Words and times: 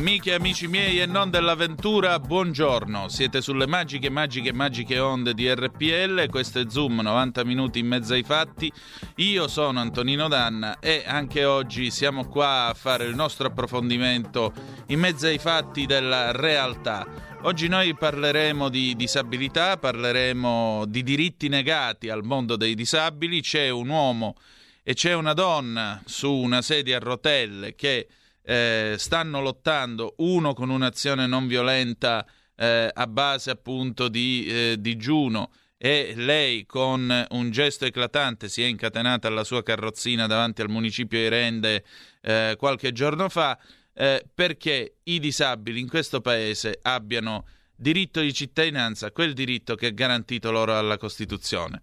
Amiche 0.00 0.30
e 0.30 0.34
amici 0.34 0.66
miei 0.66 0.98
e 0.98 1.04
non 1.04 1.28
dell'avventura, 1.28 2.18
buongiorno. 2.18 3.10
Siete 3.10 3.42
sulle 3.42 3.66
magiche, 3.66 4.08
magiche, 4.08 4.50
magiche 4.50 4.98
onde 4.98 5.34
di 5.34 5.46
RPL. 5.52 6.26
Questo 6.30 6.58
è 6.58 6.64
Zoom, 6.70 7.00
90 7.00 7.44
minuti 7.44 7.80
in 7.80 7.86
mezzo 7.86 8.14
ai 8.14 8.22
fatti. 8.22 8.72
Io 9.16 9.46
sono 9.46 9.78
Antonino 9.78 10.26
Danna 10.26 10.78
e 10.78 11.04
anche 11.06 11.44
oggi 11.44 11.90
siamo 11.90 12.26
qua 12.28 12.68
a 12.68 12.74
fare 12.74 13.04
il 13.04 13.14
nostro 13.14 13.48
approfondimento 13.48 14.54
in 14.86 15.00
mezzo 15.00 15.26
ai 15.26 15.36
fatti 15.36 15.84
della 15.84 16.32
realtà. 16.32 17.06
Oggi 17.42 17.68
noi 17.68 17.94
parleremo 17.94 18.70
di 18.70 18.96
disabilità, 18.96 19.76
parleremo 19.76 20.86
di 20.88 21.02
diritti 21.02 21.48
negati 21.48 22.08
al 22.08 22.24
mondo 22.24 22.56
dei 22.56 22.74
disabili. 22.74 23.42
C'è 23.42 23.68
un 23.68 23.90
uomo 23.90 24.34
e 24.82 24.94
c'è 24.94 25.12
una 25.12 25.34
donna 25.34 26.00
su 26.06 26.32
una 26.32 26.62
sedia 26.62 26.96
a 26.96 27.00
rotelle 27.00 27.74
che 27.74 28.08
eh, 28.50 28.96
stanno 28.98 29.40
lottando, 29.40 30.14
uno 30.18 30.54
con 30.54 30.70
un'azione 30.70 31.28
non 31.28 31.46
violenta 31.46 32.26
eh, 32.56 32.90
a 32.92 33.06
base 33.06 33.52
appunto 33.52 34.08
di 34.08 34.44
eh, 34.48 34.76
digiuno 34.76 35.52
e 35.76 36.14
lei 36.16 36.66
con 36.66 37.26
un 37.30 37.50
gesto 37.52 37.84
eclatante 37.84 38.48
si 38.48 38.64
è 38.64 38.66
incatenata 38.66 39.28
alla 39.28 39.44
sua 39.44 39.62
carrozzina 39.62 40.26
davanti 40.26 40.62
al 40.62 40.68
municipio 40.68 41.20
di 41.20 41.28
Rende 41.28 41.84
eh, 42.22 42.56
qualche 42.58 42.90
giorno 42.90 43.28
fa 43.28 43.56
eh, 43.94 44.26
perché 44.34 44.96
i 45.04 45.20
disabili 45.20 45.78
in 45.78 45.88
questo 45.88 46.20
paese 46.20 46.76
abbiano 46.82 47.46
diritto 47.76 48.20
di 48.20 48.34
cittadinanza, 48.34 49.12
quel 49.12 49.32
diritto 49.32 49.76
che 49.76 49.86
è 49.86 49.94
garantito 49.94 50.50
loro 50.50 50.72
dalla 50.72 50.98
Costituzione. 50.98 51.82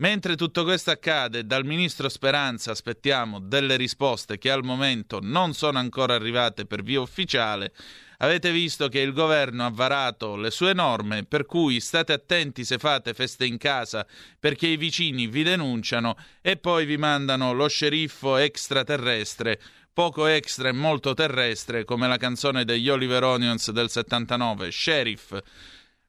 Mentre 0.00 0.36
tutto 0.36 0.62
questo 0.62 0.92
accade, 0.92 1.44
dal 1.44 1.64
ministro 1.64 2.08
Speranza 2.08 2.70
aspettiamo 2.70 3.40
delle 3.40 3.74
risposte 3.74 4.38
che 4.38 4.48
al 4.48 4.62
momento 4.62 5.18
non 5.20 5.54
sono 5.54 5.78
ancora 5.78 6.14
arrivate 6.14 6.66
per 6.66 6.84
via 6.84 7.00
ufficiale. 7.00 7.72
Avete 8.18 8.52
visto 8.52 8.86
che 8.88 9.00
il 9.00 9.12
governo 9.12 9.66
ha 9.66 9.70
varato 9.70 10.36
le 10.36 10.52
sue 10.52 10.72
norme, 10.72 11.24
per 11.24 11.46
cui 11.46 11.80
state 11.80 12.12
attenti 12.12 12.64
se 12.64 12.78
fate 12.78 13.12
feste 13.12 13.44
in 13.44 13.58
casa 13.58 14.06
perché 14.38 14.68
i 14.68 14.76
vicini 14.76 15.26
vi 15.26 15.42
denunciano 15.42 16.16
e 16.42 16.56
poi 16.56 16.86
vi 16.86 16.96
mandano 16.96 17.52
lo 17.52 17.66
sceriffo 17.66 18.36
extraterrestre, 18.36 19.60
poco 19.92 20.26
extra 20.26 20.68
e 20.68 20.72
molto 20.72 21.12
terrestre, 21.12 21.84
come 21.84 22.06
la 22.06 22.18
canzone 22.18 22.64
degli 22.64 22.88
Oliver 22.88 23.24
Onions 23.24 23.72
del 23.72 23.90
79, 23.90 24.70
Sheriff. 24.70 25.36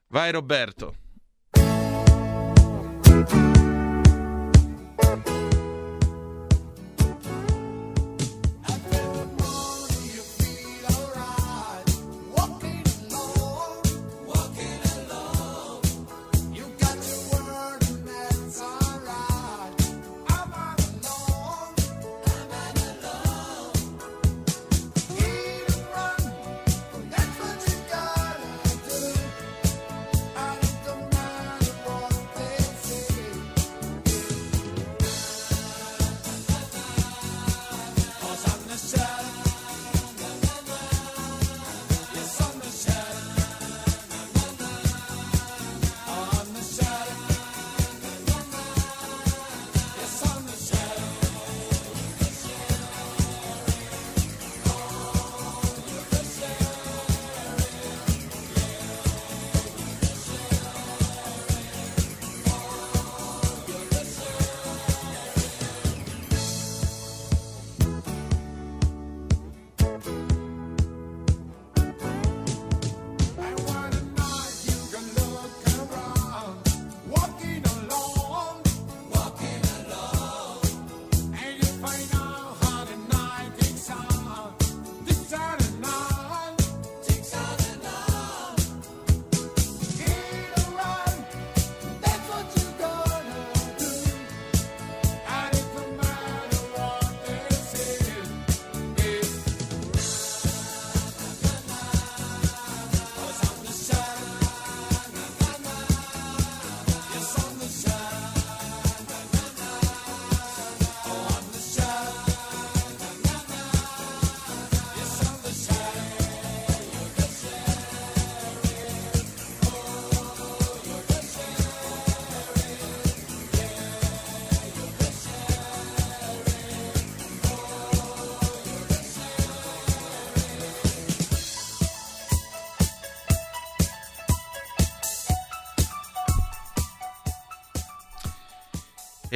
Vai 0.10 0.32
Roberto. 0.32 0.96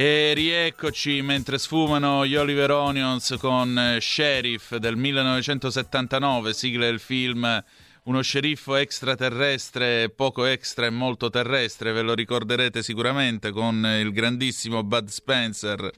E 0.06 0.34
rieccoci 0.34 1.22
mentre 1.22 1.56
sfumano 1.56 2.26
gli 2.26 2.36
Oliver 2.36 2.70
Onions 2.72 3.36
con 3.38 3.78
eh, 3.78 4.02
Sheriff 4.02 4.76
del 4.76 4.96
1979, 4.96 6.52
sigla 6.52 6.84
del 6.84 7.00
film 7.00 7.64
Uno 8.02 8.20
sceriffo 8.20 8.74
extraterrestre, 8.74 10.10
poco 10.10 10.44
extra 10.44 10.84
e 10.84 10.90
molto 10.90 11.30
terrestre, 11.30 11.92
ve 11.92 12.02
lo 12.02 12.12
ricorderete 12.12 12.82
sicuramente 12.82 13.50
con 13.50 13.76
il 13.98 14.12
grandissimo 14.12 14.82
Bud 14.84 15.08
Spencer. 15.08 15.90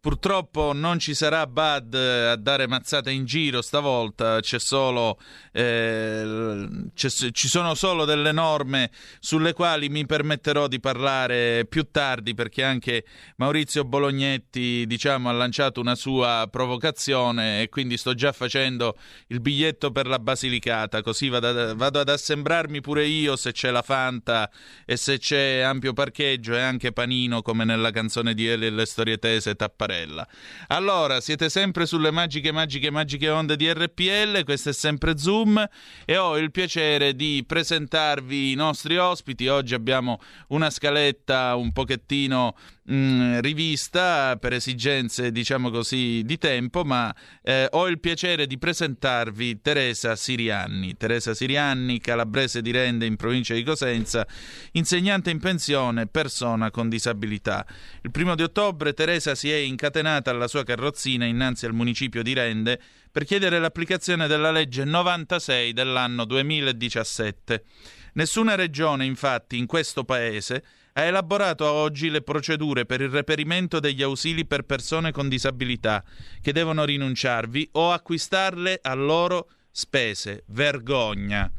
Purtroppo 0.00 0.72
non 0.72 0.98
ci 0.98 1.14
sarà 1.14 1.46
Bud 1.46 1.94
eh, 1.94 2.26
a 2.28 2.36
dare 2.36 2.66
mazzate 2.66 3.10
in 3.10 3.24
giro 3.24 3.62
stavolta, 3.62 4.40
c'è 4.40 4.58
solo, 4.58 5.18
eh, 5.52 6.68
c'è, 6.94 7.08
ci 7.30 7.48
sono 7.48 7.74
solo 7.74 8.04
delle 8.04 8.32
norme 8.32 8.90
sulle 9.18 9.52
quali 9.52 9.88
mi 9.88 10.06
permetterò 10.06 10.68
di 10.68 10.78
parlare 10.80 11.66
più 11.66 11.90
tardi 11.90 12.34
perché 12.34 12.62
anche 12.62 13.04
Maurizio 13.36 13.84
Bolognetti 13.84 14.86
diciamo, 14.86 15.28
ha 15.28 15.32
lanciato 15.32 15.80
una 15.80 15.94
sua 15.94 16.48
provocazione 16.50 17.62
e 17.62 17.68
quindi 17.68 17.96
sto 17.96 18.14
già 18.14 18.32
facendo 18.32 18.96
il 19.28 19.40
biglietto 19.40 19.90
per 19.90 20.06
la 20.06 20.18
Basilicata, 20.18 21.02
così 21.02 21.28
vado 21.28 21.74
vado, 21.74 22.00
ad 22.00 22.08
assembrarmi 22.08 22.80
pure 22.80 23.06
io 23.06 23.36
se 23.36 23.52
c'è 23.52 23.70
la 23.70 23.82
Fanta 23.82 24.50
e 24.84 24.96
se 24.96 25.18
c'è 25.18 25.60
ampio 25.60 25.92
parcheggio 25.92 26.54
e 26.54 26.60
anche 26.60 26.92
panino 26.92 27.42
come 27.42 27.64
nella 27.64 27.90
canzone 27.90 28.34
di 28.34 28.46
Eli 28.46 28.66
e 28.66 28.70
le 28.70 28.86
storie 28.86 29.18
tese 29.18 29.54
Tapparella. 29.86 30.26
Allora, 30.68 31.20
siete 31.20 31.48
sempre 31.48 31.86
sulle 31.86 32.10
magiche, 32.10 32.50
magiche, 32.52 32.90
magiche 32.90 33.30
onde 33.30 33.56
di 33.56 33.72
RPL, 33.72 34.44
questo 34.44 34.70
è 34.70 34.72
sempre 34.72 35.16
Zoom 35.16 35.64
e 36.04 36.16
ho 36.16 36.36
il 36.36 36.50
piacere 36.50 37.14
di 37.14 37.44
presentarvi 37.46 38.52
i 38.52 38.54
nostri 38.54 38.98
ospiti. 38.98 39.46
Oggi 39.46 39.74
abbiamo 39.74 40.20
una 40.48 40.70
scaletta 40.70 41.54
un 41.54 41.72
pochettino 41.72 42.56
mm, 42.90 43.38
rivista 43.40 44.36
per 44.36 44.52
esigenze, 44.52 45.32
diciamo 45.32 45.70
così, 45.70 46.22
di 46.24 46.38
tempo, 46.38 46.84
ma 46.84 47.14
eh, 47.42 47.68
ho 47.70 47.88
il 47.88 48.00
piacere 48.00 48.46
di 48.46 48.58
presentarvi 48.58 49.60
Teresa 49.60 50.16
Sirianni. 50.16 50.96
Teresa 50.96 51.34
Sirianni, 51.34 52.00
calabrese 52.00 52.62
di 52.62 52.70
Rende 52.70 53.06
in 53.06 53.16
provincia 53.16 53.54
di 53.54 53.62
Cosenza, 53.62 54.26
insegnante 54.72 55.30
in 55.30 55.38
pensione, 55.38 56.06
persona 56.06 56.70
con 56.70 56.88
disabilità. 56.88 57.66
Il 58.02 58.10
primo 58.10 58.34
di 58.34 58.42
ottobre 58.42 58.92
Teresa 58.92 59.34
si 59.34 59.50
è 59.50 59.56
incatenata 59.56 60.30
alla 60.30 60.48
sua 60.48 60.64
carrozzina 60.64 61.24
innanzi 61.24 61.66
al 61.66 61.74
municipio 61.74 62.22
di 62.22 62.32
Rende 62.32 62.80
per 63.10 63.24
chiedere 63.24 63.58
l'applicazione 63.58 64.26
della 64.26 64.50
legge 64.50 64.84
96 64.84 65.72
dell'anno 65.72 66.24
2017. 66.24 67.64
Nessuna 68.12 68.54
regione, 68.54 69.04
infatti, 69.04 69.58
in 69.58 69.66
questo 69.66 70.04
paese 70.04 70.64
ha 70.98 71.02
elaborato 71.02 71.66
a 71.66 71.72
oggi 71.72 72.08
le 72.08 72.22
procedure 72.22 72.86
per 72.86 73.02
il 73.02 73.10
reperimento 73.10 73.80
degli 73.80 74.02
ausili 74.02 74.46
per 74.46 74.62
persone 74.62 75.12
con 75.12 75.28
disabilità 75.28 76.02
che 76.40 76.52
devono 76.52 76.84
rinunciarvi 76.84 77.68
o 77.72 77.92
acquistarle 77.92 78.78
a 78.80 78.94
loro 78.94 79.48
spese. 79.70 80.44
Vergogna. 80.46 81.50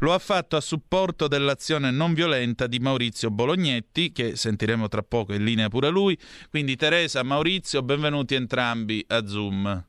Lo 0.00 0.12
ha 0.12 0.18
fatto 0.18 0.56
a 0.56 0.60
supporto 0.60 1.28
dell'azione 1.28 1.90
non 1.90 2.12
violenta 2.12 2.66
di 2.66 2.78
Maurizio 2.78 3.30
Bolognetti, 3.30 4.12
che 4.12 4.36
sentiremo 4.36 4.86
tra 4.88 5.02
poco 5.02 5.32
in 5.32 5.44
linea 5.44 5.68
pure 5.68 5.88
lui. 5.88 6.18
Quindi 6.50 6.76
Teresa, 6.76 7.22
Maurizio, 7.22 7.82
benvenuti 7.82 8.34
entrambi 8.34 9.02
a 9.08 9.26
Zoom. 9.26 9.82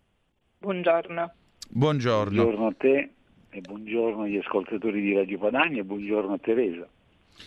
Buongiorno. 0.59 1.33
Buongiorno. 1.69 2.43
Buongiorno 2.43 2.67
a 2.67 2.73
te 2.77 3.09
e 3.49 3.59
buongiorno 3.59 4.23
agli 4.23 4.37
ascoltatori 4.37 5.01
di 5.01 5.13
Radio 5.13 5.37
Padania 5.37 5.81
e 5.81 5.83
buongiorno 5.83 6.31
a 6.31 6.37
Teresa. 6.37 6.87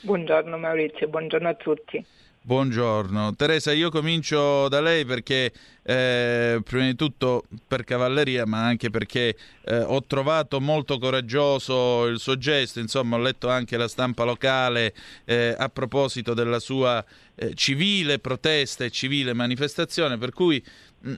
Buongiorno 0.02 0.56
Maurizio, 0.58 1.08
buongiorno 1.08 1.48
a 1.48 1.54
tutti. 1.54 2.04
Buongiorno. 2.48 3.34
Teresa, 3.36 3.72
io 3.72 3.90
comincio 3.90 4.68
da 4.68 4.80
lei 4.80 5.04
perché 5.04 5.52
eh, 5.82 6.58
prima 6.64 6.86
di 6.86 6.94
tutto 6.94 7.44
per 7.66 7.84
cavalleria, 7.84 8.46
ma 8.46 8.64
anche 8.64 8.88
perché 8.88 9.36
eh, 9.64 9.78
ho 9.80 10.02
trovato 10.06 10.58
molto 10.58 10.96
coraggioso 10.96 12.06
il 12.06 12.18
suo 12.18 12.38
gesto, 12.38 12.80
insomma 12.80 13.16
ho 13.16 13.18
letto 13.18 13.50
anche 13.50 13.76
la 13.76 13.86
stampa 13.86 14.24
locale 14.24 14.94
eh, 15.26 15.54
a 15.58 15.68
proposito 15.68 16.32
della 16.32 16.58
sua 16.58 17.04
eh, 17.34 17.52
civile 17.52 18.18
protesta 18.18 18.84
e 18.84 18.90
civile 18.90 19.34
manifestazione, 19.34 20.16
per 20.16 20.30
cui 20.32 20.64
mm, 21.06 21.14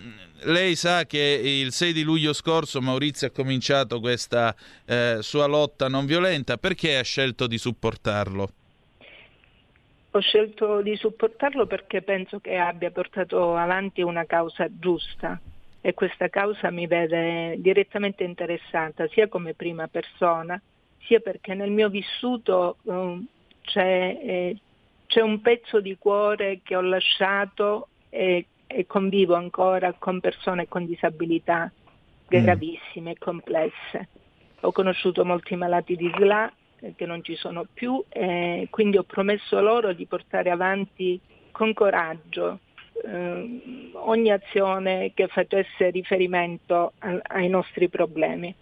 lei 0.47 0.75
sa 0.75 1.07
che 1.07 1.41
il 1.45 1.71
6 1.73 1.93
di 1.93 2.03
luglio 2.03 2.33
scorso 2.33 2.81
Maurizio 2.81 3.29
ha 3.29 3.31
cominciato 3.31 4.01
questa 4.01 4.53
eh, 4.85 5.19
sua 5.21 5.47
lotta 5.47 5.87
non 5.87 6.07
violenta, 6.07 6.57
perché 6.57 6.99
ha 6.99 7.03
scelto 7.03 7.47
di 7.47 7.57
supportarlo? 7.57 8.55
Ho 10.13 10.19
scelto 10.21 10.81
di 10.83 10.97
supportarlo 10.97 11.67
perché 11.67 12.03
penso 12.03 12.41
che 12.41 12.57
abbia 12.57 12.91
portato 12.91 13.55
avanti 13.55 14.03
una 14.03 14.25
causa 14.25 14.67
giusta 14.69 15.41
e 15.81 15.95
questa 15.95 16.29
causa 16.29 16.71
mi 16.71 16.87
vede 16.89 17.55
direttamente 17.59 18.25
interessata 18.25 19.07
sia 19.09 19.29
come 19.29 19.55
prima 19.55 19.87
persona 19.87 20.61
sia 21.07 21.21
perché 21.21 21.55
nel 21.55 21.71
mio 21.71 21.89
vissuto 21.89 22.77
um, 22.83 23.25
c'è, 23.63 24.19
eh, 24.21 24.57
c'è, 25.07 25.21
un 25.21 25.41
pezzo 25.41 25.81
di 25.81 25.97
cuore 25.97 26.61
che 26.63 26.75
ho 26.75 26.83
lasciato 26.83 27.89
e, 28.09 28.47
e 28.67 28.87
convivo 28.87 29.35
ancora 29.35 29.95
con 29.97 30.21
persone 30.21 30.67
con 30.67 30.87
disabilità 30.87 31.71
mm. 31.71 32.27
gravissime 32.27 33.13
e 33.13 33.19
complesse. 33.19 34.09
Ho 34.63 34.73
conosciuto 34.73 35.25
molti 35.25 35.55
malati 35.55 35.97
di 35.97 36.11
SLA 36.15 36.53
che 36.97 37.07
non 37.07 37.23
ci 37.23 37.37
sono 37.37 37.67
più 37.73 38.03
e 38.09 38.69
quindi 38.71 38.97
ho 38.97 39.03
promesso 39.03 39.61
loro 39.61 39.93
di 39.93 40.07
portare 40.07 40.51
avanti 40.51 41.21
con 41.51 41.73
coraggio 41.73 42.61
eh, 43.05 43.91
ogni 43.95 44.31
azione 44.31 45.13
che 45.15 45.29
facesse 45.29 45.91
riferimento 45.91 46.93
a, 46.99 47.19
ai 47.23 47.49
nostri 47.49 47.89
problemi. 47.89 48.55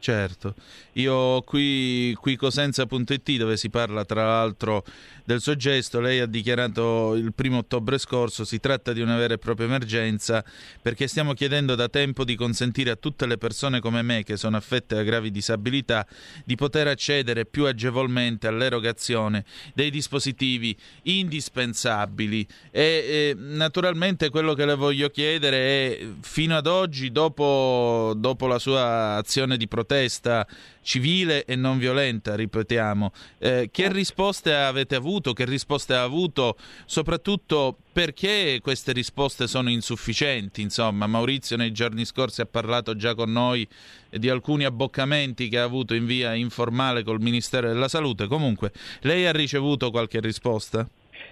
Certo, 0.00 0.54
io 0.92 1.42
qui, 1.42 2.16
qui 2.18 2.34
cosenza.it 2.34 3.36
dove 3.36 3.58
si 3.58 3.68
parla 3.68 4.06
tra 4.06 4.24
l'altro 4.24 4.82
del 5.24 5.42
suo 5.42 5.54
gesto, 5.56 6.00
lei 6.00 6.20
ha 6.20 6.26
dichiarato 6.26 7.14
il 7.14 7.34
primo 7.34 7.58
ottobre 7.58 7.98
scorso, 7.98 8.46
si 8.46 8.58
tratta 8.58 8.94
di 8.94 9.02
una 9.02 9.16
vera 9.16 9.34
e 9.34 9.38
propria 9.38 9.66
emergenza 9.66 10.42
perché 10.80 11.06
stiamo 11.06 11.34
chiedendo 11.34 11.74
da 11.74 11.88
tempo 11.88 12.24
di 12.24 12.34
consentire 12.34 12.90
a 12.90 12.96
tutte 12.96 13.26
le 13.26 13.36
persone 13.36 13.80
come 13.80 14.00
me 14.00 14.24
che 14.24 14.38
sono 14.38 14.56
affette 14.56 14.94
da 14.94 15.02
gravi 15.02 15.30
disabilità 15.30 16.06
di 16.46 16.56
poter 16.56 16.88
accedere 16.88 17.44
più 17.44 17.66
agevolmente 17.66 18.46
all'erogazione 18.46 19.44
dei 19.74 19.90
dispositivi 19.90 20.74
indispensabili. 21.02 22.46
E, 22.70 22.82
e 22.82 23.34
naturalmente 23.36 24.30
quello 24.30 24.54
che 24.54 24.64
le 24.64 24.74
voglio 24.76 25.10
chiedere 25.10 25.58
è 25.58 26.06
fino 26.22 26.56
ad 26.56 26.66
oggi, 26.66 27.12
dopo, 27.12 28.14
dopo 28.16 28.46
la 28.46 28.58
sua 28.58 29.16
azione 29.16 29.58
di 29.58 29.68
protesta 29.90 30.46
civile 30.82 31.44
e 31.44 31.56
non 31.56 31.78
violenta, 31.78 32.36
ripetiamo. 32.36 33.12
Eh, 33.38 33.68
che 33.72 33.92
risposte 33.92 34.54
avete 34.54 34.94
avuto? 34.94 35.32
Che 35.32 35.44
risposte 35.44 35.94
ha 35.94 36.02
avuto? 36.02 36.56
Soprattutto 36.86 37.76
perché 37.92 38.60
queste 38.62 38.92
risposte 38.92 39.48
sono 39.48 39.68
insufficienti? 39.68 40.62
Insomma, 40.62 41.08
Maurizio 41.08 41.56
nei 41.56 41.72
giorni 41.72 42.04
scorsi 42.04 42.40
ha 42.40 42.46
parlato 42.46 42.94
già 42.94 43.16
con 43.16 43.32
noi 43.32 43.66
di 44.10 44.28
alcuni 44.28 44.64
abboccamenti 44.64 45.48
che 45.48 45.58
ha 45.58 45.64
avuto 45.64 45.94
in 45.94 46.06
via 46.06 46.34
informale 46.34 47.02
col 47.02 47.20
Ministero 47.20 47.66
della 47.66 47.88
Salute. 47.88 48.28
Comunque, 48.28 48.72
lei 49.00 49.26
ha 49.26 49.32
ricevuto 49.32 49.90
qualche 49.90 50.20
risposta? 50.20 50.88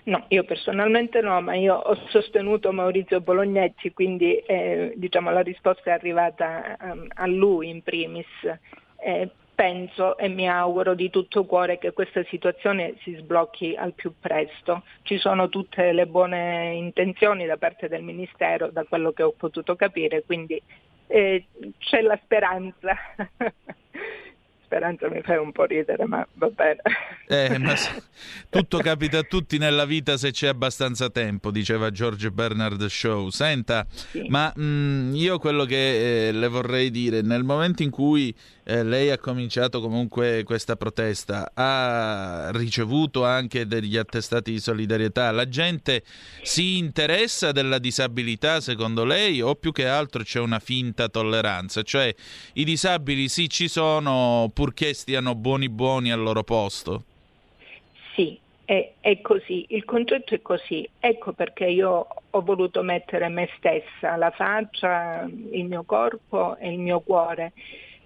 No, 0.09 0.25
io 0.29 0.43
personalmente 0.45 1.21
no, 1.21 1.39
ma 1.43 1.55
io 1.55 1.75
ho 1.75 1.95
sostenuto 2.09 2.73
Maurizio 2.73 3.21
Bolognetti, 3.21 3.93
quindi 3.93 4.39
eh, 4.39 4.95
diciamo, 4.97 5.31
la 5.31 5.43
risposta 5.43 5.91
è 5.91 5.93
arrivata 5.93 6.79
um, 6.81 7.07
a 7.13 7.27
lui 7.27 7.69
in 7.69 7.83
primis. 7.83 8.27
Eh, 9.05 9.29
penso 9.55 10.17
e 10.17 10.29
mi 10.29 10.49
auguro 10.49 10.95
di 10.95 11.11
tutto 11.11 11.45
cuore 11.45 11.77
che 11.77 11.93
questa 11.93 12.25
situazione 12.25 12.95
si 13.03 13.17
sblocchi 13.17 13.75
al 13.77 13.93
più 13.93 14.15
presto. 14.19 14.83
Ci 15.03 15.19
sono 15.19 15.51
tutte 15.51 15.93
le 15.93 16.07
buone 16.07 16.73
intenzioni 16.73 17.45
da 17.45 17.59
parte 17.59 17.89
del 17.89 18.03
Ministero, 18.03 18.71
da 18.71 18.85
quello 18.85 19.13
che 19.13 19.25
ho 19.25 19.35
potuto 19.37 19.77
capire, 19.77 20.23
quindi 20.25 20.59
eh, 21.09 21.45
c'è 21.77 22.01
la 22.01 22.19
speranza. 22.25 22.97
speranza 24.69 25.09
mi 25.09 25.23
fai 25.23 25.39
un 25.39 25.51
po' 25.51 25.65
ridere, 25.65 26.05
ma 26.07 26.27
va 26.35 26.49
bene. 26.49 26.83
Eh, 27.27 27.59
ma 27.59 27.75
tutto 28.51 28.79
capita 28.79 29.19
a 29.19 29.23
tutti 29.23 29.57
nella 29.57 29.87
vita 29.87 30.19
se 30.19 30.31
c'è 30.31 30.49
abbastanza 30.49 31.09
tempo, 31.09 31.51
diceva 31.51 31.91
George 31.91 32.31
Bernard 32.31 32.85
Shaw. 32.85 33.31
Senta, 33.31 33.87
sì. 33.89 34.27
ma 34.29 34.53
mh, 34.55 34.63
mm, 34.63 35.15
io 35.15 35.39
quello 35.39 35.65
che 35.65 36.29
eh, 36.29 36.33
le 36.33 36.49
vorrei 36.49 36.91
dire, 36.91 37.23
nel 37.23 37.45
momento 37.45 37.83
in 37.83 37.91
cui 37.91 38.35
eh, 38.69 38.85
lei 38.85 39.11
ha 39.11 39.17
cominciato 39.17 39.81
comunque 39.81 40.43
questa 40.45 40.77
protesta, 40.77 41.53
ha 41.55 42.51
ricevuto 42.53 43.25
anche 43.25 43.67
degli 43.67 43.97
attestati 43.97 44.51
di 44.51 44.61
solidarietà, 44.61 45.31
la 45.31 45.49
gente 45.49 46.03
si 46.43 46.77
interessa 46.77 47.51
della 47.51 47.79
disabilità 47.79 48.61
secondo 48.61 49.07
lei 49.07 49.41
o 49.41 49.55
più 49.55 49.73
che 49.73 49.87
altro 49.87 50.23
c'è 50.23 50.39
una 50.39 50.59
finta 50.59 51.09
tolleranza? 51.09 51.83
Cioè 51.83 52.15
i 52.55 52.65
disabili 52.65 53.29
sì 53.29 53.49
ci 53.49 53.69
sono 53.69 54.51
purché 54.53 54.93
stiano 54.93 55.35
buoni 55.35 55.71
buoni 55.71 56.13
al 56.13 56.21
loro 56.21 56.45
posto? 56.45 57.05
Sì, 58.15 58.39
è, 58.67 58.93
è, 59.01 59.23
così, 59.23 59.65
il 59.71 59.87
concetto 59.87 60.35
è 60.35 60.43
così. 60.43 60.87
Ecco 61.01 61.33
perché 61.33 61.65
io 61.65 62.07
ho 62.29 62.41
voluto 62.43 62.83
mettere 62.83 63.29
me 63.29 63.49
stessa, 63.57 64.17
la 64.17 64.31
faccia, 64.31 65.27
il 65.53 65.65
mio 65.65 65.85
corpo 65.85 66.59
e 66.59 66.71
il 66.71 66.79
mio 66.79 67.01
cuore 67.01 67.53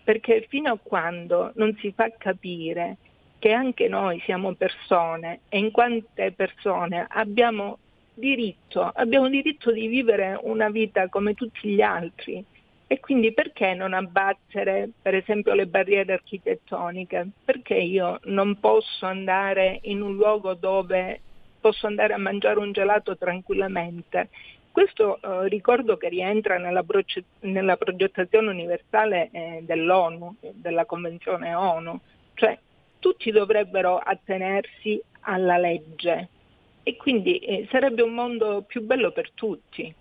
perché 0.05 0.47
fino 0.49 0.73
a 0.73 0.79
quando 0.83 1.53
non 1.55 1.77
si 1.81 1.93
fa 1.93 2.11
capire 2.17 2.97
che 3.39 3.53
anche 3.53 3.89
noi 3.89 4.21
siamo 4.25 4.55
persone 4.55 5.41
e 5.49 5.59
in 5.59 5.71
quante 5.71 6.33
persone 6.33 7.07
abbiamo 7.09 7.79
diritto, 8.15 8.83
abbiamo 8.95 9.29
diritto 9.29 9.73
di 9.73 9.87
vivere 9.87 10.39
una 10.43 10.69
vita 10.69 11.09
come 11.09 11.35
tutti 11.35 11.69
gli 11.69 11.81
altri 11.81 12.45
e 12.87 13.01
quindi 13.01 13.33
perché 13.33 13.73
non 13.73 13.95
abbattere 13.95 14.91
per 15.01 15.15
esempio 15.15 15.55
le 15.55 15.67
barriere 15.67 16.13
architettoniche? 16.13 17.29
Perché 17.43 17.75
io 17.75 18.21
non 18.25 18.61
posso 18.61 19.07
andare 19.07 19.79
in 19.85 20.03
un 20.03 20.15
luogo 20.15 20.53
dove 20.53 21.21
posso 21.59 21.87
andare 21.87 22.13
a 22.13 22.19
mangiare 22.19 22.59
un 22.59 22.71
gelato 22.73 23.17
tranquillamente 23.17 24.29
Questo 24.73 25.21
eh, 25.21 25.49
ricordo 25.49 25.99
che 25.99 26.09
rientra 26.09 26.57
nella, 26.57 26.83
proce- 26.83 27.25
nella 27.41 27.77
progettazione 27.77 28.49
universale 28.49 29.29
eh, 29.31 29.63
dell'ONU, 29.63 30.37
della 30.55 30.87
Convenzione 30.87 31.55
ONU, 31.55 32.01
cioè 32.35 32.59
tutti 32.99 33.31
dovrebbero 33.31 33.99
attenersi 33.99 35.01
alla 35.21 35.59
legge 35.59 36.29
e 36.83 36.97
quindi 36.97 37.39
eh, 37.39 37.69
sarebbe 37.71 38.03
un 38.03 38.15
mondo 38.15 38.65
più 38.67 38.83
bello 38.83 39.13
per 39.13 39.31
tutti. 39.33 39.95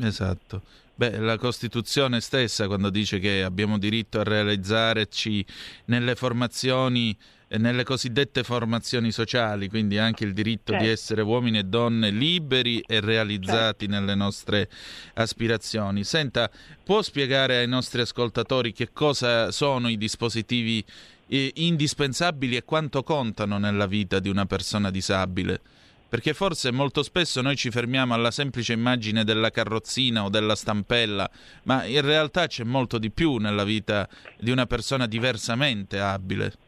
Esatto. 0.00 0.62
Beh, 0.94 1.18
la 1.18 1.36
Costituzione 1.36 2.20
stessa 2.20 2.66
quando 2.66 2.88
dice 2.88 3.18
che 3.18 3.42
abbiamo 3.42 3.76
diritto 3.76 4.18
a 4.18 4.24
realizzarci 4.24 5.44
nelle 5.86 6.14
formazioni 6.14 7.14
nelle 7.48 7.84
cosiddette 7.84 8.42
formazioni 8.42 9.12
sociali, 9.12 9.68
quindi 9.68 9.98
anche 9.98 10.24
il 10.24 10.32
diritto 10.32 10.72
certo. 10.72 10.84
di 10.84 10.90
essere 10.90 11.22
uomini 11.22 11.58
e 11.58 11.64
donne 11.64 12.10
liberi 12.10 12.80
e 12.80 13.00
realizzati 13.00 13.86
certo. 13.86 14.00
nelle 14.00 14.14
nostre 14.14 14.68
aspirazioni. 15.14 16.02
Senta, 16.02 16.50
può 16.82 17.02
spiegare 17.02 17.58
ai 17.58 17.68
nostri 17.68 18.00
ascoltatori 18.00 18.72
che 18.72 18.92
cosa 18.92 19.52
sono 19.52 19.88
i 19.88 19.96
dispositivi 19.96 20.84
eh, 21.28 21.52
indispensabili 21.54 22.56
e 22.56 22.64
quanto 22.64 23.02
contano 23.02 23.58
nella 23.58 23.86
vita 23.86 24.18
di 24.18 24.28
una 24.28 24.46
persona 24.46 24.90
disabile? 24.90 25.60
Perché 26.08 26.34
forse 26.34 26.70
molto 26.70 27.02
spesso 27.02 27.42
noi 27.42 27.56
ci 27.56 27.70
fermiamo 27.70 28.14
alla 28.14 28.30
semplice 28.30 28.72
immagine 28.72 29.24
della 29.24 29.50
carrozzina 29.50 30.24
o 30.24 30.28
della 30.28 30.54
stampella, 30.54 31.28
ma 31.64 31.84
in 31.84 32.00
realtà 32.00 32.46
c'è 32.46 32.62
molto 32.62 32.98
di 32.98 33.10
più 33.10 33.36
nella 33.36 33.64
vita 33.64 34.08
di 34.38 34.50
una 34.50 34.66
persona 34.66 35.06
diversamente 35.06 35.98
abile. 35.98 36.65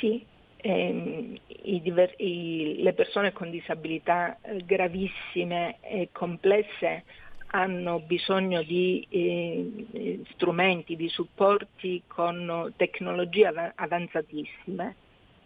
Sì, 0.00 0.26
ehm, 0.56 1.36
i 1.64 1.80
diver- 1.82 2.18
i, 2.18 2.76
le 2.78 2.94
persone 2.94 3.32
con 3.32 3.50
disabilità 3.50 4.38
eh, 4.40 4.64
gravissime 4.64 5.76
e 5.80 6.08
complesse 6.10 7.04
hanno 7.52 8.00
bisogno 8.00 8.62
di 8.62 9.06
eh, 9.10 10.22
strumenti, 10.32 10.96
di 10.96 11.08
supporti 11.08 12.02
con 12.06 12.72
tecnologie 12.76 13.46
av- 13.46 13.72
avanzatissime. 13.74 14.96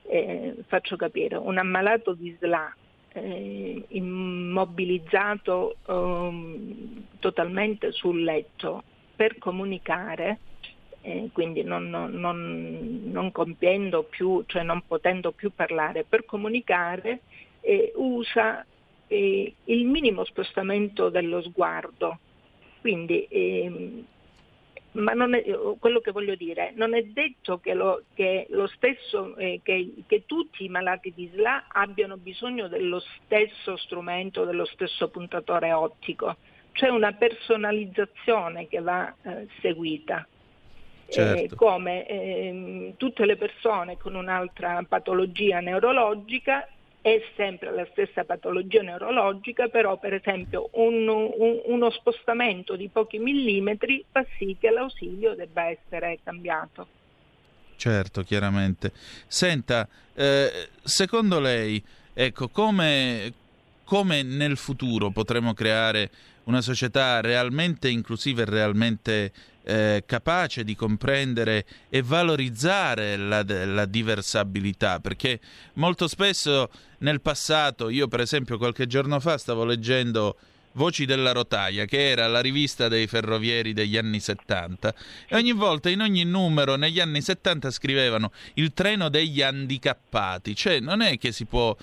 Eh, 0.06 0.54
faccio 0.68 0.96
capire, 0.96 1.36
un 1.36 1.58
ammalato 1.58 2.14
di 2.14 2.36
SLA 2.38 2.76
eh, 3.14 3.84
immobilizzato 3.88 5.78
um, 5.86 7.06
totalmente 7.18 7.90
sul 7.90 8.22
letto 8.22 8.82
per 9.16 9.38
comunicare 9.38 10.40
eh, 11.06 11.28
quindi 11.34 11.62
non, 11.62 11.90
non, 11.90 13.02
non, 13.04 13.30
compiendo 13.30 14.04
più, 14.04 14.42
cioè 14.46 14.62
non 14.62 14.82
potendo 14.86 15.32
più 15.32 15.52
parlare, 15.54 16.04
per 16.04 16.24
comunicare 16.24 17.20
eh, 17.60 17.92
usa 17.96 18.64
eh, 19.06 19.54
il 19.64 19.84
minimo 19.84 20.24
spostamento 20.24 21.10
dello 21.10 21.42
sguardo. 21.42 22.18
Quindi, 22.80 23.26
ehm, 23.28 24.06
ma 24.92 25.12
è, 25.36 25.44
quello 25.78 26.00
che 26.00 26.10
voglio 26.10 26.36
dire, 26.36 26.72
non 26.74 26.94
è 26.94 27.02
detto 27.02 27.58
che 27.58 27.74
lo, 27.74 28.04
che 28.14 28.46
lo 28.48 28.66
stesso, 28.68 29.36
eh, 29.36 29.60
che, 29.62 29.92
che, 30.06 30.24
tutti 30.24 30.64
i 30.64 30.70
malati 30.70 31.12
di 31.14 31.30
SLA 31.34 31.66
abbiano 31.68 32.16
bisogno 32.16 32.66
dello 32.66 33.00
stesso 33.00 33.76
strumento, 33.76 34.46
dello 34.46 34.64
stesso 34.64 35.10
puntatore 35.10 35.70
ottico. 35.70 36.34
C'è 36.72 36.88
una 36.88 37.12
personalizzazione 37.12 38.68
che 38.68 38.80
va 38.80 39.14
eh, 39.22 39.48
seguita. 39.60 40.26
Certo. 41.08 41.54
Eh, 41.54 41.56
come 41.56 42.06
eh, 42.06 42.94
tutte 42.96 43.24
le 43.26 43.36
persone 43.36 43.96
con 43.98 44.14
un'altra 44.14 44.82
patologia 44.88 45.60
neurologica 45.60 46.66
è 47.04 47.22
sempre 47.36 47.70
la 47.70 47.86
stessa 47.90 48.24
patologia 48.24 48.80
neurologica, 48.80 49.68
però 49.68 49.98
per 49.98 50.14
esempio 50.14 50.70
un, 50.72 51.06
un, 51.06 51.60
uno 51.66 51.90
spostamento 51.90 52.76
di 52.76 52.88
pochi 52.88 53.18
millimetri 53.18 54.02
fa 54.10 54.24
sì 54.38 54.56
che 54.58 54.70
l'ausilio 54.70 55.34
debba 55.34 55.66
essere 55.66 56.18
cambiato. 56.24 56.86
Certo, 57.76 58.22
chiaramente. 58.22 58.92
Senta, 59.26 59.86
eh, 60.14 60.68
secondo 60.82 61.40
lei, 61.40 61.82
ecco, 62.14 62.48
come, 62.48 63.32
come 63.84 64.22
nel 64.22 64.56
futuro 64.56 65.10
potremo 65.10 65.52
creare 65.52 66.10
una 66.44 66.62
società 66.62 67.20
realmente 67.20 67.90
inclusiva 67.90 68.40
e 68.40 68.46
realmente 68.46 69.32
eh, 69.64 70.04
capace 70.06 70.62
di 70.64 70.76
comprendere 70.76 71.64
e 71.88 72.02
valorizzare 72.02 73.16
la, 73.16 73.44
la, 73.44 73.84
diversabilità, 73.86 75.00
perché 75.00 75.40
molto 75.74 76.06
spesso 76.06 76.70
nel 76.98 77.20
passato, 77.20 77.88
io 77.88 78.08
per 78.08 78.20
esempio 78.20 78.58
qualche 78.58 78.86
giorno 78.86 79.18
fa 79.20 79.38
stavo 79.38 79.64
leggendo 79.64 80.36
Voci 80.76 81.04
della 81.04 81.30
rotaia, 81.30 81.84
che 81.84 82.10
era 82.10 82.26
la 82.26 82.40
rivista 82.40 82.88
dei 82.88 83.06
ferrovieri 83.06 83.72
degli 83.72 83.96
anni 83.96 84.18
70, 84.18 84.94
e 85.28 85.36
ogni 85.36 85.52
volta 85.52 85.88
in 85.88 86.00
ogni 86.00 86.24
numero 86.24 86.74
negli 86.74 86.98
anni 86.98 87.22
70 87.22 87.70
scrivevano 87.70 88.32
il 88.54 88.72
treno 88.72 89.08
degli 89.08 89.40
handicappati, 89.40 90.56
cioè 90.56 90.80
non 90.80 91.00
è 91.00 91.16
che 91.16 91.30
si 91.30 91.44
può 91.44 91.76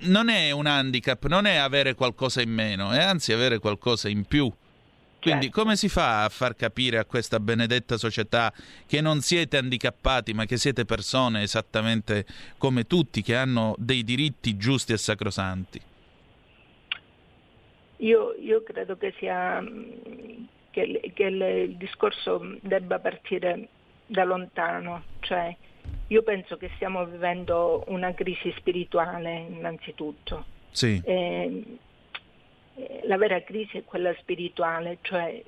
non 0.00 0.28
è 0.28 0.50
un 0.50 0.66
handicap, 0.66 1.26
non 1.28 1.46
è 1.46 1.56
avere 1.56 1.94
qualcosa 1.94 2.42
in 2.42 2.50
meno, 2.50 2.90
è 2.90 3.02
anzi 3.02 3.32
avere 3.32 3.58
qualcosa 3.58 4.10
in 4.10 4.24
più. 4.24 4.52
Quindi 5.26 5.46
certo. 5.46 5.60
come 5.60 5.74
si 5.74 5.88
fa 5.88 6.22
a 6.22 6.28
far 6.28 6.54
capire 6.54 6.98
a 6.98 7.04
questa 7.04 7.40
benedetta 7.40 7.96
società 7.96 8.52
che 8.86 9.00
non 9.00 9.22
siete 9.22 9.56
handicappati, 9.56 10.32
ma 10.32 10.44
che 10.44 10.56
siete 10.56 10.84
persone 10.84 11.42
esattamente 11.42 12.24
come 12.58 12.84
tutti, 12.84 13.22
che 13.22 13.34
hanno 13.34 13.74
dei 13.76 14.04
diritti 14.04 14.56
giusti 14.56 14.92
e 14.92 14.96
sacrosanti? 14.96 15.80
Io, 17.98 18.34
io 18.34 18.62
credo 18.62 18.96
che, 18.96 19.14
sia, 19.18 19.64
che, 20.70 21.10
che 21.12 21.22
il 21.24 21.76
discorso 21.76 22.56
debba 22.60 23.00
partire 23.00 23.68
da 24.06 24.22
lontano, 24.22 25.02
cioè 25.20 25.56
io 26.06 26.22
penso 26.22 26.56
che 26.56 26.70
stiamo 26.76 27.04
vivendo 27.04 27.82
una 27.88 28.14
crisi 28.14 28.54
spirituale 28.56 29.46
innanzitutto. 29.50 30.44
Sì. 30.70 31.00
Eh, 31.04 31.78
la 33.04 33.16
vera 33.16 33.42
crisi 33.42 33.78
è 33.78 33.84
quella 33.84 34.14
spirituale, 34.18 34.98
cioè 35.02 35.42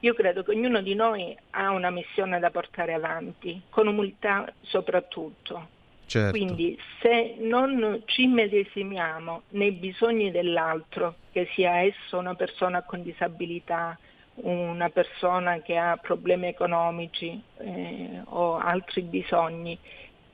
io 0.00 0.14
credo 0.14 0.42
che 0.42 0.50
ognuno 0.50 0.80
di 0.82 0.94
noi 0.94 1.36
ha 1.50 1.70
una 1.70 1.90
missione 1.90 2.38
da 2.40 2.50
portare 2.50 2.92
avanti, 2.92 3.62
con 3.68 3.86
umiltà 3.86 4.52
soprattutto. 4.62 5.80
Certo. 6.06 6.36
Quindi 6.36 6.78
se 7.00 7.36
non 7.38 8.02
ci 8.06 8.26
medesimiamo 8.26 9.42
nei 9.50 9.72
bisogni 9.72 10.30
dell'altro, 10.30 11.14
che 11.30 11.48
sia 11.54 11.82
esso 11.82 12.18
una 12.18 12.34
persona 12.34 12.82
con 12.82 13.02
disabilità, 13.02 13.96
una 14.34 14.90
persona 14.90 15.60
che 15.60 15.76
ha 15.76 15.96
problemi 15.96 16.48
economici 16.48 17.40
eh, 17.58 18.22
o 18.24 18.56
altri 18.56 19.02
bisogni, 19.02 19.78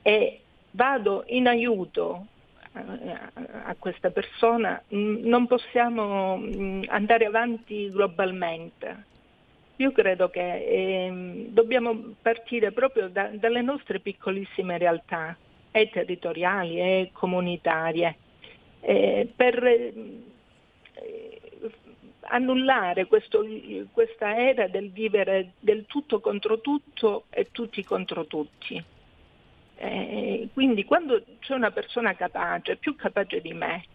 e 0.01 0.41
vado 0.71 1.23
in 1.27 1.47
aiuto 1.47 2.25
a 2.73 3.75
questa 3.77 4.11
persona, 4.11 4.81
mm, 4.93 5.25
non 5.25 5.47
possiamo 5.47 6.37
mm, 6.37 6.83
andare 6.87 7.25
avanti 7.25 7.89
globalmente. 7.89 9.05
Io 9.77 9.91
credo 9.91 10.29
che 10.29 10.41
eh, 10.41 11.47
dobbiamo 11.49 12.13
partire 12.21 12.71
proprio 12.71 13.09
da, 13.09 13.29
dalle 13.33 13.61
nostre 13.61 13.99
piccolissime 13.99 14.77
realtà, 14.77 15.35
e 15.71 15.89
territoriali 15.89 16.79
e 16.79 17.09
comunitarie, 17.13 18.15
eh, 18.81 19.31
per 19.35 19.63
eh, 19.63 19.93
annullare 22.21 23.05
questo, 23.05 23.45
questa 23.91 24.35
era 24.35 24.67
del 24.67 24.91
vivere 24.91 25.53
del 25.59 25.85
tutto 25.85 26.19
contro 26.19 26.59
tutto 26.59 27.25
e 27.29 27.49
tutti 27.51 27.83
contro 27.83 28.25
tutti. 28.25 28.83
Eh, 29.81 30.49
quindi 30.51 30.83
quando 30.83 31.23
c'è 31.39 31.53
una 31.53 31.71
persona 31.71 32.13
capace, 32.13 32.75
più 32.75 32.97
capace 32.97 33.39
di 33.39 33.53
me, 33.53 33.85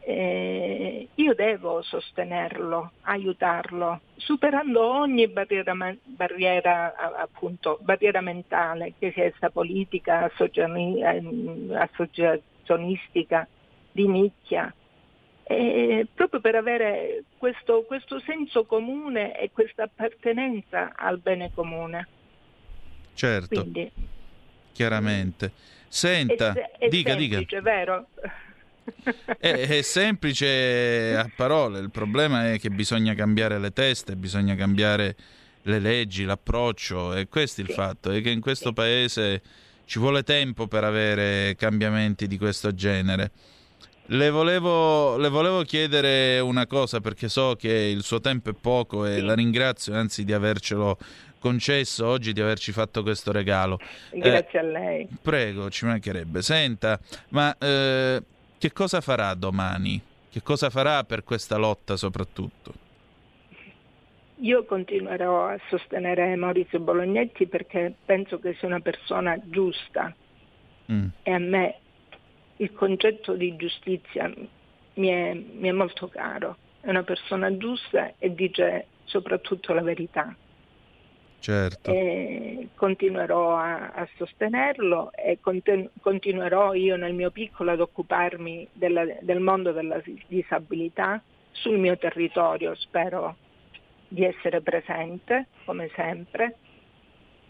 eh, 0.00 1.06
io 1.14 1.34
devo 1.34 1.80
sostenerlo, 1.82 2.90
aiutarlo, 3.02 4.00
superando 4.16 4.82
ogni 4.82 5.28
barriera, 5.28 5.94
barriera, 6.02 6.94
appunto, 7.16 7.78
barriera 7.82 8.20
mentale, 8.20 8.94
che 8.98 9.12
sia 9.12 9.24
essa 9.24 9.48
politica, 9.50 10.28
ehm, 10.28 11.72
associazionistica, 11.72 13.46
di 13.92 14.08
nicchia, 14.08 14.74
eh, 15.44 16.06
proprio 16.14 16.40
per 16.40 16.56
avere 16.56 17.24
questo, 17.36 17.84
questo 17.86 18.18
senso 18.20 18.64
comune 18.64 19.38
e 19.38 19.50
questa 19.52 19.84
appartenenza 19.84 20.94
al 20.96 21.18
bene 21.18 21.52
comune. 21.54 22.08
Certo. 23.14 23.60
Quindi, 23.60 23.90
chiaramente. 24.78 25.50
Senta, 25.88 26.52
è, 26.52 26.70
è 26.78 26.88
dica, 26.88 27.16
semplice, 27.16 27.38
dica. 27.38 27.60
vero? 27.60 28.06
È, 29.38 29.50
è, 29.50 29.82
semplice 29.82 31.14
a 31.14 31.30
parole, 31.36 31.78
il 31.78 31.90
problema 31.90 32.52
è 32.52 32.58
che 32.58 32.70
bisogna 32.70 33.12
cambiare 33.12 33.58
le 33.58 33.70
teste, 33.70 34.16
bisogna 34.16 34.54
cambiare 34.54 35.14
le 35.62 35.78
leggi, 35.78 36.24
l'approccio 36.24 37.12
e 37.12 37.28
questo 37.28 37.60
è 37.60 37.64
il 37.64 37.70
sì. 37.70 37.74
fatto, 37.74 38.10
è 38.10 38.22
che 38.22 38.30
in 38.30 38.40
questo 38.40 38.68
sì. 38.68 38.74
paese 38.74 39.42
ci 39.84 39.98
vuole 39.98 40.22
tempo 40.22 40.68
per 40.68 40.84
avere 40.84 41.54
cambiamenti 41.56 42.26
di 42.26 42.38
questo 42.38 42.72
genere. 42.72 43.30
Le 44.06 44.30
volevo, 44.30 45.18
le 45.18 45.28
volevo, 45.28 45.62
chiedere 45.64 46.40
una 46.40 46.66
cosa 46.66 47.00
perché 47.00 47.28
so 47.28 47.56
che 47.58 47.70
il 47.70 48.02
suo 48.02 48.20
tempo 48.20 48.48
è 48.48 48.54
poco 48.54 49.04
e 49.04 49.20
la 49.20 49.34
ringrazio 49.34 49.94
anzi 49.94 50.24
di 50.24 50.32
avercelo 50.32 50.96
concesso 51.38 52.06
oggi, 52.06 52.32
di 52.32 52.40
averci 52.40 52.72
fatto 52.72 53.02
questo 53.02 53.32
regalo. 53.32 53.78
Grazie 54.12 54.60
eh, 54.60 54.62
a 54.62 54.66
lei. 54.66 55.08
Prego, 55.20 55.70
ci 55.70 55.84
mancherebbe. 55.84 56.42
Senta, 56.42 56.98
ma 57.30 57.56
eh, 57.58 58.22
che 58.58 58.72
cosa 58.72 59.00
farà 59.00 59.34
domani? 59.34 60.00
Che 60.30 60.42
cosa 60.42 60.70
farà 60.70 61.04
per 61.04 61.24
questa 61.24 61.56
lotta 61.56 61.96
soprattutto? 61.96 62.86
Io 64.40 64.64
continuerò 64.64 65.46
a 65.46 65.58
sostenere 65.68 66.36
Maurizio 66.36 66.78
Bolognetti 66.78 67.46
perché 67.46 67.92
penso 68.04 68.38
che 68.38 68.54
sia 68.58 68.68
una 68.68 68.80
persona 68.80 69.36
giusta 69.42 70.14
mm. 70.92 71.06
e 71.22 71.32
a 71.32 71.38
me 71.38 71.74
il 72.58 72.72
concetto 72.72 73.34
di 73.34 73.56
giustizia 73.56 74.32
mi 74.94 75.08
è, 75.08 75.34
mi 75.34 75.68
è 75.68 75.72
molto 75.72 76.08
caro. 76.08 76.56
È 76.80 76.88
una 76.88 77.02
persona 77.02 77.56
giusta 77.56 78.12
e 78.18 78.34
dice 78.34 78.86
soprattutto 79.04 79.72
la 79.72 79.82
verità. 79.82 80.34
Certo. 81.40 81.90
E 81.92 82.68
continuerò 82.74 83.56
a, 83.56 83.90
a, 83.90 84.08
sostenerlo 84.16 85.12
e 85.12 85.38
continu- 85.40 85.90
continuerò 86.00 86.74
io 86.74 86.96
nel 86.96 87.14
mio 87.14 87.30
piccolo 87.30 87.70
ad 87.70 87.80
occuparmi 87.80 88.68
della, 88.72 89.04
del 89.20 89.40
mondo 89.40 89.72
della 89.72 90.02
disabilità 90.26 91.22
sul 91.52 91.78
mio 91.78 91.96
territorio. 91.96 92.74
Spero 92.74 93.36
di 94.08 94.24
essere 94.24 94.62
presente, 94.62 95.46
come 95.64 95.90
sempre, 95.94 96.56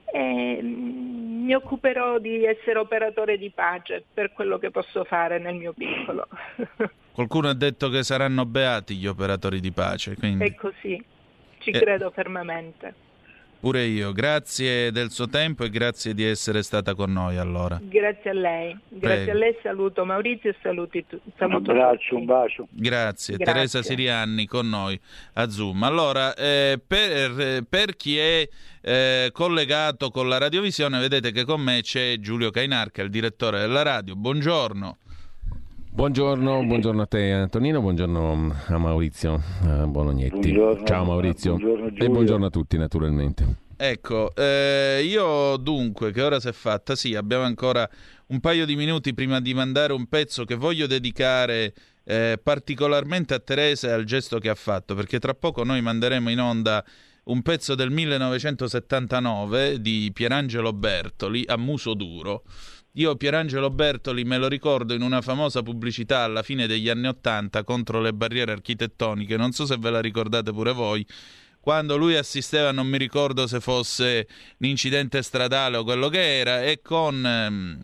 e 0.04 0.60
mm, 0.62 1.44
mi 1.44 1.54
occuperò 1.54 2.18
di 2.18 2.44
essere 2.44 2.78
operatore 2.78 3.38
di 3.38 3.50
pace 3.50 4.04
per 4.12 4.32
quello 4.32 4.58
che 4.58 4.70
posso 4.70 5.04
fare 5.04 5.38
nel 5.38 5.54
mio 5.54 5.72
piccolo. 5.72 6.26
Qualcuno 7.12 7.48
ha 7.48 7.54
detto 7.54 7.88
che 7.88 8.02
saranno 8.02 8.44
beati 8.44 8.96
gli 8.96 9.06
operatori 9.06 9.60
di 9.60 9.72
pace. 9.72 10.14
Quindi... 10.14 10.44
È 10.44 10.54
così, 10.54 11.02
ci 11.58 11.70
eh... 11.70 11.78
credo 11.80 12.10
fermamente. 12.10 13.06
Pure 13.60 13.84
io, 13.86 14.12
grazie 14.12 14.92
del 14.92 15.10
suo 15.10 15.28
tempo 15.28 15.64
e 15.64 15.70
grazie 15.70 16.14
di 16.14 16.24
essere 16.24 16.62
stata 16.62 16.94
con 16.94 17.12
noi 17.12 17.38
allora. 17.38 17.80
Grazie 17.82 18.30
a 18.30 18.32
lei, 18.32 18.78
grazie 18.88 19.24
Prego. 19.24 19.30
a 19.32 19.34
lei, 19.34 19.56
saluto 19.62 20.04
Maurizio 20.04 20.50
e 20.50 20.56
saluti 20.62 21.04
tu. 21.08 21.20
Un 21.38 21.52
abbraccio, 21.52 22.16
un 22.16 22.24
bacio. 22.24 22.68
Grazie. 22.70 23.36
grazie. 23.36 23.38
Teresa 23.38 23.82
Sirianni 23.82 24.46
con 24.46 24.68
noi 24.68 24.98
a 25.34 25.48
Zoom. 25.48 25.82
Allora, 25.82 26.34
eh, 26.34 26.80
per, 26.84 27.64
per, 27.68 27.96
chi 27.96 28.16
è 28.16 28.48
eh, 28.80 29.30
collegato 29.32 30.10
con 30.10 30.28
la 30.28 30.38
radiovisione, 30.38 31.00
vedete 31.00 31.32
che 31.32 31.44
con 31.44 31.60
me 31.60 31.80
c'è 31.82 32.20
Giulio 32.20 32.50
Cainarca, 32.50 33.02
il 33.02 33.10
direttore 33.10 33.58
della 33.58 33.82
radio. 33.82 34.14
Buongiorno. 34.14 34.98
Buongiorno, 35.98 36.64
buongiorno 36.64 37.02
a 37.02 37.06
te 37.06 37.32
Antonino, 37.32 37.80
buongiorno 37.80 38.54
a 38.68 38.78
Maurizio 38.78 39.42
a 39.64 39.84
Bolognetti. 39.88 40.52
Buongiorno, 40.52 40.86
Ciao 40.86 41.04
Maurizio 41.04 41.56
buongiorno 41.56 41.96
e 41.98 42.08
buongiorno 42.08 42.46
a 42.46 42.50
tutti 42.50 42.78
naturalmente. 42.78 43.56
Ecco, 43.76 44.32
eh, 44.36 45.02
io 45.04 45.56
dunque, 45.56 46.12
che 46.12 46.22
ora 46.22 46.38
si 46.38 46.46
è 46.46 46.52
fatta? 46.52 46.94
Sì, 46.94 47.16
abbiamo 47.16 47.42
ancora 47.42 47.90
un 48.28 48.38
paio 48.38 48.64
di 48.64 48.76
minuti 48.76 49.12
prima 49.12 49.40
di 49.40 49.52
mandare 49.54 49.92
un 49.92 50.06
pezzo 50.06 50.44
che 50.44 50.54
voglio 50.54 50.86
dedicare 50.86 51.74
eh, 52.04 52.38
particolarmente 52.40 53.34
a 53.34 53.40
Teresa 53.40 53.88
e 53.88 53.90
al 53.90 54.04
gesto 54.04 54.38
che 54.38 54.50
ha 54.50 54.54
fatto, 54.54 54.94
perché 54.94 55.18
tra 55.18 55.34
poco 55.34 55.64
noi 55.64 55.82
manderemo 55.82 56.30
in 56.30 56.38
onda 56.38 56.84
un 57.24 57.42
pezzo 57.42 57.74
del 57.74 57.90
1979 57.90 59.80
di 59.80 60.10
Pierangelo 60.14 60.72
Bertoli 60.72 61.42
a 61.46 61.56
muso 61.56 61.94
duro 61.94 62.44
io 62.98 63.16
Pierangelo 63.16 63.70
Bertoli 63.70 64.24
me 64.24 64.38
lo 64.38 64.48
ricordo 64.48 64.92
in 64.92 65.02
una 65.02 65.22
famosa 65.22 65.62
pubblicità 65.62 66.24
alla 66.24 66.42
fine 66.42 66.66
degli 66.66 66.88
anni 66.88 67.06
Ottanta 67.06 67.62
contro 67.62 68.00
le 68.00 68.12
barriere 68.12 68.52
architettoniche, 68.52 69.36
non 69.36 69.52
so 69.52 69.66
se 69.66 69.76
ve 69.78 69.90
la 69.90 70.00
ricordate 70.00 70.52
pure 70.52 70.72
voi, 70.72 71.06
quando 71.60 71.96
lui 71.96 72.16
assisteva, 72.16 72.72
non 72.72 72.86
mi 72.88 72.98
ricordo 72.98 73.46
se 73.46 73.60
fosse 73.60 74.26
un 74.58 74.68
incidente 74.68 75.22
stradale 75.22 75.76
o 75.76 75.84
quello 75.84 76.08
che 76.08 76.38
era, 76.38 76.62
e 76.62 76.80
con... 76.82 77.24
Ehm, 77.24 77.80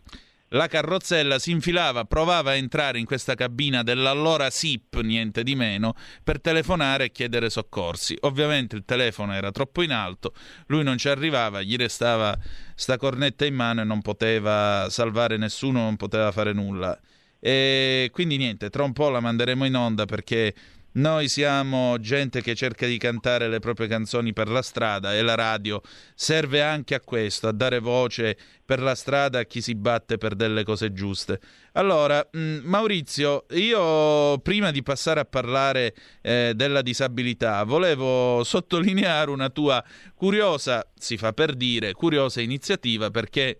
la 0.55 0.67
carrozzella 0.67 1.37
si 1.37 1.51
infilava, 1.51 2.05
provava 2.05 2.51
a 2.51 2.55
entrare 2.55 2.97
in 2.97 3.05
questa 3.05 3.35
cabina 3.35 3.83
dell'allora 3.83 4.49
SIP, 4.49 5.01
niente 5.01 5.43
di 5.43 5.53
meno, 5.53 5.95
per 6.23 6.39
telefonare 6.39 7.05
e 7.05 7.11
chiedere 7.11 7.49
soccorsi. 7.49 8.17
Ovviamente 8.21 8.75
il 8.75 8.83
telefono 8.85 9.33
era 9.33 9.51
troppo 9.51 9.81
in 9.81 9.91
alto, 9.91 10.33
lui 10.67 10.83
non 10.83 10.97
ci 10.97 11.09
arrivava, 11.09 11.61
gli 11.61 11.75
restava 11.75 12.37
sta 12.73 12.97
cornetta 12.97 13.45
in 13.45 13.53
mano 13.53 13.81
e 13.81 13.83
non 13.83 14.01
poteva 14.01 14.87
salvare 14.89 15.37
nessuno, 15.37 15.81
non 15.81 15.97
poteva 15.97 16.31
fare 16.31 16.53
nulla. 16.53 16.97
E 17.39 18.09
quindi 18.13 18.37
niente, 18.37 18.69
tra 18.69 18.83
un 18.83 18.93
po' 18.93 19.09
la 19.09 19.19
manderemo 19.19 19.65
in 19.65 19.75
onda 19.75 20.05
perché 20.05 20.53
noi 20.95 21.27
siamo 21.27 21.97
gente 21.99 22.41
che 22.41 22.55
cerca 22.55 22.85
di 22.85 22.97
cantare 22.97 23.49
le 23.49 23.59
proprie 23.59 23.87
canzoni 23.87 24.31
per 24.33 24.47
la 24.47 24.61
strada 24.61 25.13
e 25.13 25.21
la 25.21 25.35
radio 25.35 25.81
serve 26.13 26.61
anche 26.61 26.95
a 26.95 27.01
questo, 27.01 27.47
a 27.47 27.51
dare 27.51 27.79
voce 27.79 28.37
per 28.63 28.79
la 28.79 28.95
strada 28.95 29.39
a 29.39 29.43
chi 29.43 29.61
si 29.61 29.75
batte 29.75 30.17
per 30.17 30.35
delle 30.35 30.63
cose 30.63 30.93
giuste. 30.93 31.39
Allora, 31.73 32.25
mm, 32.37 32.59
Maurizio, 32.63 33.45
io 33.51 34.37
prima 34.39 34.71
di 34.71 34.83
passare 34.83 35.19
a 35.19 35.25
parlare 35.25 35.93
eh, 36.21 36.53
della 36.55 36.81
disabilità, 36.81 37.63
volevo 37.63 38.43
sottolineare 38.43 39.29
una 39.29 39.49
tua 39.49 39.83
curiosa, 40.15 40.85
si 40.97 41.17
fa 41.17 41.33
per 41.33 41.55
dire, 41.55 41.93
curiosa 41.93 42.41
iniziativa 42.41 43.11
perché 43.11 43.59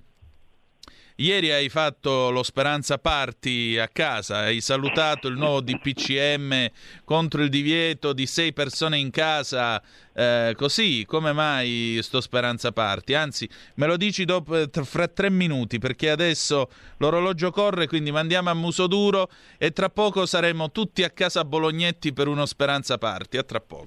Ieri 1.17 1.49
hai 1.49 1.69
fatto 1.69 2.30
lo 2.30 2.43
Speranza 2.43 2.97
Party 2.97 3.78
a 3.78 3.88
casa, 3.88 4.39
hai 4.39 4.60
salutato 4.60 5.30
il 5.30 5.38
nuovo 5.38 5.62
DPCM 5.62 6.67
contro 7.06 7.41
il 7.41 7.47
divieto 7.47 8.12
di 8.12 8.25
sei 8.25 8.51
persone 8.51 8.97
in 8.97 9.12
casa. 9.12 9.82
Eh, 10.13 10.54
così, 10.58 11.06
come 11.08 11.32
mai 11.32 11.99
sto 12.01 12.19
Speranza 12.19 12.73
Party? 12.73 13.13
Anzi, 13.13 13.47
me 13.75 13.86
lo 13.86 13.95
dici 13.95 14.25
dopo, 14.25 14.58
eh, 14.58 14.69
fra 14.69 15.08
tre 15.08 15.30
minuti 15.30 15.80
perché 15.80 16.10
adesso 16.10 16.69
l'orologio 16.97 17.49
corre, 17.49 17.88
quindi 17.88 18.12
mandiamo 18.12 18.49
a 18.49 18.54
muso 18.54 18.86
duro 18.86 19.30
e 19.58 19.71
tra 19.71 19.88
poco 19.88 20.25
saremo 20.25 20.69
tutti 20.71 21.01
a 21.04 21.10
casa 21.12 21.45
Bolognetti 21.45 22.12
per 22.12 22.28
uno 22.28 22.45
Speranza 22.45 22.97
Party. 22.97 23.38
A 23.38 23.43
tra 23.43 23.62
poco. 23.62 23.86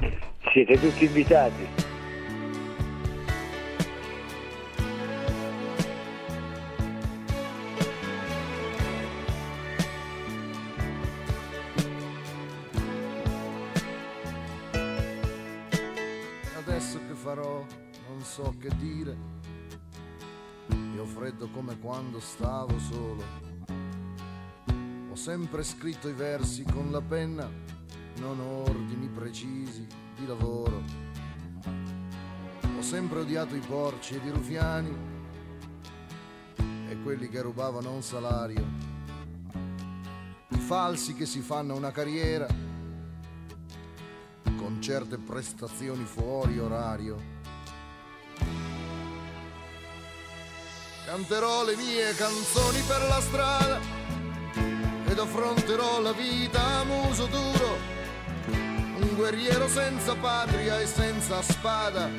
Siete 0.50 0.80
tutti 0.80 1.04
invitati. 1.04 1.97
So 18.38 18.54
che 18.56 18.70
dire. 18.76 19.16
Io 20.94 21.04
freddo 21.06 21.48
come 21.48 21.76
quando 21.80 22.20
stavo 22.20 22.78
solo. 22.78 23.24
Ho 25.10 25.14
sempre 25.16 25.64
scritto 25.64 26.08
i 26.08 26.12
versi 26.12 26.62
con 26.62 26.92
la 26.92 27.00
penna, 27.00 27.50
non 28.18 28.38
ordini 28.38 29.08
precisi 29.08 29.84
di 30.14 30.24
lavoro. 30.24 30.84
Ho 32.76 32.80
sempre 32.80 33.18
odiato 33.20 33.56
i 33.56 33.60
porci 33.60 34.14
ed 34.14 34.24
i 34.24 34.30
rufiani 34.30 34.96
e 36.90 36.96
quelli 37.02 37.28
che 37.28 37.42
rubavano 37.42 37.90
un 37.90 38.02
salario. 38.02 38.64
I 40.50 40.58
falsi 40.58 41.14
che 41.14 41.26
si 41.26 41.40
fanno 41.40 41.74
una 41.74 41.90
carriera 41.90 42.46
con 44.56 44.80
certe 44.80 45.18
prestazioni 45.18 46.04
fuori 46.04 46.60
orario. 46.60 47.37
Canterò 51.08 51.64
le 51.64 51.74
mie 51.74 52.14
canzoni 52.16 52.82
per 52.82 53.00
la 53.08 53.18
strada 53.22 53.80
ed 55.06 55.18
affronterò 55.18 56.02
la 56.02 56.12
vita 56.12 56.62
a 56.62 56.84
muso 56.84 57.24
duro, 57.28 57.78
un 58.48 59.14
guerriero 59.14 59.68
senza 59.68 60.14
patria 60.16 60.78
e 60.78 60.86
senza 60.86 61.40
spada, 61.40 62.10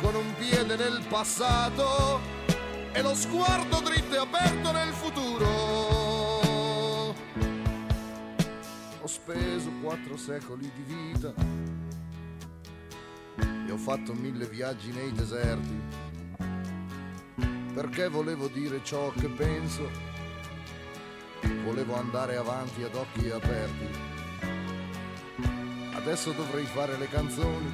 con 0.00 0.14
un 0.14 0.34
piede 0.38 0.76
nel 0.76 1.04
passato 1.10 2.20
e 2.90 3.02
lo 3.02 3.14
sguardo 3.14 3.80
dritto 3.80 4.14
e 4.14 4.18
aperto 4.18 4.72
nel 4.72 4.94
futuro. 4.94 5.48
Ho 9.02 9.06
speso 9.06 9.70
quattro 9.82 10.16
secoli 10.16 10.72
di 10.74 10.82
vita 10.86 11.34
e 13.66 13.70
ho 13.70 13.76
fatto 13.76 14.14
mille 14.14 14.46
viaggi 14.46 14.90
nei 14.90 15.12
deserti 15.12 16.05
perché 17.76 18.08
volevo 18.08 18.48
dire 18.48 18.80
ciò 18.82 19.12
che 19.20 19.28
penso, 19.28 19.90
volevo 21.62 21.94
andare 21.94 22.36
avanti 22.36 22.82
ad 22.82 22.94
occhi 22.94 23.28
aperti. 23.28 23.86
Adesso 25.92 26.32
dovrei 26.32 26.64
fare 26.64 26.96
le 26.96 27.06
canzoni 27.06 27.70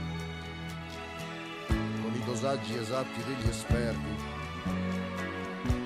con 1.68 2.12
i 2.16 2.24
dosaggi 2.24 2.76
esatti 2.76 3.22
degli 3.22 3.48
esperti, 3.48 4.16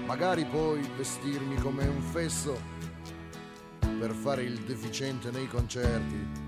magari 0.07 0.46
poi 0.46 0.81
vestirmi 0.96 1.57
come 1.57 1.87
un 1.87 2.00
fesso 2.00 2.59
per 3.98 4.12
fare 4.12 4.44
il 4.44 4.61
deficiente 4.61 5.31
nei 5.31 5.46
concerti. 5.46 6.44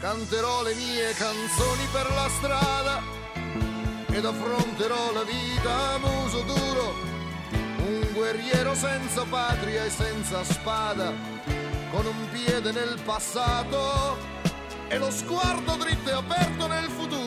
Canterò 0.00 0.64
le 0.64 0.74
mie 0.74 1.12
canzoni 1.14 1.86
per 1.90 2.10
la 2.10 2.28
strada 2.28 3.19
ed 4.12 4.24
affronterò 4.24 5.12
la 5.12 5.22
vita 5.22 5.92
a 5.94 5.98
muso 5.98 6.42
duro, 6.42 6.94
un 7.78 8.08
guerriero 8.12 8.74
senza 8.74 9.24
patria 9.24 9.84
e 9.84 9.90
senza 9.90 10.42
spada, 10.44 11.12
con 11.90 12.06
un 12.06 12.28
piede 12.30 12.72
nel 12.72 12.98
passato 13.04 14.18
e 14.88 14.98
lo 14.98 15.10
sguardo 15.10 15.76
dritto 15.76 16.10
e 16.10 16.12
aperto 16.12 16.66
nel 16.66 16.88
futuro. 16.88 17.19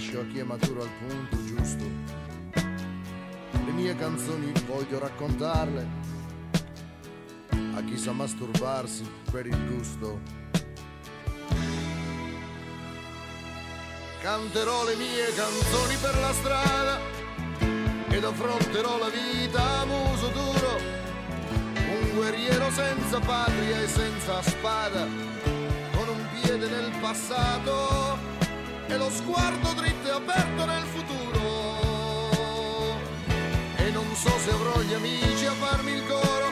Lascio 0.00 0.20
a 0.20 0.24
chi 0.32 0.38
è 0.38 0.44
maturo 0.44 0.80
al 0.80 0.88
punto 0.98 1.44
giusto. 1.44 1.84
Le 3.52 3.70
mie 3.72 3.94
canzoni 3.96 4.50
voglio 4.66 4.98
raccontarle 4.98 5.86
a 7.74 7.82
chi 7.82 7.98
sa 7.98 8.12
masturbarsi 8.12 9.04
per 9.30 9.44
il 9.44 9.66
gusto. 9.68 10.18
Canterò 14.22 14.84
le 14.84 14.96
mie 14.96 15.34
canzoni 15.34 15.96
per 15.96 16.16
la 16.16 16.32
strada 16.32 16.98
ed 18.08 18.24
affronterò 18.24 18.98
la 18.98 19.10
vita 19.10 19.80
a 19.80 19.84
muso 19.84 20.28
duro, 20.28 20.76
un 21.74 22.14
guerriero 22.14 22.70
senza 22.70 23.18
patria 23.18 23.82
e 23.82 23.86
senza 23.86 24.40
spada, 24.40 25.06
con 25.92 26.08
un 26.08 26.26
piede 26.40 26.68
nel 26.70 26.90
passato 27.02 28.29
e 28.92 28.96
lo 28.96 29.08
sguardo 29.08 29.72
dritto 29.74 30.08
e 30.08 30.10
aperto 30.10 30.64
nel 30.64 30.82
futuro. 30.82 31.38
E 33.76 33.90
non 33.92 34.14
so 34.14 34.36
se 34.38 34.50
avrò 34.50 34.80
gli 34.80 34.92
amici 34.94 35.46
a 35.46 35.52
farmi 35.52 35.92
il 35.92 36.04
coro 36.06 36.48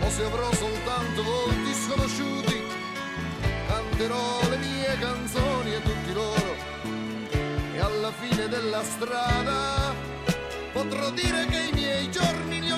o 0.00 0.10
se 0.10 0.24
avrò 0.24 0.52
soltanto 0.52 1.22
volti 1.22 1.72
sconosciuti, 1.74 2.60
canterò 3.68 4.40
le 4.50 4.56
mie 4.56 4.98
canzoni 4.98 5.74
a 5.74 5.80
tutti 5.80 6.12
loro 6.12 6.56
e 7.72 7.78
alla 7.78 8.10
fine 8.10 8.48
della 8.48 8.82
strada 8.82 9.94
potrò 10.72 11.08
dire 11.10 11.46
che 11.46 11.68
i 11.70 11.72
miei 11.72 12.10
giorni 12.10 12.60
li 12.60 12.71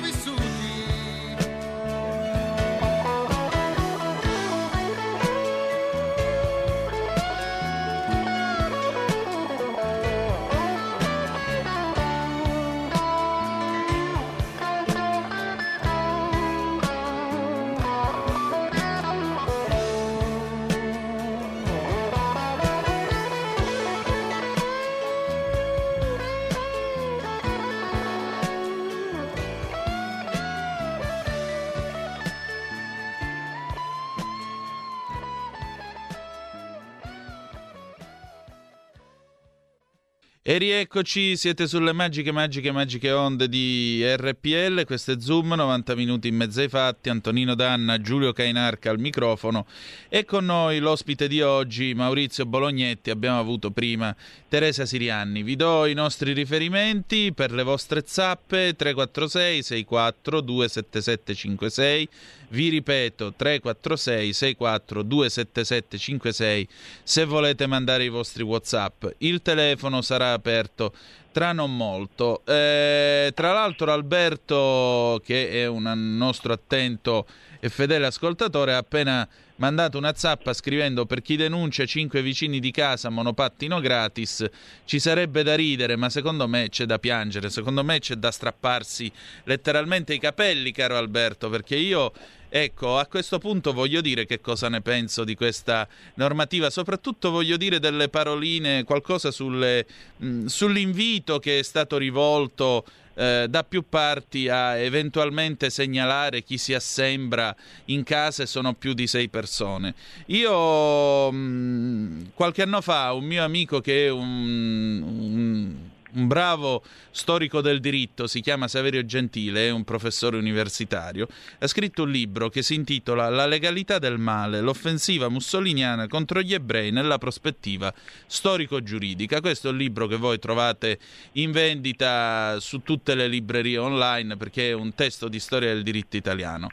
E 40.54 40.58
rieccoci, 40.58 41.36
siete 41.36 41.66
sulle 41.66 41.92
magiche, 41.92 42.30
magiche, 42.30 42.70
magiche 42.70 43.10
onde 43.10 43.48
di 43.48 44.04
RPL, 44.06 44.84
questo 44.84 45.10
è 45.10 45.16
Zoom, 45.18 45.52
90 45.52 45.96
minuti 45.96 46.28
in 46.28 46.36
mezzo 46.36 46.60
ai 46.60 46.68
fatti, 46.68 47.08
Antonino 47.08 47.56
Danna, 47.56 48.00
Giulio 48.00 48.32
Cainarca 48.32 48.90
al 48.90 49.00
microfono. 49.00 49.66
E 50.08 50.24
con 50.24 50.44
noi 50.44 50.78
l'ospite 50.78 51.26
di 51.26 51.42
oggi, 51.42 51.92
Maurizio 51.94 52.46
Bolognetti, 52.46 53.10
abbiamo 53.10 53.40
avuto 53.40 53.72
prima 53.72 54.14
Teresa 54.48 54.86
Sirianni. 54.86 55.42
Vi 55.42 55.56
do 55.56 55.86
i 55.86 55.94
nostri 55.94 56.32
riferimenti 56.32 57.32
per 57.32 57.50
le 57.50 57.64
vostre 57.64 58.04
zappe, 58.06 58.76
346 58.76 59.60
64 59.60 60.40
27756, 60.40 62.08
vi 62.54 62.68
ripeto 62.68 63.34
346 63.34 64.32
64 64.32 65.02
27756 65.02 66.68
se 67.02 67.24
volete 67.24 67.66
mandare 67.66 68.04
i 68.04 68.08
vostri 68.08 68.44
Whatsapp. 68.44 69.06
Il 69.18 69.42
telefono 69.42 70.00
sarà 70.02 70.32
aperto 70.32 70.94
tra 71.32 71.52
non 71.52 71.76
molto. 71.76 72.42
Eh, 72.46 73.32
tra 73.34 73.52
l'altro 73.52 73.92
Alberto, 73.92 75.20
che 75.24 75.50
è 75.50 75.66
un 75.66 75.82
nostro 76.16 76.52
attento 76.52 77.26
e 77.58 77.68
fedele 77.68 78.06
ascoltatore, 78.06 78.74
ha 78.74 78.78
appena 78.78 79.28
mandato 79.56 79.98
una 79.98 80.14
zappa 80.14 80.52
scrivendo 80.52 81.06
per 81.06 81.22
chi 81.22 81.36
denuncia 81.36 81.84
5 81.84 82.22
vicini 82.22 82.60
di 82.60 82.70
casa 82.70 83.08
monopattino 83.08 83.80
gratis. 83.80 84.44
Ci 84.84 84.98
sarebbe 84.98 85.42
da 85.42 85.54
ridere 85.54 85.96
ma 85.96 86.10
secondo 86.10 86.48
me 86.48 86.68
c'è 86.68 86.86
da 86.86 86.98
piangere. 86.98 87.50
Secondo 87.50 87.84
me 87.84 87.98
c'è 87.98 88.14
da 88.14 88.30
strapparsi 88.30 89.10
letteralmente 89.44 90.14
i 90.14 90.18
capelli 90.18 90.72
caro 90.72 90.96
Alberto 90.96 91.48
perché 91.48 91.76
io 91.76 92.12
Ecco, 92.56 92.98
a 92.98 93.06
questo 93.06 93.40
punto 93.40 93.72
voglio 93.72 94.00
dire 94.00 94.26
che 94.26 94.40
cosa 94.40 94.68
ne 94.68 94.80
penso 94.80 95.24
di 95.24 95.34
questa 95.34 95.88
normativa, 96.14 96.70
soprattutto 96.70 97.32
voglio 97.32 97.56
dire 97.56 97.80
delle 97.80 98.08
paroline, 98.08 98.84
qualcosa 98.84 99.32
sulle, 99.32 99.84
mh, 100.18 100.44
sull'invito 100.44 101.40
che 101.40 101.58
è 101.58 101.62
stato 101.64 101.96
rivolto 101.96 102.84
eh, 103.14 103.46
da 103.48 103.64
più 103.64 103.84
parti 103.88 104.48
a 104.48 104.76
eventualmente 104.76 105.70
segnalare 105.70 106.42
chi 106.42 106.58
si 106.58 106.74
assembra 106.74 107.54
in 107.86 108.02
casa 108.02 108.42
e 108.42 108.46
sono 108.46 108.74
più 108.74 108.92
di 108.92 109.06
sei 109.06 109.28
persone. 109.28 109.94
Io 110.26 111.30
mh, 111.30 112.32
qualche 112.34 112.62
anno 112.62 112.80
fa 112.80 113.12
un 113.12 113.24
mio 113.24 113.44
amico 113.44 113.80
che 113.80 114.06
è 114.06 114.10
un, 114.10 115.02
un 115.02 115.74
un 116.14 116.26
bravo 116.26 116.82
storico 117.10 117.60
del 117.60 117.80
diritto, 117.80 118.26
si 118.26 118.40
chiama 118.40 118.68
Saverio 118.68 119.04
Gentile, 119.04 119.68
è 119.68 119.70
un 119.70 119.84
professore 119.84 120.36
universitario, 120.36 121.28
ha 121.58 121.66
scritto 121.66 122.02
un 122.04 122.10
libro 122.10 122.48
che 122.48 122.62
si 122.62 122.74
intitola 122.74 123.28
La 123.28 123.46
legalità 123.46 123.98
del 123.98 124.18
male, 124.18 124.60
l'offensiva 124.60 125.28
mussoliniana 125.28 126.06
contro 126.06 126.40
gli 126.40 126.54
ebrei 126.54 126.90
nella 126.90 127.18
prospettiva 127.18 127.92
storico-giuridica. 128.26 129.40
Questo 129.40 129.68
è 129.68 129.70
un 129.70 129.78
libro 129.78 130.06
che 130.06 130.16
voi 130.16 130.38
trovate 130.38 130.98
in 131.32 131.52
vendita 131.52 132.56
su 132.60 132.82
tutte 132.82 133.14
le 133.14 133.28
librerie 133.28 133.78
online 133.78 134.36
perché 134.36 134.70
è 134.70 134.72
un 134.72 134.94
testo 134.94 135.28
di 135.28 135.40
storia 135.40 135.72
del 135.72 135.82
diritto 135.82 136.16
italiano. 136.16 136.70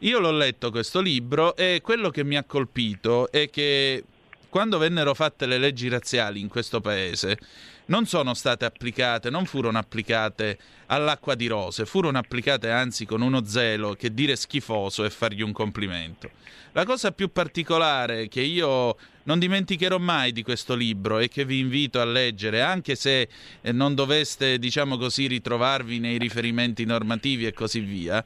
Io 0.00 0.18
l'ho 0.18 0.32
letto 0.32 0.70
questo 0.70 1.00
libro 1.00 1.56
e 1.56 1.80
quello 1.82 2.10
che 2.10 2.22
mi 2.22 2.36
ha 2.36 2.44
colpito 2.44 3.30
è 3.32 3.48
che 3.48 4.04
quando 4.48 4.78
vennero 4.78 5.14
fatte 5.14 5.46
le 5.46 5.58
leggi 5.58 5.88
razziali 5.88 6.40
in 6.40 6.48
questo 6.48 6.80
paese, 6.80 7.38
non 7.86 8.06
sono 8.06 8.34
state 8.34 8.64
applicate, 8.64 9.30
non 9.30 9.44
furono 9.44 9.78
applicate 9.78 10.58
all'acqua 10.86 11.34
di 11.34 11.46
rose, 11.46 11.86
furono 11.86 12.18
applicate 12.18 12.70
anzi 12.70 13.06
con 13.06 13.20
uno 13.20 13.44
zelo 13.44 13.94
che 13.94 14.12
dire 14.12 14.36
schifoso 14.36 15.04
è 15.04 15.10
fargli 15.10 15.42
un 15.42 15.52
complimento. 15.52 16.30
La 16.72 16.84
cosa 16.84 17.12
più 17.12 17.32
particolare 17.32 18.28
che 18.28 18.40
io 18.42 18.96
non 19.22 19.38
dimenticherò 19.38 19.98
mai 19.98 20.32
di 20.32 20.42
questo 20.42 20.74
libro 20.74 21.18
e 21.18 21.28
che 21.28 21.44
vi 21.44 21.58
invito 21.58 22.00
a 22.00 22.04
leggere, 22.04 22.60
anche 22.60 22.94
se 22.94 23.28
eh, 23.60 23.72
non 23.72 23.94
doveste, 23.94 24.58
diciamo 24.58 24.96
così, 24.96 25.26
ritrovarvi 25.26 25.98
nei 25.98 26.18
riferimenti 26.18 26.84
normativi 26.84 27.46
e 27.46 27.52
così 27.52 27.80
via, 27.80 28.22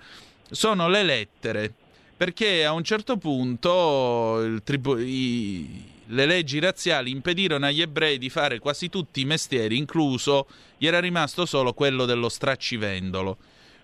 sono 0.51 0.89
le 0.89 1.03
lettere. 1.03 1.73
Perché 2.17 2.67
a 2.67 2.73
un 2.73 2.85
certo 2.85 3.17
punto 3.17 4.61
tribu- 4.63 5.01
i, 5.01 5.85
le 6.11 6.27
leggi 6.27 6.59
razziali 6.59 7.11
impedirono 7.11 7.67
agli 7.67 7.81
ebrei 7.81 8.19
di 8.19 8.31
fare 8.31 8.59
quasi 8.59 8.89
tutti 8.89 9.21
i 9.21 9.25
mestieri, 9.25 9.77
incluso 9.77 10.47
gli 10.77 10.87
era 10.87 11.01
rimasto 11.01 11.47
solo 11.47 11.73
quello 11.73 12.05
dello 12.05 12.29
straccivendolo. 12.29 13.37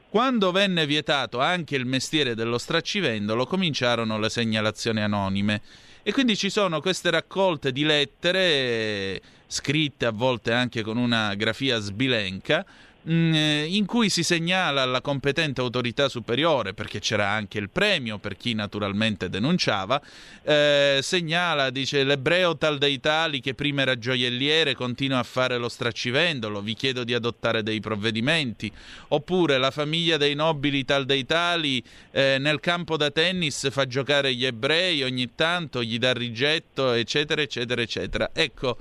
Quando 0.08 0.50
venne 0.50 0.86
vietato 0.86 1.40
anche 1.40 1.76
il 1.76 1.84
mestiere 1.84 2.34
dello 2.34 2.58
straccivendolo, 2.58 3.46
cominciarono 3.46 4.18
le 4.18 4.30
segnalazioni 4.30 5.02
anonime. 5.02 5.60
E 6.02 6.12
quindi 6.12 6.36
ci 6.36 6.50
sono 6.50 6.80
queste 6.80 7.10
raccolte 7.10 7.72
di 7.72 7.84
lettere 7.84 9.20
scritte 9.48 10.06
a 10.06 10.12
volte 10.12 10.52
anche 10.52 10.82
con 10.82 10.96
una 10.96 11.34
grafia 11.34 11.78
sbilenca, 11.78 12.64
in 13.08 13.84
cui 13.86 14.10
si 14.10 14.22
segnala 14.22 14.82
alla 14.82 15.00
competente 15.00 15.60
autorità 15.60 16.08
superiore, 16.08 16.74
perché 16.74 16.98
c'era 16.98 17.28
anche 17.28 17.58
il 17.58 17.70
premio 17.70 18.18
per 18.18 18.36
chi 18.36 18.54
naturalmente 18.54 19.28
denunciava, 19.28 20.00
eh, 20.42 20.98
segnala, 21.02 21.70
dice 21.70 22.02
l'ebreo 22.02 22.56
tal 22.56 22.78
dei 22.78 22.98
tali 22.98 23.40
che 23.40 23.54
prima 23.54 23.82
era 23.82 23.96
gioielliere 23.96 24.74
continua 24.74 25.18
a 25.18 25.22
fare 25.22 25.56
lo 25.56 25.68
straccivendolo, 25.68 26.60
vi 26.60 26.74
chiedo 26.74 27.04
di 27.04 27.14
adottare 27.14 27.62
dei 27.62 27.80
provvedimenti, 27.80 28.72
oppure 29.08 29.58
la 29.58 29.70
famiglia 29.70 30.16
dei 30.16 30.34
nobili 30.34 30.84
tal 30.84 31.04
dei 31.04 31.24
tali 31.24 31.82
eh, 32.10 32.38
nel 32.40 32.60
campo 32.60 32.96
da 32.96 33.10
tennis 33.10 33.70
fa 33.70 33.86
giocare 33.86 34.34
gli 34.34 34.44
ebrei 34.44 35.02
ogni 35.02 35.34
tanto, 35.34 35.82
gli 35.82 35.98
dà 35.98 36.12
rigetto, 36.12 36.92
eccetera, 36.92 37.40
eccetera, 37.40 37.80
eccetera. 37.80 38.30
Ecco, 38.32 38.78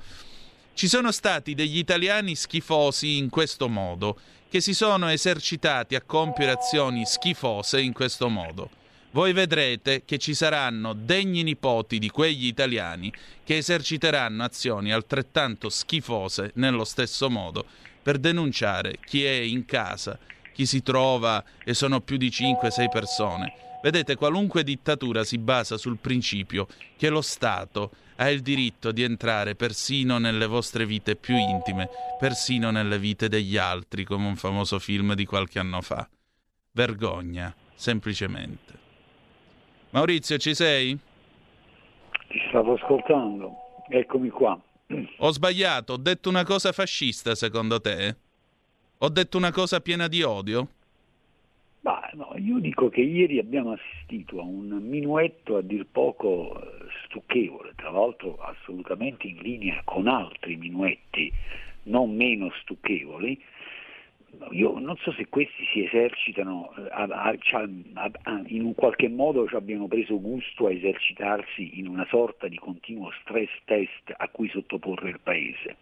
ci 0.76 0.88
sono 0.88 1.10
stati 1.10 1.54
degli 1.54 1.78
italiani 1.78 2.36
schifosi 2.36 3.16
in 3.16 3.30
questo 3.30 3.66
modo, 3.66 4.20
che 4.50 4.60
si 4.60 4.74
sono 4.74 5.08
esercitati 5.08 5.94
a 5.94 6.02
compiere 6.02 6.52
azioni 6.52 7.06
schifose 7.06 7.80
in 7.80 7.94
questo 7.94 8.28
modo. 8.28 8.68
Voi 9.12 9.32
vedrete 9.32 10.02
che 10.04 10.18
ci 10.18 10.34
saranno 10.34 10.92
degni 10.92 11.42
nipoti 11.44 11.98
di 11.98 12.10
quegli 12.10 12.44
italiani 12.44 13.10
che 13.42 13.56
eserciteranno 13.56 14.44
azioni 14.44 14.92
altrettanto 14.92 15.70
schifose 15.70 16.50
nello 16.56 16.84
stesso 16.84 17.30
modo 17.30 17.64
per 18.02 18.18
denunciare 18.18 18.98
chi 19.02 19.24
è 19.24 19.30
in 19.30 19.64
casa, 19.64 20.18
chi 20.52 20.66
si 20.66 20.82
trova 20.82 21.42
e 21.64 21.72
sono 21.72 22.02
più 22.02 22.18
di 22.18 22.28
5-6 22.28 22.90
persone. 22.90 23.54
Vedete, 23.82 24.14
qualunque 24.14 24.62
dittatura 24.62 25.24
si 25.24 25.38
basa 25.38 25.78
sul 25.78 25.96
principio 25.96 26.68
che 26.98 27.08
lo 27.08 27.22
Stato 27.22 27.92
ha 28.16 28.30
il 28.30 28.40
diritto 28.40 28.92
di 28.92 29.02
entrare 29.02 29.54
persino 29.54 30.18
nelle 30.18 30.46
vostre 30.46 30.86
vite 30.86 31.16
più 31.16 31.36
intime, 31.36 31.88
persino 32.18 32.70
nelle 32.70 32.98
vite 32.98 33.28
degli 33.28 33.56
altri, 33.56 34.04
come 34.04 34.26
un 34.26 34.36
famoso 34.36 34.78
film 34.78 35.14
di 35.14 35.24
qualche 35.24 35.58
anno 35.58 35.80
fa. 35.80 36.08
Vergogna, 36.72 37.54
semplicemente. 37.74 38.84
Maurizio, 39.90 40.36
ci 40.38 40.54
sei? 40.54 40.98
Ti 42.28 42.38
stavo 42.48 42.74
ascoltando, 42.74 43.54
eccomi 43.88 44.28
qua. 44.30 44.60
Ho 45.18 45.30
sbagliato, 45.30 45.94
ho 45.94 45.96
detto 45.96 46.28
una 46.28 46.44
cosa 46.44 46.72
fascista 46.72 47.34
secondo 47.34 47.80
te? 47.80 48.16
Ho 48.98 49.08
detto 49.08 49.36
una 49.36 49.52
cosa 49.52 49.80
piena 49.80 50.08
di 50.08 50.22
odio? 50.22 50.68
Bah, 51.80 52.10
no, 52.14 52.34
io 52.36 52.58
dico 52.58 52.88
che 52.88 53.00
ieri 53.00 53.38
abbiamo 53.38 53.72
assistito 53.72 54.40
a 54.40 54.42
un 54.42 54.68
minuetto 54.80 55.56
a 55.56 55.62
dir 55.62 55.86
poco 55.90 56.60
stucchevole, 57.16 57.72
tra 57.76 57.90
l'altro 57.90 58.36
assolutamente 58.38 59.26
in 59.26 59.38
linea 59.38 59.80
con 59.84 60.06
altri 60.06 60.56
minuetti 60.56 61.32
non 61.84 62.14
meno 62.14 62.50
stucchevoli. 62.62 63.42
Io 64.50 64.78
non 64.78 64.96
so 64.96 65.12
se 65.12 65.28
questi 65.28 65.64
si 65.72 65.84
esercitano, 65.84 66.74
eh, 66.74 68.44
in 68.48 68.64
un 68.64 68.74
qualche 68.74 69.08
modo 69.08 69.48
ci 69.48 69.54
abbiano 69.54 69.86
preso 69.86 70.20
gusto 70.20 70.66
a 70.66 70.72
esercitarsi 70.72 71.78
in 71.78 71.88
una 71.88 72.04
sorta 72.10 72.46
di 72.48 72.58
continuo 72.58 73.10
stress 73.22 73.50
test 73.64 74.12
a 74.14 74.28
cui 74.28 74.48
sottoporre 74.50 75.08
il 75.08 75.20
Paese. 75.22 75.76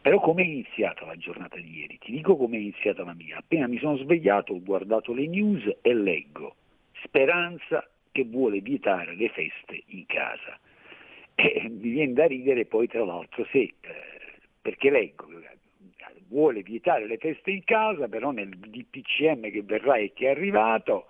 Però 0.00 0.20
come 0.20 0.42
è 0.42 0.46
iniziata 0.46 1.04
la 1.04 1.16
giornata 1.16 1.56
di 1.56 1.78
ieri? 1.78 1.98
Ti 1.98 2.12
dico 2.12 2.36
come 2.36 2.56
è 2.56 2.60
iniziata 2.60 3.04
la 3.04 3.14
mia. 3.14 3.38
Appena 3.38 3.66
mi 3.66 3.78
sono 3.78 3.96
svegliato 3.96 4.52
ho 4.52 4.62
guardato 4.62 5.12
le 5.12 5.26
news 5.26 5.78
e 5.82 5.92
leggo 5.92 6.54
Speranza 7.02 7.86
che 8.12 8.24
vuole 8.24 8.60
vietare 8.60 9.14
le 9.14 9.28
feste 9.28 9.82
in 9.86 10.06
casa. 10.06 10.58
E 11.34 11.68
mi 11.68 11.90
viene 11.90 12.12
da 12.12 12.26
ridere 12.26 12.66
poi 12.66 12.86
tra 12.86 13.04
l'altro 13.04 13.46
se, 13.50 13.58
eh, 13.58 13.74
perché 14.60 14.90
leggo, 14.90 15.26
vuole 16.30 16.62
vietare 16.62 17.06
le 17.06 17.18
feste 17.18 17.50
in 17.50 17.64
casa, 17.64 18.08
però 18.08 18.30
nel 18.30 18.48
DPCM 18.48 19.50
che 19.50 19.62
verrà 19.62 19.96
e 19.96 20.12
che 20.12 20.26
è 20.26 20.30
arrivato 20.30 21.06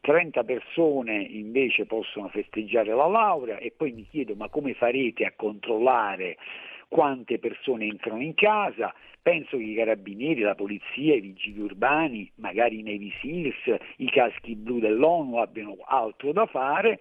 30 0.00 0.44
persone 0.44 1.16
invece 1.22 1.84
possono 1.84 2.28
festeggiare 2.28 2.94
la 2.94 3.06
laurea 3.06 3.58
e 3.58 3.72
poi 3.76 3.92
mi 3.92 4.06
chiedo 4.08 4.34
ma 4.34 4.48
come 4.48 4.74
farete 4.74 5.24
a 5.24 5.32
controllare 5.36 6.36
quante 6.88 7.38
persone 7.38 7.86
entrano 7.86 8.22
in 8.22 8.34
casa, 8.34 8.94
penso 9.26 9.56
che 9.56 9.64
i 9.64 9.74
carabinieri, 9.74 10.42
la 10.42 10.54
polizia, 10.54 11.16
i 11.16 11.20
vigili 11.20 11.58
urbani, 11.58 12.30
magari 12.36 12.78
i 12.78 12.82
Navy 12.84 13.12
Seals, 13.20 13.80
i 13.96 14.08
caschi 14.08 14.54
blu 14.54 14.78
dell'ONU 14.78 15.38
abbiano 15.38 15.78
altro 15.84 16.30
da 16.30 16.46
fare 16.46 17.00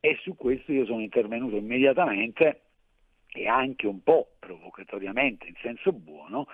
e 0.00 0.18
su 0.20 0.34
questo 0.34 0.72
io 0.72 0.84
sono 0.84 1.00
intervenuto 1.00 1.54
immediatamente 1.54 2.62
e 3.28 3.46
anche 3.46 3.86
un 3.86 4.02
po' 4.02 4.30
provocatoriamente, 4.40 5.46
in 5.46 5.54
senso 5.62 5.92
buono, 5.92 6.48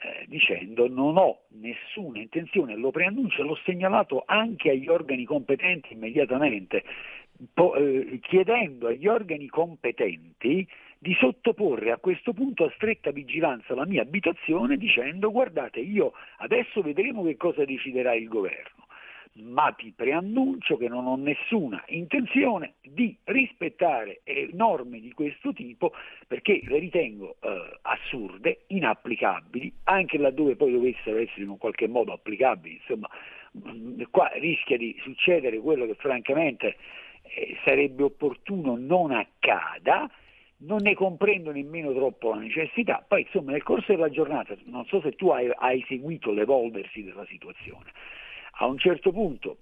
eh, 0.00 0.24
dicendo 0.26 0.88
non 0.88 1.18
ho 1.18 1.40
nessuna 1.48 2.18
intenzione, 2.18 2.76
lo 2.76 2.90
preannuncio, 2.90 3.42
l'ho 3.42 3.58
segnalato 3.62 4.22
anche 4.24 4.70
agli 4.70 4.88
organi 4.88 5.26
competenti 5.26 5.92
immediatamente, 5.92 6.82
po- 7.52 7.74
eh, 7.74 8.20
chiedendo 8.22 8.86
agli 8.86 9.06
organi 9.06 9.48
competenti 9.48 10.66
di 10.98 11.14
sottoporre 11.14 11.90
a 11.90 11.98
questo 11.98 12.32
punto 12.32 12.64
a 12.64 12.72
stretta 12.74 13.10
vigilanza 13.10 13.74
la 13.74 13.86
mia 13.86 14.02
abitazione 14.02 14.76
dicendo 14.76 15.30
guardate 15.30 15.80
io 15.80 16.12
adesso 16.38 16.80
vedremo 16.82 17.22
che 17.24 17.36
cosa 17.36 17.64
deciderà 17.64 18.14
il 18.14 18.28
governo. 18.28 18.84
Ma 19.38 19.70
ti 19.76 19.92
preannuncio 19.94 20.78
che 20.78 20.88
non 20.88 21.06
ho 21.06 21.16
nessuna 21.16 21.84
intenzione 21.88 22.76
di 22.80 23.14
rispettare 23.24 24.20
eh, 24.24 24.48
norme 24.54 24.98
di 24.98 25.12
questo 25.12 25.52
tipo 25.52 25.92
perché 26.26 26.62
le 26.62 26.78
ritengo 26.78 27.36
eh, 27.40 27.78
assurde, 27.82 28.60
inapplicabili, 28.68 29.70
anche 29.84 30.16
laddove 30.16 30.56
poi 30.56 30.72
dovessero 30.72 31.18
essere 31.18 31.42
in 31.42 31.50
un 31.50 31.58
qualche 31.58 31.86
modo 31.86 32.14
applicabili, 32.14 32.76
insomma, 32.76 33.10
mh, 33.52 34.04
qua 34.10 34.30
rischia 34.36 34.78
di 34.78 34.96
succedere 35.02 35.58
quello 35.58 35.84
che 35.84 35.96
francamente 35.96 36.76
eh, 37.24 37.58
sarebbe 37.62 38.04
opportuno 38.04 38.76
non 38.78 39.10
accada, 39.10 40.10
non 40.58 40.78
ne 40.82 40.94
comprendo 40.94 41.52
nemmeno 41.52 41.92
troppo 41.92 42.30
la 42.30 42.40
necessità. 42.40 43.04
Poi 43.06 43.22
insomma 43.22 43.52
nel 43.52 43.62
corso 43.62 43.92
della 43.92 44.10
giornata, 44.10 44.56
non 44.64 44.84
so 44.86 45.00
se 45.00 45.12
tu 45.12 45.28
hai, 45.28 45.50
hai 45.54 45.84
seguito 45.86 46.32
l'evolversi 46.32 47.02
della 47.02 47.26
situazione, 47.26 47.90
a 48.58 48.66
un 48.66 48.78
certo 48.78 49.12
punto 49.12 49.58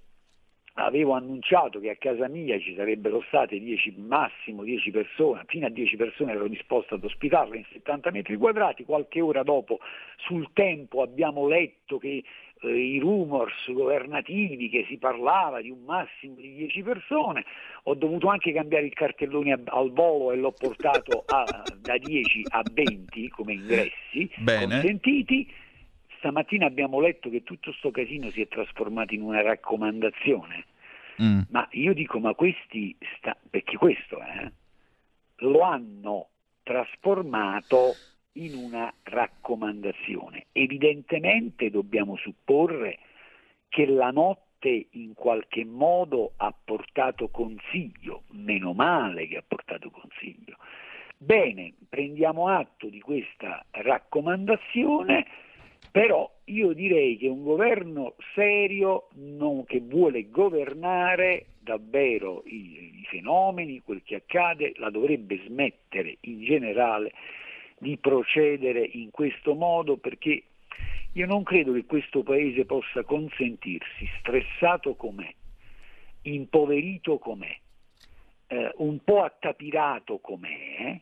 avevo 0.77 1.13
annunciato 1.13 1.79
che 1.79 1.91
a 1.91 1.97
casa 1.97 2.27
mia 2.29 2.59
ci 2.59 2.75
sarebbero 2.75 3.23
state 3.29 3.59
10, 3.61 3.95
massimo 3.99 4.65
10 4.65 4.91
persone, 4.91 5.45
fino 5.47 5.67
a 5.67 5.71
10 5.71 5.97
persone 5.97 6.33
ero 6.33 6.49
disposto 6.49 6.95
ad 6.95 7.05
ospitarle 7.05 7.59
in 7.59 7.65
70 7.71 8.11
metri 8.11 8.37
quadrati, 8.37 8.85
qualche 8.85 9.21
ora 9.21 9.43
dopo 9.43 9.79
sul 10.17 10.51
tempo 10.53 11.03
abbiamo 11.03 11.47
letto 11.47 11.99
che 11.99 12.25
i 12.63 12.99
rumors 12.99 13.71
governativi 13.73 14.69
che 14.69 14.85
si 14.89 14.97
parlava 14.97 15.61
di 15.61 15.71
un 15.71 15.83
massimo 15.85 16.35
di 16.37 16.55
10 16.55 16.83
persone, 16.83 17.45
ho 17.85 17.95
dovuto 17.95 18.29
anche 18.29 18.53
cambiare 18.53 18.87
il 18.87 18.95
cartellone 18.95 19.61
al 19.65 19.93
volo 19.93 20.33
e 20.33 20.37
l'ho 20.37 20.53
portato 20.53 21.25
a, 21.27 21.45
da 21.77 21.99
10 21.99 22.43
a 22.49 22.63
20 22.73 23.29
come 23.29 23.55
ingressi 23.55 24.31
Bene. 24.39 24.67
consentiti. 24.67 25.53
Stamattina 26.19 26.65
abbiamo 26.65 27.01
letto 27.01 27.29
che 27.29 27.43
tutto 27.43 27.71
questo 27.71 27.91
casino 27.91 28.31
si 28.31 28.41
è 28.41 28.49
trasformato 28.49 29.13
in 29.13 29.21
una 29.21 29.43
raccomandazione. 29.43 30.65
Mm. 31.23 31.41
Ma 31.51 31.69
io 31.73 31.93
dico, 31.93 32.19
ma 32.19 32.35
questi, 32.35 32.97
sta... 33.19 33.37
perché 33.51 33.77
questo 33.77 34.19
eh, 34.21 34.51
lo 35.39 35.61
hanno 35.61 36.29
trasformato 36.63 37.95
in 38.35 38.55
una 38.55 38.93
raccomandazione. 39.03 40.47
Evidentemente 40.53 41.71
dobbiamo 41.71 42.17
supporre 42.17 42.99
che 43.69 43.87
la 43.87 44.11
notte 44.11 44.87
in 44.91 45.15
qualche 45.15 45.65
modo 45.65 46.33
ha 46.37 46.55
portato 46.65 47.29
consiglio, 47.29 48.23
meno 48.31 48.73
male 48.73 49.27
che 49.27 49.37
ha 49.37 49.45
portato 49.47 49.91
consiglio, 49.91 50.57
Bene, 51.17 51.73
prendiamo 51.89 52.49
atto 52.49 52.89
di 52.89 53.01
questa 53.01 53.65
raccomandazione, 53.71 55.25
però 55.91 56.31
io 56.45 56.75
direi 56.75 57.17
che 57.17 57.29
un 57.29 57.43
governo 57.43 58.15
serio 58.35 59.09
non, 59.15 59.65
che 59.65 59.81
vuole 59.81 60.29
governare 60.29 61.47
davvero 61.61 62.43
i, 62.45 63.01
i 63.01 63.07
fenomeni, 63.09 63.81
quel 63.81 64.03
che 64.03 64.17
accade, 64.17 64.75
la 64.77 64.91
dovrebbe 64.91 65.41
smettere 65.47 66.19
in 66.23 66.43
generale 66.43 67.13
di 67.85 67.99
procedere 67.99 68.81
in 68.81 69.11
questo 69.11 69.55
modo 69.55 69.99
perché 69.99 70.45
io 71.13 71.27
non 71.27 71.43
credo 71.43 71.75
che 71.75 71.85
questo 71.85 72.23
Paese 72.23 72.65
possa 72.65 73.05
consentirsi, 73.05 74.09
stressato 74.19 74.95
com'è, 74.95 75.31
impoverito 76.23 77.19
com'è, 77.19 77.55
eh, 78.47 78.73
un 78.77 79.05
po' 79.05 79.23
attapirato 79.23 80.19
com'è, 80.19 80.99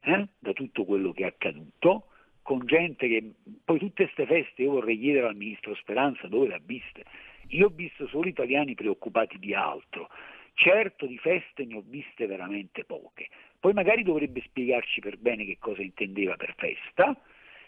eh, 0.00 0.28
da 0.40 0.52
tutto 0.52 0.84
quello 0.84 1.12
che 1.12 1.22
è 1.22 1.26
accaduto, 1.26 2.08
con 2.42 2.66
gente 2.66 3.06
che 3.06 3.34
poi 3.64 3.78
tutte 3.78 4.04
queste 4.04 4.26
feste 4.26 4.62
io 4.62 4.72
vorrei 4.72 4.98
chiedere 4.98 5.28
al 5.28 5.36
ministro 5.36 5.76
Speranza 5.76 6.26
dove 6.26 6.48
le 6.48 6.54
ha 6.54 6.60
viste. 6.60 7.04
Io 7.50 7.66
ho 7.66 7.72
visto 7.72 8.08
solo 8.08 8.28
italiani 8.28 8.74
preoccupati 8.74 9.38
di 9.38 9.54
altro. 9.54 10.08
Certo 10.54 11.06
di 11.06 11.16
feste 11.18 11.64
ne 11.64 11.76
ho 11.76 11.82
viste 11.86 12.26
veramente 12.26 12.84
poche. 12.84 13.28
Poi 13.60 13.72
magari 13.72 14.02
dovrebbe 14.02 14.40
spiegarci 14.42 15.00
per 15.00 15.18
bene 15.18 15.44
che 15.44 15.56
cosa 15.58 15.82
intendeva 15.82 16.36
per 16.36 16.54
festa, 16.56 17.16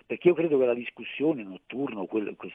perché 0.07 0.29
io 0.29 0.35
credo 0.35 0.59
che 0.59 0.67
la 0.67 0.75
discussione 0.75 1.45
notturna, 1.45 2.05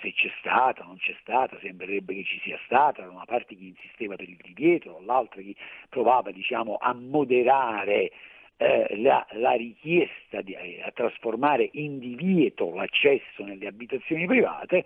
se 0.02 0.14
c'è 0.14 0.30
stata 0.40 0.84
non 0.84 0.98
c'è 0.98 1.16
stata, 1.22 1.58
sembrerebbe 1.62 2.14
che 2.14 2.24
ci 2.26 2.40
sia 2.44 2.60
stata, 2.66 3.04
da 3.04 3.10
una 3.10 3.26
parte 3.26 3.56
chi 3.56 3.68
insisteva 3.68 4.16
per 4.16 4.28
il 4.28 4.38
divieto, 4.42 4.92
dall'altra 4.92 5.42
chi 5.42 5.56
provava 5.88 6.32
diciamo, 6.32 6.76
a 6.76 6.94
moderare 6.94 8.12
eh, 8.58 8.98
la, 8.98 9.26
la, 9.32 9.54
richiesta 9.54 10.42
di, 10.42 10.54
eh, 10.54 10.82
a 10.82 10.92
trasformare 10.92 11.70
in 11.74 12.00
divieto 12.00 12.74
l'accesso 12.74 13.44
nelle 13.44 13.68
abitazioni 13.68 14.26
private, 14.26 14.86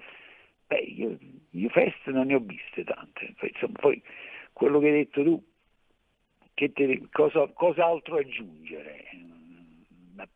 beh, 0.68 0.78
io, 0.78 1.18
io 1.50 1.70
feste 1.70 2.12
non 2.12 2.28
ne 2.28 2.36
ho 2.36 2.40
viste 2.40 2.84
tante, 2.84 3.34
insomma, 3.42 3.80
poi 3.80 4.02
quello 4.54 4.80
che 4.80 4.88
hai 4.88 4.94
detto 4.94 5.24
tu, 5.24 5.44
te, 6.74 7.08
cosa, 7.12 7.48
cosa 7.54 7.86
altro 7.86 8.18
aggiungere? 8.18 9.08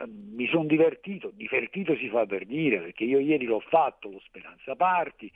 mi 0.07 0.47
sono 0.47 0.65
divertito, 0.65 1.31
divertito 1.33 1.95
si 1.97 2.07
fa 2.07 2.25
per 2.25 2.45
dire, 2.45 2.79
perché 2.79 3.03
io 3.03 3.19
ieri 3.19 3.45
l'ho 3.45 3.59
fatto, 3.59 4.09
lo 4.09 4.21
Speranza 4.23 4.75
Party, 4.75 5.29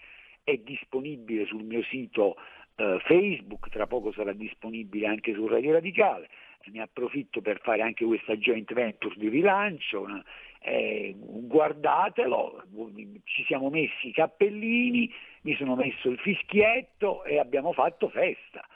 è 0.44 0.56
disponibile 0.58 1.46
sul 1.46 1.64
mio 1.64 1.84
sito 1.84 2.38
eh, 2.76 3.00
Facebook, 3.04 3.70
tra 3.70 3.88
poco 3.88 4.12
sarà 4.14 4.32
disponibile 4.32 5.08
anche 5.08 5.34
su 5.34 5.48
Radio 5.48 5.74
Radicale, 5.74 6.30
ne 6.72 6.82
approfitto 6.82 7.42
per 7.42 7.60
fare 7.62 7.82
anche 7.82 8.06
questa 8.06 8.36
joint 8.36 8.74
venture 8.74 9.16
di 9.18 9.30
rilancio, 9.30 10.06
eh, 10.60 11.16
guardatelo, 11.18 12.64
ci 13.24 13.44
siamo 13.46 13.70
messi 13.70 14.10
i 14.10 14.14
cappellini, 14.14 15.12
mi 15.42 15.56
sono 15.56 15.76
messo 15.76 16.10
il 16.10 16.18
fischietto 16.20 17.24
e 17.24 17.40
abbiamo 17.40 17.72
fatto 17.74 18.10
festa. 18.10 18.68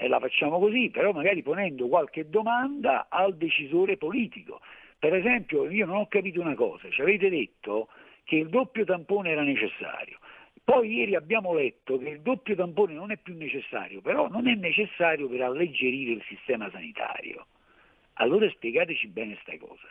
E 0.00 0.06
la 0.06 0.20
facciamo 0.20 0.60
così, 0.60 0.90
però 0.90 1.10
magari 1.10 1.42
ponendo 1.42 1.88
qualche 1.88 2.30
domanda 2.30 3.06
al 3.08 3.36
decisore 3.36 3.96
politico, 3.96 4.60
per 4.96 5.12
esempio, 5.12 5.68
io 5.68 5.86
non 5.86 5.96
ho 5.96 6.06
capito 6.06 6.40
una 6.40 6.54
cosa, 6.54 6.88
ci 6.88 7.00
avete 7.00 7.28
detto 7.28 7.88
che 8.22 8.36
il 8.36 8.48
doppio 8.48 8.84
tampone 8.84 9.30
era 9.30 9.42
necessario. 9.42 10.20
Poi 10.62 10.92
ieri 10.92 11.16
abbiamo 11.16 11.52
letto 11.52 11.98
che 11.98 12.10
il 12.10 12.20
doppio 12.20 12.54
tampone 12.54 12.92
non 12.92 13.10
è 13.10 13.16
più 13.16 13.36
necessario, 13.36 14.00
però 14.00 14.28
non 14.28 14.46
è 14.46 14.54
necessario 14.54 15.28
per 15.28 15.42
alleggerire 15.42 16.12
il 16.12 16.22
sistema 16.28 16.70
sanitario. 16.70 17.46
Allora 18.14 18.48
spiegateci 18.50 19.08
bene 19.08 19.32
questa 19.32 19.66
cosa. 19.66 19.88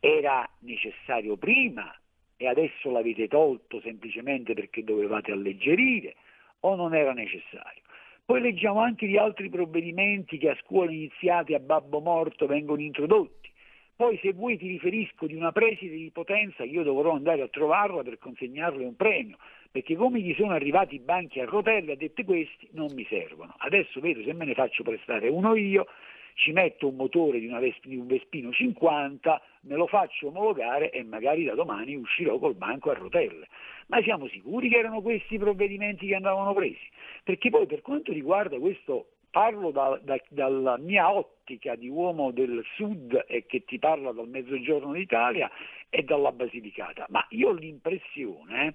Era 0.00 0.46
necessario 0.60 1.38
prima 1.38 1.94
e 2.36 2.46
adesso 2.46 2.90
l'avete 2.90 3.26
tolto 3.28 3.80
semplicemente 3.80 4.52
perché 4.52 4.84
dovevate 4.84 5.32
alleggerire 5.32 6.14
o 6.60 6.74
non 6.74 6.94
era 6.94 7.14
necessario? 7.14 7.80
Poi 8.26 8.40
leggiamo 8.40 8.80
anche 8.80 9.06
di 9.06 9.18
altri 9.18 9.50
provvedimenti 9.50 10.38
che 10.38 10.48
a 10.48 10.56
scuole 10.62 10.94
iniziate 10.94 11.54
a 11.54 11.58
babbo 11.58 12.00
morto 12.00 12.46
vengono 12.46 12.80
introdotti. 12.80 13.52
Poi 13.96 14.18
se 14.22 14.32
vuoi 14.32 14.56
ti 14.56 14.66
riferisco 14.66 15.26
di 15.26 15.34
una 15.34 15.52
preside 15.52 15.94
di 15.94 16.10
potenza, 16.10 16.64
io 16.64 16.82
dovrò 16.82 17.12
andare 17.12 17.42
a 17.42 17.48
trovarla 17.48 18.02
per 18.02 18.16
consegnarle 18.18 18.82
un 18.82 18.96
premio, 18.96 19.36
perché 19.70 19.94
come 19.94 20.20
gli 20.20 20.34
sono 20.34 20.52
arrivati 20.52 20.94
i 20.94 21.00
banchi 21.00 21.38
a 21.40 21.44
rotelle, 21.44 21.92
ha 21.92 21.96
detto 21.96 22.24
questi 22.24 22.66
non 22.72 22.92
mi 22.94 23.04
servono. 23.10 23.54
Adesso 23.58 24.00
vedo 24.00 24.22
se 24.22 24.32
me 24.32 24.46
ne 24.46 24.54
faccio 24.54 24.82
prestare 24.82 25.28
uno 25.28 25.54
io, 25.54 25.86
ci 26.34 26.52
metto 26.52 26.88
un 26.88 26.96
motore 26.96 27.38
di, 27.38 27.46
Vesp- 27.46 27.86
di 27.86 27.96
un 27.96 28.06
Vespino 28.06 28.52
50, 28.52 29.42
me 29.62 29.76
lo 29.76 29.86
faccio 29.86 30.28
omologare 30.28 30.90
e 30.90 31.02
magari 31.02 31.44
da 31.44 31.54
domani 31.54 31.94
uscirò 31.94 32.38
col 32.38 32.54
banco 32.54 32.90
a 32.90 32.94
rotelle. 32.94 33.48
Ma 33.86 34.02
siamo 34.02 34.28
sicuri 34.28 34.68
che 34.68 34.78
erano 34.78 35.00
questi 35.00 35.34
i 35.34 35.38
provvedimenti 35.38 36.06
che 36.06 36.14
andavano 36.14 36.52
presi? 36.52 36.88
Perché 37.22 37.50
poi 37.50 37.66
per 37.66 37.82
quanto 37.82 38.12
riguarda 38.12 38.58
questo 38.58 39.08
parlo 39.30 39.70
da, 39.70 39.98
da, 40.02 40.16
dalla 40.28 40.76
mia 40.78 41.12
ottica 41.12 41.74
di 41.74 41.88
uomo 41.88 42.30
del 42.30 42.64
sud 42.76 43.24
e 43.26 43.46
che 43.46 43.64
ti 43.64 43.78
parla 43.78 44.12
dal 44.12 44.28
mezzogiorno 44.28 44.92
d'Italia 44.92 45.50
e 45.90 46.02
dalla 46.02 46.32
Basilicata, 46.32 47.06
ma 47.10 47.24
io 47.30 47.48
ho 47.48 47.52
l'impressione, 47.52 48.74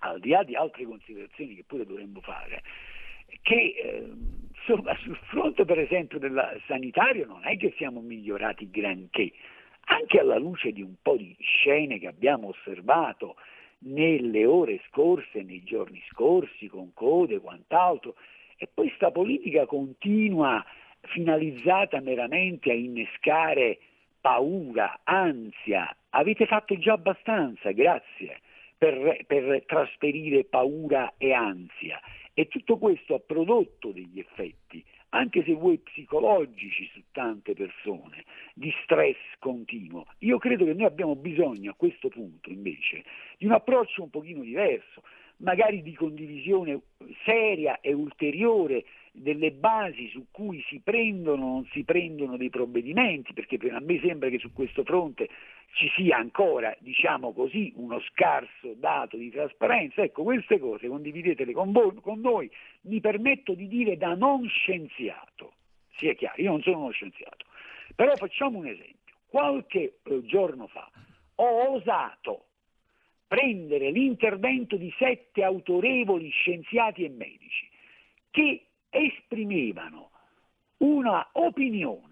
al 0.00 0.20
di 0.20 0.30
là 0.30 0.42
di 0.42 0.54
altre 0.54 0.84
considerazioni 0.84 1.54
che 1.54 1.64
pure 1.64 1.86
dovremmo 1.86 2.20
fare, 2.20 2.62
che 3.42 3.54
eh, 3.54 4.10
insomma, 4.68 4.94
sul 4.96 5.16
fronte 5.28 5.64
per 5.64 5.78
esempio 5.78 6.18
del 6.18 6.60
sanitario 6.66 7.26
non 7.26 7.46
è 7.46 7.56
che 7.56 7.72
siamo 7.76 8.00
migliorati 8.00 8.68
granché, 8.70 9.32
anche 9.86 10.20
alla 10.20 10.36
luce 10.36 10.72
di 10.72 10.82
un 10.82 10.94
po' 11.00 11.16
di 11.16 11.34
scene 11.40 11.98
che 11.98 12.06
abbiamo 12.06 12.48
osservato 12.48 13.36
nelle 13.80 14.44
ore 14.44 14.80
scorse, 14.88 15.42
nei 15.42 15.62
giorni 15.62 16.02
scorsi, 16.10 16.66
con 16.66 16.92
code 16.92 17.36
e 17.36 17.40
quant'altro, 17.40 18.16
e 18.58 18.68
poi 18.72 18.92
sta 18.96 19.10
politica 19.10 19.64
continua, 19.64 20.62
finalizzata 21.00 22.00
meramente 22.00 22.70
a 22.70 22.74
innescare 22.74 23.78
paura, 24.20 25.00
ansia. 25.04 25.96
Avete 26.10 26.44
fatto 26.46 26.76
già 26.76 26.92
abbastanza, 26.94 27.70
grazie, 27.70 28.40
per, 28.76 29.24
per 29.26 29.62
trasferire 29.64 30.44
paura 30.44 31.14
e 31.16 31.32
ansia. 31.32 32.00
E 32.38 32.46
tutto 32.46 32.78
questo 32.78 33.16
ha 33.16 33.18
prodotto 33.18 33.90
degli 33.90 34.20
effetti, 34.20 34.84
anche 35.08 35.42
se 35.42 35.54
vuoi 35.54 35.78
psicologici 35.78 36.88
su 36.94 37.02
tante 37.10 37.52
persone, 37.52 38.24
di 38.54 38.72
stress 38.84 39.18
continuo. 39.40 40.06
Io 40.18 40.38
credo 40.38 40.64
che 40.64 40.72
noi 40.72 40.84
abbiamo 40.84 41.16
bisogno 41.16 41.72
a 41.72 41.74
questo 41.74 42.08
punto 42.08 42.48
invece 42.50 43.02
di 43.38 43.46
un 43.46 43.50
approccio 43.54 44.04
un 44.04 44.10
pochino 44.10 44.42
diverso 44.42 45.02
magari 45.38 45.82
di 45.82 45.94
condivisione 45.94 46.80
seria 47.24 47.80
e 47.80 47.92
ulteriore 47.92 48.84
delle 49.12 49.50
basi 49.50 50.08
su 50.08 50.26
cui 50.30 50.62
si 50.68 50.80
prendono 50.82 51.44
o 51.44 51.48
non 51.54 51.68
si 51.72 51.82
prendono 51.82 52.36
dei 52.36 52.50
provvedimenti, 52.50 53.32
perché 53.32 53.58
a 53.70 53.80
me 53.80 53.98
sembra 54.00 54.28
che 54.28 54.38
su 54.38 54.52
questo 54.52 54.84
fronte 54.84 55.28
ci 55.72 55.88
sia 55.96 56.16
ancora, 56.16 56.74
diciamo 56.80 57.32
così, 57.32 57.72
uno 57.76 58.00
scarso 58.00 58.74
dato 58.74 59.16
di 59.16 59.30
trasparenza. 59.30 60.02
Ecco, 60.02 60.22
queste 60.22 60.58
cose 60.58 60.88
condividetele 60.88 61.52
con, 61.52 61.72
voi, 61.72 61.94
con 62.00 62.20
noi, 62.20 62.50
mi 62.82 63.00
permetto 63.00 63.54
di 63.54 63.68
dire 63.68 63.96
da 63.96 64.14
non 64.14 64.46
scienziato, 64.48 65.52
sia 65.96 66.14
chiaro, 66.14 66.42
io 66.42 66.50
non 66.50 66.62
sono 66.62 66.78
uno 66.78 66.90
scienziato, 66.90 67.46
però 67.94 68.14
facciamo 68.16 68.58
un 68.58 68.66
esempio. 68.66 68.96
Qualche 69.28 69.98
eh, 70.02 70.24
giorno 70.24 70.66
fa 70.68 70.90
ho 71.36 71.74
osato 71.74 72.46
prendere 73.28 73.90
l'intervento 73.90 74.76
di 74.76 74.92
sette 74.98 75.44
autorevoli 75.44 76.30
scienziati 76.30 77.04
e 77.04 77.10
medici 77.10 77.68
che 78.30 78.64
esprimevano 78.88 80.10
una 80.78 81.28
opinione, 81.32 82.07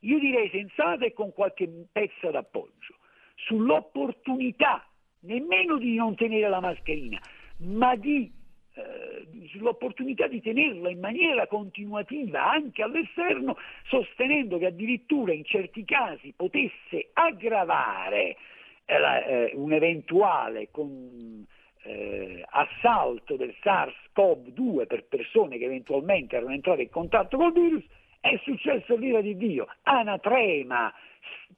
io 0.00 0.18
direi 0.18 0.48
sensata 0.50 1.04
e 1.04 1.12
con 1.12 1.32
qualche 1.32 1.68
pezza 1.90 2.30
d'appoggio, 2.30 2.94
sull'opportunità 3.34 4.84
nemmeno 5.20 5.78
di 5.78 5.96
non 5.96 6.14
tenere 6.14 6.48
la 6.48 6.60
mascherina, 6.60 7.20
ma 7.58 7.96
di, 7.96 8.30
eh, 8.74 9.46
sull'opportunità 9.48 10.28
di 10.28 10.40
tenerla 10.40 10.90
in 10.90 11.00
maniera 11.00 11.46
continuativa 11.46 12.50
anche 12.50 12.82
all'esterno, 12.82 13.56
sostenendo 13.88 14.58
che 14.58 14.66
addirittura 14.66 15.32
in 15.32 15.44
certi 15.44 15.84
casi 15.84 16.32
potesse 16.36 17.10
aggravare 17.12 18.36
eh, 18.84 19.52
un 19.54 19.72
eventuale 19.72 20.68
con, 20.70 21.46
eh, 21.82 22.44
assalto 22.48 23.36
del 23.36 23.54
SARS-CoV-2 23.62 24.86
per 24.86 25.04
persone 25.06 25.58
che 25.58 25.64
eventualmente 25.64 26.36
erano 26.36 26.52
entrate 26.52 26.82
in 26.82 26.90
contatto 26.90 27.36
col 27.36 27.52
virus, 27.52 27.84
è 28.20 28.38
successo 28.42 28.96
l'ira 28.96 29.20
di 29.20 29.36
Dio, 29.36 29.66
anatrema, 29.82 30.92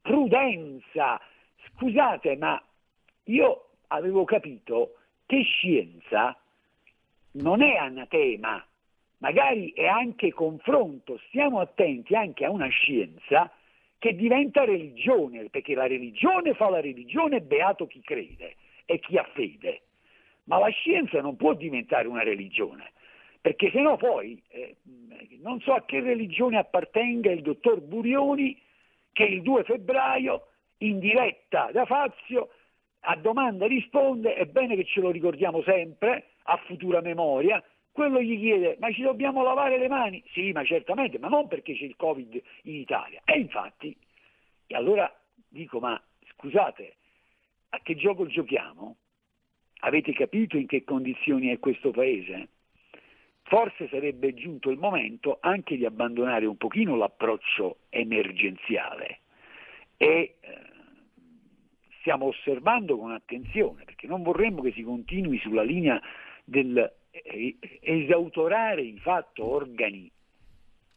prudenza. 0.00 1.20
Scusate, 1.74 2.36
ma 2.36 2.62
io 3.24 3.70
avevo 3.88 4.24
capito 4.24 4.96
che 5.26 5.42
scienza 5.42 6.36
non 7.32 7.62
è 7.62 7.76
anatema, 7.76 8.64
magari 9.18 9.72
è 9.72 9.86
anche 9.86 10.32
confronto. 10.32 11.18
Stiamo 11.28 11.60
attenti 11.60 12.14
anche 12.14 12.44
a 12.44 12.50
una 12.50 12.68
scienza 12.68 13.50
che 13.98 14.14
diventa 14.14 14.64
religione, 14.64 15.48
perché 15.50 15.74
la 15.74 15.86
religione 15.86 16.54
fa 16.54 16.70
la 16.70 16.80
religione, 16.80 17.42
beato 17.42 17.86
chi 17.86 18.00
crede 18.00 18.56
e 18.86 18.98
chi 18.98 19.16
ha 19.18 19.24
fede. 19.34 19.82
Ma 20.44 20.58
la 20.58 20.70
scienza 20.70 21.20
non 21.20 21.36
può 21.36 21.52
diventare 21.54 22.08
una 22.08 22.22
religione, 22.22 22.92
perché 23.40 23.70
se 23.70 23.80
no 23.80 23.96
poi 23.96 24.42
eh, 24.48 24.76
non 25.40 25.60
so 25.60 25.72
a 25.72 25.84
che 25.84 26.00
religione 26.00 26.58
appartenga 26.58 27.30
il 27.30 27.42
dottor 27.42 27.80
Burioni 27.80 28.60
che 29.12 29.24
il 29.24 29.42
2 29.42 29.64
febbraio 29.64 30.48
in 30.78 30.98
diretta 30.98 31.70
da 31.72 31.84
Fazio 31.84 32.50
a 33.00 33.16
domanda 33.16 33.66
risponde, 33.66 34.34
è 34.34 34.44
bene 34.46 34.76
che 34.76 34.84
ce 34.84 35.00
lo 35.00 35.10
ricordiamo 35.10 35.62
sempre, 35.62 36.32
a 36.44 36.56
futura 36.66 37.00
memoria, 37.00 37.62
quello 37.92 38.20
gli 38.20 38.38
chiede, 38.38 38.76
ma 38.78 38.92
ci 38.92 39.02
dobbiamo 39.02 39.42
lavare 39.42 39.78
le 39.78 39.88
mani? 39.88 40.22
Sì, 40.32 40.52
ma 40.52 40.64
certamente, 40.64 41.18
ma 41.18 41.28
non 41.28 41.48
perché 41.48 41.74
c'è 41.74 41.84
il 41.84 41.96
Covid 41.96 42.40
in 42.64 42.74
Italia. 42.74 43.20
E 43.24 43.38
infatti, 43.38 43.96
e 44.66 44.74
allora 44.74 45.12
dico, 45.48 45.80
ma 45.80 46.00
scusate, 46.32 46.96
a 47.70 47.80
che 47.80 47.96
gioco 47.96 48.26
giochiamo? 48.26 48.96
Avete 49.82 50.12
capito 50.12 50.56
in 50.56 50.66
che 50.66 50.84
condizioni 50.84 51.48
è 51.48 51.58
questo 51.58 51.90
paese? 51.90 52.48
Forse 53.50 53.88
sarebbe 53.88 54.32
giunto 54.32 54.70
il 54.70 54.78
momento 54.78 55.38
anche 55.40 55.76
di 55.76 55.84
abbandonare 55.84 56.46
un 56.46 56.56
pochino 56.56 56.94
l'approccio 56.94 57.78
emergenziale 57.88 59.22
e 59.96 60.36
eh, 60.38 60.58
stiamo 61.98 62.26
osservando 62.26 62.96
con 62.96 63.10
attenzione 63.10 63.82
perché 63.82 64.06
non 64.06 64.22
vorremmo 64.22 64.62
che 64.62 64.70
si 64.70 64.84
continui 64.84 65.40
sulla 65.40 65.64
linea 65.64 66.00
del 66.44 66.78
eh, 67.10 67.56
esautorare 67.80 68.84
di 68.84 69.00
fatto 69.00 69.44
organi 69.44 70.08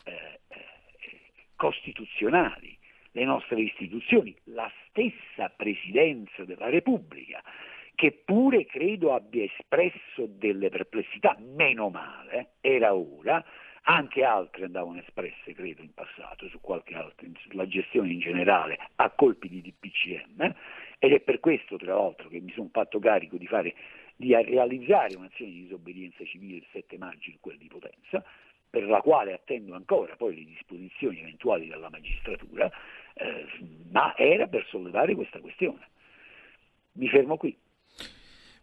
eh, 0.03 0.39
costituzionali, 1.55 2.77
le 3.13 3.23
nostre 3.23 3.61
istituzioni, 3.61 4.35
la 4.43 4.71
stessa 4.89 5.49
Presidenza 5.49 6.45
della 6.45 6.69
Repubblica, 6.69 7.41
che 7.95 8.21
pure 8.25 8.65
credo 8.65 9.13
abbia 9.13 9.43
espresso 9.43 10.27
delle 10.27 10.69
perplessità, 10.69 11.37
meno 11.39 11.89
male, 11.89 12.53
era 12.61 12.93
ora, 12.93 13.43
anche 13.83 14.23
altre 14.23 14.65
andavano 14.65 14.99
espresse, 14.99 15.53
credo, 15.53 15.81
in 15.81 15.93
passato, 15.93 16.47
su 16.47 16.59
qualche 16.61 16.95
altra, 16.95 17.27
sulla 17.47 17.67
gestione 17.67 18.11
in 18.11 18.19
generale, 18.19 18.77
a 18.95 19.09
colpi 19.09 19.49
di 19.49 19.61
DPCM, 19.61 20.55
ed 20.99 21.11
è 21.11 21.19
per 21.19 21.39
questo, 21.39 21.77
tra 21.77 21.95
l'altro, 21.95 22.29
che 22.29 22.39
mi 22.39 22.51
sono 22.51 22.69
fatto 22.71 22.99
carico 22.99 23.37
di 23.37 23.47
fare 23.47 23.73
di 24.15 24.33
realizzare 24.33 25.15
un'azione 25.15 25.51
di 25.51 25.63
disobbedienza 25.63 26.23
civile 26.23 26.57
il 26.57 26.65
7 26.71 26.97
maggio 26.97 27.29
in 27.29 27.39
quel 27.39 27.57
di 27.57 27.67
Potenza, 27.67 28.23
per 28.69 28.85
la 28.85 29.01
quale 29.01 29.33
attendo 29.33 29.75
ancora 29.75 30.15
poi 30.15 30.35
le 30.35 30.45
disposizioni 30.45 31.19
eventuali 31.19 31.67
della 31.67 31.89
magistratura, 31.89 32.71
eh, 33.13 33.45
ma 33.91 34.15
era 34.17 34.47
per 34.47 34.65
sollevare 34.67 35.13
questa 35.13 35.39
questione. 35.39 35.89
Mi 36.93 37.07
fermo 37.07 37.37
qui. 37.37 37.55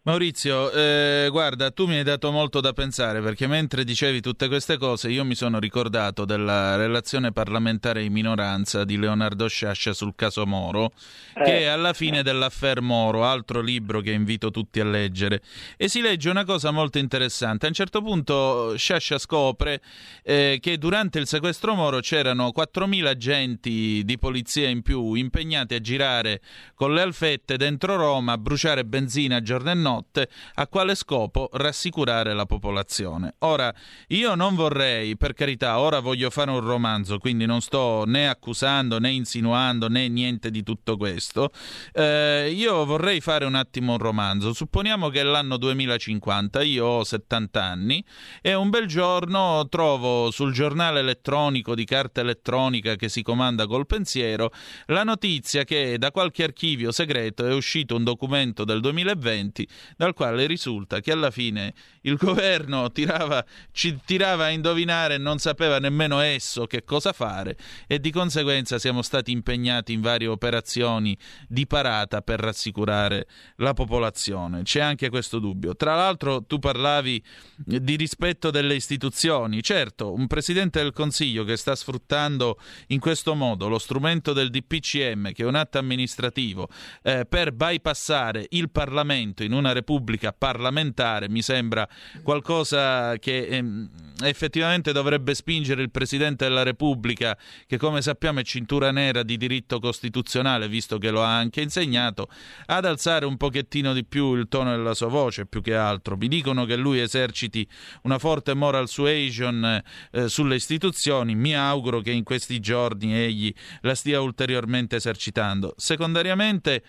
Maurizio, 0.02 0.72
eh, 0.72 1.28
guarda, 1.30 1.70
tu 1.72 1.86
mi 1.86 1.96
hai 1.96 2.02
dato 2.02 2.30
molto 2.30 2.62
da 2.62 2.72
pensare 2.72 3.20
perché 3.20 3.46
mentre 3.46 3.84
dicevi 3.84 4.22
tutte 4.22 4.48
queste 4.48 4.78
cose 4.78 5.10
io 5.10 5.26
mi 5.26 5.34
sono 5.34 5.58
ricordato 5.58 6.24
della 6.24 6.74
relazione 6.76 7.32
parlamentare 7.32 8.02
in 8.02 8.10
minoranza 8.10 8.84
di 8.84 8.96
Leonardo 8.96 9.46
Sciascia 9.46 9.92
sul 9.92 10.14
caso 10.16 10.46
Moro, 10.46 10.92
eh. 11.34 11.44
che 11.44 11.58
è 11.58 11.64
alla 11.66 11.92
fine 11.92 12.22
dell'affair 12.22 12.80
Moro, 12.80 13.26
altro 13.26 13.60
libro 13.60 14.00
che 14.00 14.12
invito 14.12 14.50
tutti 14.50 14.80
a 14.80 14.86
leggere. 14.86 15.42
E 15.76 15.86
si 15.90 16.00
legge 16.00 16.30
una 16.30 16.46
cosa 16.46 16.70
molto 16.70 16.96
interessante. 16.96 17.66
A 17.66 17.68
un 17.68 17.74
certo 17.74 18.00
punto 18.00 18.74
Sciascia 18.78 19.18
scopre 19.18 19.82
eh, 20.22 20.56
che 20.62 20.78
durante 20.78 21.18
il 21.18 21.26
sequestro 21.26 21.74
Moro 21.74 22.00
c'erano 22.00 22.50
4.000 22.56 23.06
agenti 23.06 24.02
di 24.06 24.16
polizia 24.18 24.66
in 24.66 24.80
più 24.80 25.12
impegnati 25.12 25.74
a 25.74 25.80
girare 25.82 26.40
con 26.74 26.94
le 26.94 27.02
alfette 27.02 27.58
dentro 27.58 27.96
Roma, 27.96 28.32
a 28.32 28.38
bruciare 28.38 28.86
benzina 28.86 29.42
giorno 29.42 29.70
e 29.72 29.74
notte 29.74 29.89
notte. 29.90 30.28
A 30.54 30.66
quale 30.66 30.94
scopo? 30.94 31.48
Rassicurare 31.52 32.34
la 32.34 32.46
popolazione. 32.46 33.34
Ora, 33.40 33.72
io 34.08 34.34
non 34.34 34.54
vorrei, 34.54 35.16
per 35.16 35.32
carità, 35.34 35.78
ora 35.78 36.00
voglio 36.00 36.30
fare 36.30 36.50
un 36.50 36.60
romanzo, 36.60 37.18
quindi 37.18 37.46
non 37.46 37.60
sto 37.60 38.04
né 38.06 38.28
accusando 38.28 38.98
né 38.98 39.10
insinuando 39.10 39.88
né 39.88 40.08
niente 40.08 40.50
di 40.50 40.62
tutto 40.62 40.96
questo. 40.96 41.50
Eh, 41.92 42.52
io 42.54 42.84
vorrei 42.84 43.20
fare 43.20 43.44
un 43.44 43.54
attimo 43.54 43.92
un 43.92 43.98
romanzo. 43.98 44.52
Supponiamo 44.52 45.08
che 45.08 45.20
è 45.20 45.24
l'anno 45.24 45.56
2050, 45.56 46.62
io 46.62 46.86
ho 46.86 47.04
70 47.04 47.62
anni 47.62 48.04
e 48.40 48.54
un 48.54 48.70
bel 48.70 48.86
giorno 48.86 49.66
trovo 49.68 50.30
sul 50.30 50.52
giornale 50.52 51.00
elettronico 51.00 51.74
di 51.74 51.84
carta 51.84 52.20
elettronica 52.20 52.96
che 52.96 53.08
si 53.08 53.22
comanda 53.22 53.66
col 53.66 53.86
pensiero 53.86 54.50
la 54.86 55.04
notizia 55.04 55.64
che 55.64 55.98
da 55.98 56.10
qualche 56.10 56.44
archivio 56.44 56.92
segreto 56.92 57.46
è 57.46 57.54
uscito 57.54 57.96
un 57.96 58.04
documento 58.04 58.64
del 58.64 58.80
2020 58.80 59.66
dal 59.96 60.14
quale 60.14 60.46
risulta 60.46 61.00
che 61.00 61.12
alla 61.12 61.30
fine 61.30 61.74
il 62.02 62.16
governo 62.16 62.90
tirava, 62.90 63.44
ci 63.72 63.98
tirava 64.04 64.44
a 64.44 64.50
indovinare 64.50 65.14
e 65.14 65.18
non 65.18 65.38
sapeva 65.38 65.78
nemmeno 65.78 66.20
esso 66.20 66.66
che 66.66 66.84
cosa 66.84 67.12
fare 67.12 67.56
e 67.86 68.00
di 68.00 68.10
conseguenza 68.10 68.78
siamo 68.78 69.02
stati 69.02 69.30
impegnati 69.30 69.92
in 69.92 70.00
varie 70.00 70.26
operazioni 70.26 71.16
di 71.48 71.66
parata 71.66 72.22
per 72.22 72.40
rassicurare 72.40 73.26
la 73.56 73.74
popolazione. 73.74 74.62
C'è 74.62 74.80
anche 74.80 75.08
questo 75.08 75.38
dubbio. 75.38 75.74
Tra 75.76 75.94
l'altro 75.94 76.44
tu 76.44 76.58
parlavi 76.58 77.22
di 77.56 77.96
rispetto 77.96 78.50
delle 78.50 78.74
istituzioni. 78.74 79.62
Certo, 79.62 80.12
un 80.12 80.26
Presidente 80.26 80.82
del 80.82 80.92
Consiglio 80.92 81.44
che 81.44 81.56
sta 81.56 81.74
sfruttando 81.74 82.58
in 82.88 83.00
questo 83.00 83.34
modo 83.34 83.68
lo 83.68 83.78
strumento 83.78 84.32
del 84.32 84.50
DPCM, 84.50 85.32
che 85.32 85.42
è 85.42 85.46
un 85.46 85.54
atto 85.54 85.78
amministrativo, 85.78 86.68
eh, 87.02 87.26
per 87.26 87.52
bypassare 87.52 88.46
il 88.50 88.70
Parlamento 88.70 89.42
in 89.42 89.52
una 89.52 89.69
una 89.70 89.72
repubblica 89.72 90.32
parlamentare 90.32 91.28
mi 91.28 91.42
sembra 91.42 91.88
qualcosa 92.22 93.16
che 93.18 93.46
ehm, 93.46 93.88
effettivamente 94.22 94.92
dovrebbe 94.92 95.34
spingere 95.34 95.82
il 95.82 95.90
Presidente 95.90 96.44
della 96.44 96.62
Repubblica, 96.62 97.36
che 97.66 97.78
come 97.78 98.02
sappiamo 98.02 98.40
è 98.40 98.42
cintura 98.42 98.90
nera 98.90 99.22
di 99.22 99.36
diritto 99.36 99.78
costituzionale, 99.78 100.68
visto 100.68 100.98
che 100.98 101.10
lo 101.10 101.22
ha 101.22 101.36
anche 101.36 101.60
insegnato, 101.60 102.28
ad 102.66 102.84
alzare 102.84 103.24
un 103.24 103.36
pochettino 103.36 103.92
di 103.92 104.04
più 104.04 104.34
il 104.34 104.48
tono 104.48 104.70
della 104.70 104.94
sua 104.94 105.08
voce, 105.08 105.46
più 105.46 105.62
che 105.62 105.74
altro. 105.74 106.16
Mi 106.16 106.28
dicono 106.28 106.64
che 106.64 106.76
lui 106.76 107.00
eserciti 107.00 107.66
una 108.02 108.18
forte 108.18 108.54
moral 108.54 108.88
suasion 108.88 109.82
eh, 110.10 110.28
sulle 110.28 110.56
istituzioni, 110.56 111.34
mi 111.34 111.54
auguro 111.54 112.00
che 112.00 112.10
in 112.10 112.24
questi 112.24 112.60
giorni 112.60 113.14
egli 113.14 113.52
la 113.82 113.94
stia 113.94 114.20
ulteriormente 114.20 114.96
esercitando. 114.96 115.74
Secondariamente 115.76 116.82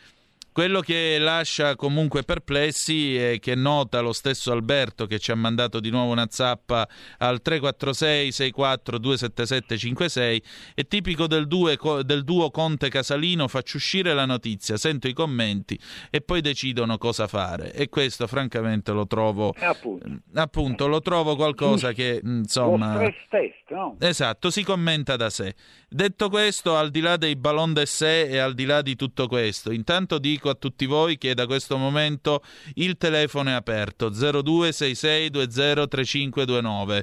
quello 0.51 0.81
che 0.81 1.17
lascia 1.17 1.75
comunque 1.75 2.23
perplessi 2.23 3.15
è 3.15 3.39
che 3.39 3.55
nota 3.55 4.01
lo 4.01 4.11
stesso 4.11 4.51
Alberto 4.51 5.05
che 5.05 5.17
ci 5.17 5.31
ha 5.31 5.35
mandato 5.35 5.79
di 5.79 5.89
nuovo 5.89 6.11
una 6.11 6.27
zappa 6.29 6.87
al 7.19 7.41
346 7.41 8.31
64 8.31 8.97
277 8.97 9.77
56 9.77 10.43
è 10.75 10.87
tipico 10.87 11.27
del, 11.27 11.47
due, 11.47 11.77
del 12.03 12.23
duo 12.23 12.51
Conte 12.51 12.89
Casalino 12.89 13.47
faccio 13.47 13.77
uscire 13.77 14.13
la 14.13 14.25
notizia, 14.25 14.75
sento 14.75 15.07
i 15.07 15.13
commenti 15.13 15.79
e 16.09 16.21
poi 16.21 16.41
decidono 16.41 16.97
cosa 16.97 17.27
fare 17.27 17.73
e 17.73 17.87
questo 17.87 18.27
francamente 18.27 18.91
lo 18.91 19.07
trovo 19.07 19.53
appunto. 19.57 20.07
appunto. 20.33 20.87
lo 20.87 20.99
trovo 20.99 21.35
qualcosa 21.35 21.93
che 21.93 22.19
insomma 22.23 22.99
test, 23.29 23.69
no? 23.69 23.95
esatto, 23.99 24.49
si 24.49 24.63
commenta 24.63 25.15
da 25.15 25.29
sé 25.29 25.55
detto 25.87 26.29
questo 26.29 26.75
al 26.75 26.89
di 26.89 26.99
là 26.99 27.15
dei 27.15 27.37
ballon 27.37 27.73
d'essè 27.73 28.27
e 28.29 28.37
al 28.37 28.53
di 28.53 28.65
là 28.65 28.81
di 28.81 28.95
tutto 28.95 29.27
questo 29.27 29.71
intanto 29.71 30.17
dico 30.17 30.40
dico 30.41 30.49
a 30.49 30.55
tutti 30.55 30.87
voi 30.87 31.19
che 31.19 31.35
da 31.35 31.45
questo 31.45 31.77
momento 31.77 32.41
il 32.75 32.97
telefono 32.97 33.49
è 33.49 33.53
aperto 33.53 34.09
0266203529. 34.09 37.01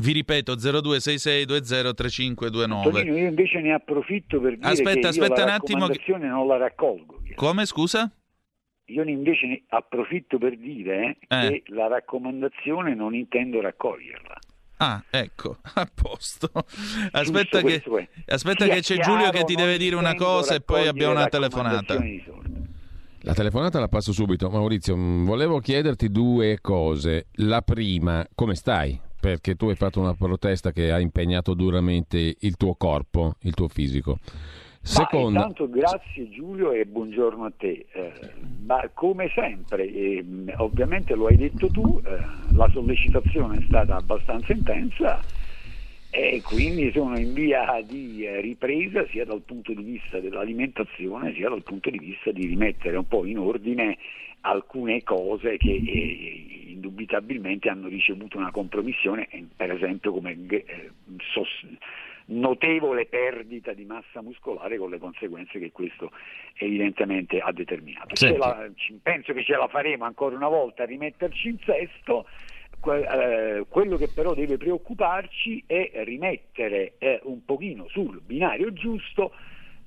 Vi 0.00 0.12
ripeto 0.12 0.54
0266203529. 0.54 2.70
Antonino, 2.70 3.16
io 3.16 3.28
invece 3.28 3.60
ne 3.60 3.72
approfitto 3.72 4.40
per 4.40 4.56
dire 4.56 4.68
aspetta, 4.68 5.00
che 5.00 5.06
aspetta 5.06 5.44
un 5.44 5.50
attimo 5.50 5.86
che... 5.86 6.00
non 6.18 6.46
la 6.46 6.58
raccolgo. 6.58 7.22
Come 7.34 7.64
scusa? 7.64 8.12
Io 8.90 9.02
invece 9.04 9.46
ne 9.46 9.62
approfitto 9.68 10.38
per 10.38 10.56
dire 10.56 11.18
eh. 11.28 11.28
che 11.28 11.62
la 11.66 11.88
raccomandazione 11.88 12.94
non 12.94 13.14
intendo 13.14 13.60
raccoglierla. 13.60 14.38
Ah, 14.78 15.02
ecco, 15.10 15.58
a 15.74 15.88
posto. 15.92 16.50
Aspetta, 17.10 17.62
che, 17.62 17.82
aspetta 18.26 18.66
che, 18.66 18.80
c'è 18.80 18.98
Giulio 18.98 19.30
che 19.30 19.44
ti 19.44 19.54
deve 19.54 19.76
dire 19.76 19.96
una 19.96 20.14
cosa 20.14 20.54
e 20.54 20.60
poi 20.60 20.86
abbiamo 20.86 21.12
una 21.12 21.26
telefonata. 21.26 21.98
La 23.22 23.34
telefonata 23.34 23.80
la 23.80 23.88
passo 23.88 24.12
subito. 24.12 24.48
Maurizio, 24.48 24.96
mm, 24.96 25.24
volevo 25.24 25.58
chiederti 25.58 26.10
due 26.10 26.58
cose. 26.60 27.26
La 27.36 27.62
prima, 27.62 28.24
come 28.34 28.54
stai? 28.54 29.00
Perché 29.20 29.56
tu 29.56 29.68
hai 29.68 29.74
fatto 29.74 29.98
una 29.98 30.14
protesta 30.14 30.70
che 30.70 30.92
ha 30.92 31.00
impegnato 31.00 31.54
duramente 31.54 32.36
il 32.38 32.56
tuo 32.56 32.74
corpo, 32.76 33.34
il 33.40 33.54
tuo 33.54 33.66
fisico. 33.66 34.20
Seconda... 34.88 35.40
intanto 35.40 35.68
grazie 35.68 36.30
Giulio 36.30 36.72
e 36.72 36.86
buongiorno 36.86 37.44
a 37.44 37.52
te. 37.54 37.86
Eh, 37.92 38.12
ma 38.64 38.88
come 38.94 39.30
sempre, 39.34 39.86
eh, 39.86 40.24
ovviamente 40.56 41.14
lo 41.14 41.26
hai 41.26 41.36
detto 41.36 41.70
tu, 41.70 42.00
eh, 42.02 42.18
la 42.52 42.70
sollecitazione 42.72 43.58
è 43.58 43.64
stata 43.66 43.96
abbastanza 43.96 44.52
intensa 44.52 45.22
e 46.08 46.40
quindi 46.40 46.90
sono 46.92 47.18
in 47.18 47.34
via 47.34 47.82
di 47.86 48.26
ripresa 48.40 49.06
sia 49.08 49.26
dal 49.26 49.42
punto 49.42 49.74
di 49.74 49.82
vista 49.82 50.20
dell'alimentazione 50.20 51.34
sia 51.34 51.50
dal 51.50 51.62
punto 51.62 51.90
di 51.90 51.98
vista 51.98 52.32
di 52.32 52.46
rimettere 52.46 52.96
un 52.96 53.06
po' 53.06 53.26
in 53.26 53.38
ordine 53.38 53.98
alcune 54.40 55.02
cose 55.02 55.58
che 55.58 55.70
eh, 55.70 56.44
indubitabilmente 56.68 57.68
hanno 57.68 57.88
ricevuto 57.88 58.38
una 58.38 58.50
compromissione, 58.50 59.28
per 59.54 59.70
esempio 59.70 60.12
come 60.12 60.34
eh, 60.48 60.90
sos- 61.32 61.66
notevole 62.28 63.06
perdita 63.06 63.72
di 63.72 63.84
massa 63.84 64.22
muscolare 64.22 64.76
con 64.76 64.90
le 64.90 64.98
conseguenze 64.98 65.58
che 65.58 65.72
questo 65.72 66.10
evidentemente 66.54 67.38
ha 67.40 67.52
determinato. 67.52 68.14
La, 68.36 68.68
penso 69.02 69.32
che 69.32 69.44
ce 69.44 69.56
la 69.56 69.68
faremo 69.68 70.04
ancora 70.04 70.36
una 70.36 70.48
volta 70.48 70.82
a 70.82 70.86
rimetterci 70.86 71.48
in 71.48 71.58
sesto. 71.64 72.26
Eh, 72.80 73.64
quello 73.68 73.96
che 73.96 74.08
però 74.14 74.34
deve 74.34 74.56
preoccuparci 74.56 75.64
è 75.66 75.90
rimettere 76.04 76.94
eh, 76.98 77.20
un 77.24 77.44
pochino 77.44 77.88
sul 77.88 78.20
binario 78.24 78.72
giusto 78.72 79.32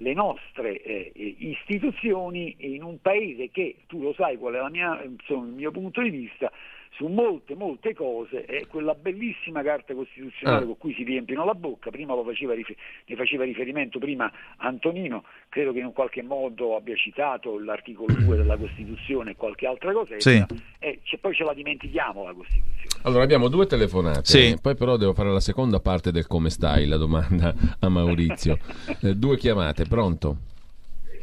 le 0.01 0.13
nostre 0.13 0.81
eh, 0.81 1.11
istituzioni 1.15 2.55
in 2.59 2.83
un 2.83 2.99
paese 3.01 3.49
che, 3.49 3.77
tu 3.87 4.01
lo 4.01 4.13
sai 4.13 4.37
qual 4.37 4.55
è 4.55 4.69
mia, 4.69 5.01
insomma, 5.03 5.45
il 5.45 5.53
mio 5.53 5.71
punto 5.71 6.01
di 6.01 6.09
vista, 6.09 6.51
su 6.93 7.07
molte, 7.07 7.55
molte 7.55 7.93
cose 7.93 8.45
è 8.45 8.67
quella 8.67 8.93
bellissima 8.93 9.63
carta 9.63 9.93
costituzionale 9.93 10.63
ah. 10.63 10.65
con 10.65 10.77
cui 10.77 10.93
si 10.93 11.03
riempiono 11.03 11.45
la 11.45 11.55
bocca, 11.55 11.89
prima 11.89 12.13
lo 12.13 12.23
faceva, 12.23 12.53
ne 12.53 13.15
faceva 13.15 13.43
riferimento 13.43 13.97
prima 13.97 14.31
Antonino, 14.57 15.23
credo 15.49 15.71
che 15.71 15.79
in 15.79 15.93
qualche 15.93 16.21
modo 16.21 16.75
abbia 16.75 16.95
citato 16.95 17.57
l'articolo 17.59 18.13
2 18.13 18.37
della 18.37 18.57
Costituzione 18.57 19.31
e 19.31 19.35
qualche 19.35 19.67
altra 19.67 19.93
cosa, 19.93 20.15
sì. 20.17 20.43
e 20.79 20.99
poi 21.19 21.33
ce 21.33 21.43
la 21.43 21.53
dimentichiamo 21.53 22.25
la 22.25 22.33
Costituzione. 22.33 23.03
Allora 23.03 23.23
abbiamo 23.23 23.47
due 23.47 23.65
telefonate, 23.65 24.25
sì. 24.25 24.57
poi 24.61 24.75
però 24.75 24.97
devo 24.97 25.13
fare 25.13 25.31
la 25.31 25.39
seconda 25.39 25.79
parte 25.79 26.11
del 26.11 26.27
come 26.27 26.49
stai, 26.49 26.87
la 26.87 26.97
domanda 26.97 27.53
a 27.79 27.89
Maurizio. 27.89 28.57
eh, 29.01 29.15
due 29.15 29.37
chiamate, 29.37 29.85
pronto? 29.85 30.37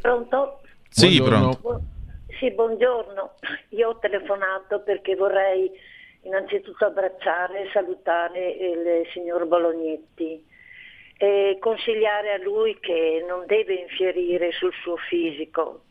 Pronto? 0.01 0.61
Sì, 0.89 1.17
Buongiorno. 1.17 1.55
pronto. 1.61 1.97
Sì, 2.39 2.51
buongiorno. 2.51 3.33
Io 3.71 3.89
ho 3.89 3.99
telefonato 3.99 4.79
perché 4.79 5.13
vorrei 5.15 5.69
innanzitutto 6.21 6.85
abbracciare 6.85 7.63
e 7.63 7.69
salutare 7.73 8.49
il 8.51 9.07
signor 9.11 9.45
Bolognetti 9.45 10.47
e 11.17 11.57
consigliare 11.59 12.31
a 12.31 12.41
lui 12.41 12.79
che 12.79 13.25
non 13.27 13.45
deve 13.45 13.73
infierire 13.73 14.53
sul 14.53 14.71
suo 14.81 14.95
fisico. 14.95 15.81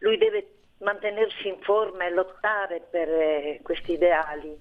Lui 0.00 0.18
deve 0.18 0.46
mantenersi 0.80 1.48
in 1.48 1.56
forma 1.60 2.04
e 2.04 2.10
lottare 2.10 2.82
per 2.90 3.08
eh, 3.08 3.60
questi 3.62 3.92
ideali. 3.92 4.54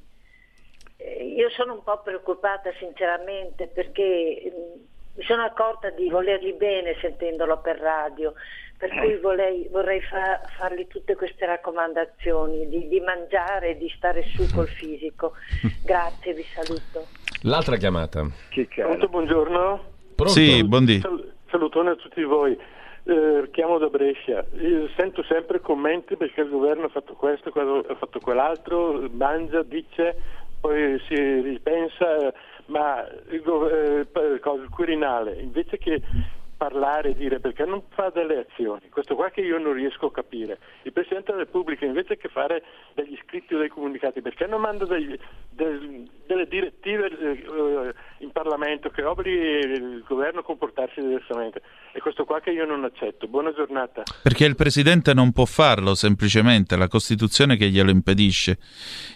Eh, 0.95 1.25
io 1.25 1.49
sono 1.49 1.73
un 1.73 1.83
po' 1.83 2.01
preoccupata 2.01 2.71
sinceramente 2.79 3.67
perché 3.67 4.49
mm, 4.49 4.81
mi 5.15 5.23
sono 5.25 5.43
accorta 5.43 5.89
di 5.89 6.07
volergli 6.09 6.53
bene 6.53 6.95
sentendolo 7.01 7.59
per 7.59 7.79
radio, 7.79 8.33
per 8.83 8.91
eh. 8.91 8.99
cui 8.99 9.17
vorrei, 9.19 9.67
vorrei 9.71 10.01
fa, 10.01 10.41
fargli 10.57 10.85
tutte 10.87 11.15
queste 11.15 11.45
raccomandazioni 11.45 12.67
di, 12.67 12.89
di 12.89 12.99
mangiare, 12.99 13.77
di 13.77 13.89
stare 13.95 14.23
su 14.23 14.45
col 14.53 14.67
fisico. 14.67 15.33
Grazie, 15.85 16.33
vi 16.33 16.43
saluto. 16.43 17.07
L'altra 17.43 17.77
chiamata. 17.77 18.27
Pronto, 18.75 19.07
buongiorno. 19.07 19.83
Pronto? 20.15 20.33
Sì, 20.33 20.65
buondì. 20.65 20.99
Sal- 20.99 21.31
salutone 21.49 21.91
a 21.91 21.95
tutti 21.95 22.23
voi. 22.23 22.57
Eh, 23.05 23.49
chiamo 23.51 23.77
da 23.77 23.87
Brescia. 23.87 24.45
Io 24.59 24.89
sento 24.97 25.23
sempre 25.23 25.61
commenti 25.61 26.17
perché 26.17 26.41
il 26.41 26.49
governo 26.49 26.85
ha 26.85 26.89
fatto 26.89 27.13
questo, 27.13 27.49
ha 27.49 27.95
fatto 27.95 28.19
quell'altro, 28.19 29.07
mangia, 29.11 29.63
dice, 29.63 30.15
poi 30.59 30.99
si 31.07 31.15
ripensa, 31.15 32.33
ma 32.65 33.05
il, 33.29 34.07
eh, 34.11 34.19
il 34.21 34.69
Quirinale, 34.69 35.39
invece 35.39 35.77
che 35.77 36.01
parlare 36.55 37.15
dire 37.15 37.39
perché 37.39 37.65
non 37.65 37.83
fa 37.89 38.09
delle 38.09 38.45
azioni. 38.47 38.89
Questo 38.89 39.15
qua 39.15 39.29
che 39.29 39.41
io 39.41 39.57
non 39.57 39.73
riesco 39.73 40.07
a 40.07 40.11
capire. 40.11 40.59
Il 40.83 40.93
Presidente 40.93 41.31
della 41.31 41.43
Repubblica 41.43 41.85
invece 41.85 42.17
che 42.17 42.29
fare 42.29 42.63
degli 42.93 43.17
scritti 43.25 43.53
o 43.53 43.57
dei 43.57 43.69
comunicati, 43.69 44.21
perché 44.21 44.45
non 44.45 44.61
manda 44.61 44.85
degli, 44.85 45.17
del, 45.49 46.09
delle 46.25 46.47
direttive 46.47 47.07
eh, 47.07 47.93
in 48.19 48.31
Parlamento 48.31 48.89
che 48.89 49.03
obblighi 49.03 49.39
il 49.39 50.03
governo 50.07 50.39
a 50.39 50.43
comportarsi 50.43 51.01
diversamente? 51.01 51.61
È 51.91 51.99
questo 51.99 52.25
qua 52.25 52.39
che 52.39 52.51
io 52.51 52.65
non 52.65 52.83
accetto. 52.83 53.27
Buona 53.27 53.53
giornata. 53.53 54.03
Perché 54.21 54.45
il 54.45 54.55
Presidente 54.55 55.13
non 55.13 55.31
può 55.31 55.45
farlo 55.45 55.95
semplicemente, 55.95 56.75
la 56.75 56.87
Costituzione 56.87 57.55
che 57.55 57.69
glielo 57.69 57.91
impedisce. 57.91 58.57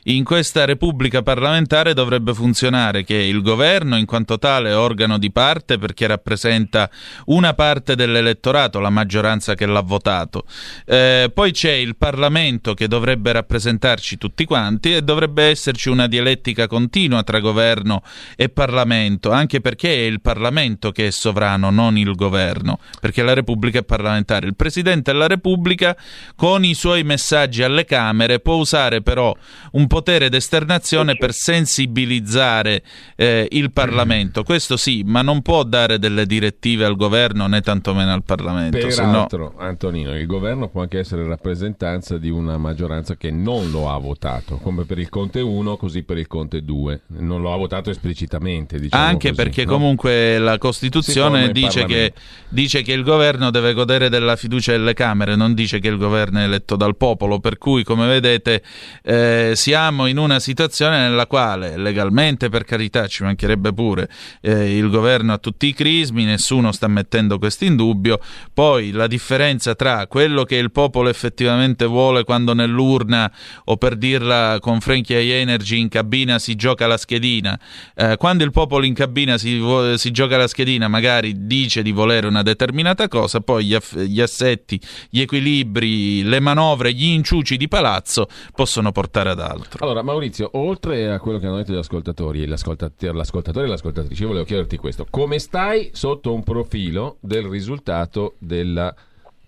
In 0.03 0.23
questa 0.23 0.65
Repubblica 0.65 1.23
parlamentare 1.23 1.93
dovrebbe 1.93 2.33
funzionare 2.33 3.03
che 3.03 3.15
il 3.15 3.41
governo 3.41 3.97
in 3.97 4.05
quanto 4.05 4.37
tale 4.37 4.73
organo 4.73 5.17
di 5.17 5.31
parte 5.31 5.77
perché 5.77 6.07
rappresenta 6.07 6.89
una 7.27 7.53
parte 7.53 7.95
dell'elettorato, 7.95 8.79
la 8.79 8.89
maggioranza 8.89 9.55
che 9.55 9.65
l'ha 9.65 9.81
votato. 9.81 10.45
Eh, 10.85 11.31
poi 11.33 11.51
c'è 11.51 11.71
il 11.71 11.95
Parlamento 11.97 12.73
che 12.73 12.87
dovrebbe 12.87 13.31
rappresentarci 13.31 14.17
tutti 14.17 14.45
quanti 14.45 14.93
e 14.93 15.01
dovrebbe 15.01 15.43
esserci 15.43 15.89
una 15.89 16.07
dialettica 16.07 16.67
continua 16.67 17.23
tra 17.23 17.39
governo 17.39 18.03
e 18.35 18.49
Parlamento, 18.49 19.31
anche 19.31 19.61
perché 19.61 19.89
è 19.89 20.05
il 20.05 20.21
Parlamento 20.21 20.91
che 20.91 21.07
è 21.07 21.11
sovrano, 21.11 21.69
non 21.69 21.97
il 21.97 22.13
governo, 22.15 22.79
perché 22.99 23.23
la 23.23 23.33
Repubblica 23.33 23.79
è 23.79 23.83
parlamentare. 23.83 24.47
Il 24.47 24.55
Presidente 24.55 25.11
della 25.11 25.27
Repubblica 25.27 25.97
con 26.35 26.63
i 26.63 26.73
suoi 26.73 27.03
messaggi 27.03 27.63
alle 27.63 27.85
Camere 27.85 28.39
può 28.39 28.55
usare 28.55 29.01
però 29.01 29.35
un 29.71 29.87
potere 29.87 30.29
d'esternazione 30.29 31.17
per 31.17 31.33
sensibilizzare 31.33 32.83
eh, 33.15 33.47
il 33.51 33.71
Parlamento. 33.71 34.43
Questo 34.43 34.77
sì, 34.77 35.03
ma 35.05 35.21
non 35.21 35.41
può 35.41 35.63
dare 35.63 35.99
delle 35.99 36.25
direttive 36.25 36.85
al 36.85 36.95
governo 36.95 37.15
governo 37.17 37.47
né 37.47 37.61
tantomeno 37.61 38.13
al 38.13 38.23
Parlamento. 38.23 38.77
Peraltro, 38.77 39.53
no... 39.57 39.65
Antonino, 39.65 40.15
il 40.15 40.25
governo 40.27 40.67
può 40.67 40.81
anche 40.81 40.99
essere 40.99 41.25
rappresentanza 41.25 42.17
di 42.17 42.29
una 42.29 42.57
maggioranza 42.57 43.15
che 43.15 43.31
non 43.31 43.71
lo 43.71 43.89
ha 43.89 43.97
votato, 43.97 44.57
come 44.57 44.85
per 44.85 44.99
il 44.99 45.09
Conte 45.09 45.41
1, 45.41 45.77
così 45.77 46.03
per 46.03 46.17
il 46.17 46.27
Conte 46.27 46.63
2. 46.63 47.01
Non 47.17 47.41
lo 47.41 47.53
ha 47.53 47.57
votato 47.57 47.89
esplicitamente. 47.89 48.79
Diciamo 48.79 49.03
anche 49.03 49.29
così, 49.29 49.41
perché 49.41 49.65
no? 49.65 49.71
comunque 49.71 50.37
la 50.37 50.57
Costituzione 50.57 51.51
dice 51.51 51.85
che, 51.85 52.13
dice 52.49 52.83
che, 52.83 52.93
il 52.93 53.03
governo 53.03 53.49
deve 53.49 53.73
godere 53.73 54.09
della 54.09 54.35
fiducia 54.35 54.71
delle 54.71 54.93
Camere, 54.93 55.35
non 55.35 55.53
dice 55.53 55.79
che 55.79 55.87
il 55.87 55.97
governo 55.97 56.39
è 56.39 56.43
eletto 56.43 56.75
dal 56.75 56.95
popolo, 56.95 57.39
per 57.39 57.57
cui 57.57 57.83
come 57.83 58.07
vedete 58.07 58.61
eh, 59.03 59.53
siamo 59.55 60.05
in 60.05 60.17
una 60.17 60.39
situazione 60.39 60.99
nella 60.99 61.25
quale 61.25 61.77
legalmente, 61.77 62.49
per 62.49 62.63
carità, 62.63 63.07
ci 63.07 63.23
mancherebbe 63.23 63.73
pure, 63.73 64.09
eh, 64.41 64.77
il 64.77 64.89
governo 64.89 65.33
ha 65.33 65.37
tutti 65.37 65.67
i 65.67 65.73
crismi, 65.73 66.23
nessuno 66.23 66.71
sta 66.71 66.87
mettendo 66.87 67.06
mettendo 67.07 67.39
questo 67.39 67.63
in 67.63 67.77
dubbio. 67.77 68.19
Poi 68.53 68.91
la 68.91 69.07
differenza 69.07 69.73
tra 69.73 70.07
quello 70.07 70.43
che 70.43 70.57
il 70.57 70.71
popolo 70.71 71.07
effettivamente 71.07 71.85
vuole 71.85 72.25
quando 72.25 72.53
nell'urna, 72.53 73.31
o 73.65 73.77
per 73.77 73.95
dirla 73.95 74.57
con 74.59 74.81
Frankie 74.81 75.39
Energy, 75.39 75.79
in 75.79 75.87
cabina 75.87 76.37
si 76.37 76.55
gioca 76.55 76.85
la 76.85 76.97
schedina, 76.97 77.57
eh, 77.95 78.17
quando 78.17 78.43
il 78.43 78.51
popolo 78.51 78.85
in 78.85 78.93
cabina 78.93 79.37
si, 79.37 79.63
si, 79.95 80.11
gioca 80.11 80.35
la 80.35 80.47
schedina 80.47 80.87
magari 80.87 81.47
dice 81.47 81.81
di 81.81 81.91
volere 81.91 82.27
una 82.27 82.43
determinata 82.43 83.07
cosa, 83.07 83.39
poi 83.39 83.65
gli, 83.65 83.73
aff- 83.73 83.97
gli 83.97 84.19
assetti, 84.19 84.79
gli 85.09 85.21
equilibri, 85.21 86.23
le 86.23 86.39
manovre, 86.39 86.93
gli 86.93 87.05
inciuci 87.05 87.55
di 87.55 87.67
palazzo 87.67 88.27
possono 88.53 88.91
portare 88.91 89.29
ad 89.29 89.39
altro. 89.39 89.85
Allora 89.85 90.01
Maurizio, 90.01 90.49
oltre 90.53 91.11
a 91.11 91.19
quello 91.19 91.39
che 91.39 91.45
hanno 91.45 91.57
detto 91.57 91.71
gli 91.71 91.77
ascoltatori, 91.77 92.45
l'ascoltatore 92.45 93.65
e 93.65 93.69
l'ascoltatrice, 93.69 94.25
volevo 94.25 94.43
chiederti 94.43 94.77
questo, 94.77 95.07
come 95.09 95.39
stai 95.39 95.89
sotto 95.93 96.33
un 96.33 96.43
profilo 96.43 96.96
del 97.19 97.45
risultato 97.45 98.35
della 98.39 98.93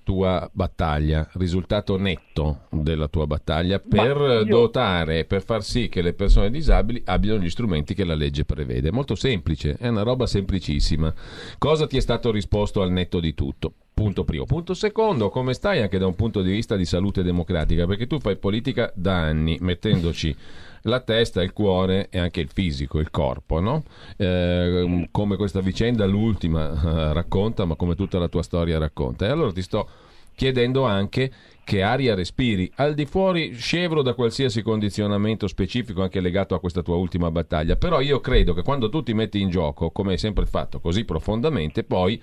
tua 0.10 0.50
battaglia, 0.52 1.30
risultato 1.34 1.96
netto 1.96 2.62
della 2.72 3.08
tua 3.08 3.28
battaglia 3.28 3.78
per 3.80 4.18
io... 4.18 4.44
dotare, 4.44 5.26
per 5.26 5.44
far 5.44 5.64
sì 5.64 5.88
che 5.88 6.02
le 6.02 6.14
persone 6.14 6.50
disabili 6.50 7.00
abbiano 7.06 7.40
gli 7.40 7.50
strumenti 7.50 7.94
che 7.94 8.04
la 8.04 8.16
legge 8.16 8.44
prevede. 8.44 8.92
Molto 8.92 9.14
semplice, 9.14 9.78
è 9.78 9.88
una 9.88 10.02
roba 10.02 10.26
semplicissima. 10.26 11.14
Cosa 11.60 11.86
ti 11.86 11.98
è 11.98 12.00
stato 12.00 12.32
risposto 12.32 12.82
al 12.82 12.92
netto 12.92 13.20
di 13.20 13.36
tutto? 13.36 13.72
Punto 13.94 14.24
primo. 14.24 14.46
Punto 14.46 14.74
secondo, 14.74 15.30
come 15.30 15.54
stai 15.54 15.82
anche 15.82 16.00
da 16.00 16.08
un 16.08 16.16
punto 16.16 16.42
di 16.42 16.52
vista 16.52 16.76
di 16.76 16.86
salute 16.86 17.22
democratica? 17.22 17.86
Perché 17.86 18.08
tu 18.08 18.20
fai 18.20 18.36
politica 18.38 18.92
da 18.96 19.16
anni 19.16 19.60
mettendoci 19.62 20.36
la 20.84 21.00
testa, 21.00 21.42
il 21.42 21.54
cuore 21.54 22.08
e 22.10 22.20
anche 22.20 22.42
il 22.42 22.50
fisico, 22.52 23.00
il 23.00 23.10
corpo, 23.12 23.60
no? 23.60 23.84
eh, 24.18 25.08
come 25.12 25.36
questa 25.36 25.62
vicenda, 25.62 26.06
l'ultima, 26.06 26.72
eh, 26.72 27.14
racconta, 27.14 27.66
ma 27.66 27.76
come 27.76 27.96
tutta 27.96 28.20
la 28.20 28.28
tua 28.28 28.44
storia 28.44 28.78
racconta. 28.78 29.26
E 29.26 29.30
allora 29.30 29.52
ti 29.52 29.62
sto 29.62 29.88
chiedendo 30.36 30.86
anche 30.86 31.32
che 31.66 31.84
aria 31.84 32.16
respiri, 32.16 32.72
al 32.76 32.94
di 32.94 33.06
fuori 33.06 33.54
scevro 33.54 34.02
da 34.02 34.14
qualsiasi 34.14 34.62
condizionamento 34.62 35.48
specifico 35.48 36.02
anche 36.02 36.22
legato 36.22 36.56
a 36.56 36.60
questa 36.60 36.82
tua 36.82 36.96
ultima 36.96 37.30
battaglia. 37.30 37.76
Però 37.76 38.00
io 38.00 38.22
credo 38.22 38.54
che 38.54 38.64
quando 38.64 38.90
tu 38.90 39.04
ti 39.04 39.14
metti 39.14 39.42
in 39.42 39.50
gioco, 39.50 39.92
come 39.92 40.14
hai 40.14 40.18
sempre 40.18 40.46
fatto, 40.46 40.80
così 40.80 41.04
profondamente, 41.04 41.84
poi 41.84 42.20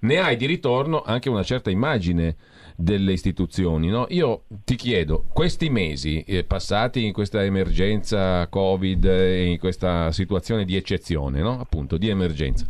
ne 0.00 0.18
hai 0.18 0.36
di 0.36 0.46
ritorno 0.46 1.02
anche 1.02 1.28
una 1.28 1.42
certa 1.42 1.70
immagine 1.70 2.36
delle 2.80 3.12
istituzioni. 3.12 3.88
No? 3.88 4.06
Io 4.08 4.44
ti 4.64 4.74
chiedo, 4.74 5.26
questi 5.32 5.68
mesi 5.68 6.22
eh, 6.26 6.44
passati 6.44 7.04
in 7.04 7.12
questa 7.12 7.44
emergenza 7.44 8.46
Covid 8.48 9.04
e 9.04 9.44
in 9.46 9.58
questa 9.58 10.10
situazione 10.12 10.64
di 10.64 10.76
eccezione, 10.76 11.40
no? 11.40 11.60
appunto 11.60 11.98
di 11.98 12.08
emergenza, 12.08 12.64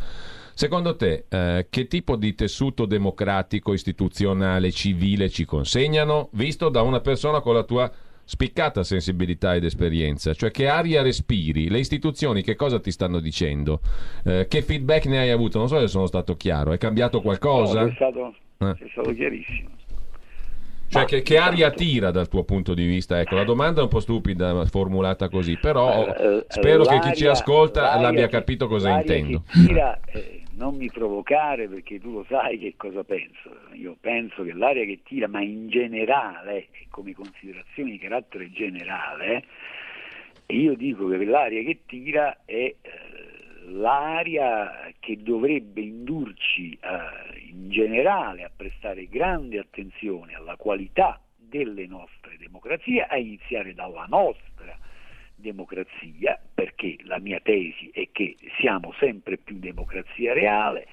secondo 0.53 0.95
te 0.95 1.25
eh, 1.29 1.67
che 1.69 1.87
tipo 1.87 2.17
di 2.17 2.35
tessuto 2.35 2.85
democratico, 2.85 3.73
istituzionale, 3.73 4.71
civile 4.71 5.29
ci 5.29 5.45
consegnano, 5.45 6.29
visto 6.33 6.69
da 6.69 6.81
una 6.81 6.99
persona 6.99 7.39
con 7.39 7.53
la 7.53 7.63
tua 7.63 7.91
spiccata 8.23 8.83
sensibilità 8.83 9.55
ed 9.55 9.65
esperienza, 9.65 10.33
cioè 10.33 10.51
che 10.51 10.67
aria 10.67 11.01
respiri, 11.01 11.69
le 11.69 11.79
istituzioni 11.79 12.41
che 12.41 12.55
cosa 12.55 12.79
ti 12.79 12.91
stanno 12.91 13.19
dicendo, 13.19 13.81
eh, 14.23 14.45
che 14.47 14.61
feedback 14.61 15.05
ne 15.07 15.19
hai 15.19 15.31
avuto, 15.31 15.57
non 15.57 15.67
so 15.67 15.79
se 15.79 15.87
sono 15.87 16.05
stato 16.05 16.35
chiaro, 16.35 16.71
è 16.71 16.77
cambiato 16.77 17.21
qualcosa? 17.21 17.81
No, 17.81 17.87
è 17.87 17.93
stato, 17.93 18.35
eh. 18.59 18.71
è 18.71 18.89
stato 18.91 19.13
chiarissimo. 19.13 19.79
Cioè, 20.91 21.05
che, 21.05 21.21
che, 21.21 21.37
aria 21.37 21.71
tira 21.71 22.11
dal 22.11 22.27
tuo 22.27 22.43
punto 22.43 22.73
di 22.73 22.85
vista? 22.85 23.17
Ecco, 23.21 23.35
la 23.35 23.45
domanda 23.45 23.79
è 23.79 23.83
un 23.83 23.89
po' 23.89 24.01
stupida 24.01 24.65
formulata 24.65 25.29
così, 25.29 25.57
però 25.57 26.05
uh, 26.05 26.43
spero 26.49 26.83
che 26.83 26.99
chi 26.99 27.15
ci 27.15 27.27
ascolta 27.27 27.97
l'abbia 27.97 28.27
capito 28.27 28.67
cosa 28.67 28.99
intendo. 28.99 29.43
Tira, 29.53 29.97
eh, 30.07 30.43
non 30.55 30.75
mi 30.75 30.91
provocare 30.91 31.69
perché 31.69 31.97
tu 31.97 32.11
lo 32.11 32.25
sai 32.27 32.59
che 32.59 32.73
cosa 32.75 33.05
penso. 33.05 33.55
Io 33.73 33.95
penso 34.01 34.43
che 34.43 34.51
l'aria 34.51 34.83
che 34.83 34.99
tira, 35.03 35.29
ma 35.29 35.41
in 35.41 35.69
generale, 35.69 36.67
come 36.89 37.13
considerazioni 37.13 37.91
di 37.91 37.97
carattere 37.97 38.51
generale, 38.51 39.45
io 40.47 40.75
dico 40.75 41.07
che 41.07 41.23
l'aria 41.23 41.63
che 41.63 41.79
tira 41.85 42.39
è 42.43 42.75
l'aria 43.71 44.91
che 44.99 45.21
dovrebbe 45.21 45.81
indurci 45.81 46.77
eh, 46.81 47.49
in 47.49 47.69
generale 47.69 48.43
a 48.43 48.51
prestare 48.55 49.07
grande 49.07 49.59
attenzione 49.59 50.33
alla 50.33 50.55
qualità 50.55 51.19
delle 51.35 51.85
nostre 51.87 52.37
democrazie, 52.37 53.05
a 53.05 53.17
iniziare 53.17 53.73
dalla 53.73 54.05
nostra 54.07 54.77
democrazia, 55.35 56.39
perché 56.53 56.97
la 57.03 57.19
mia 57.19 57.39
tesi 57.41 57.89
è 57.91 58.09
che 58.11 58.37
siamo 58.59 58.93
sempre 58.99 59.37
più 59.37 59.57
democrazia 59.57 60.33
reale, 60.33 60.87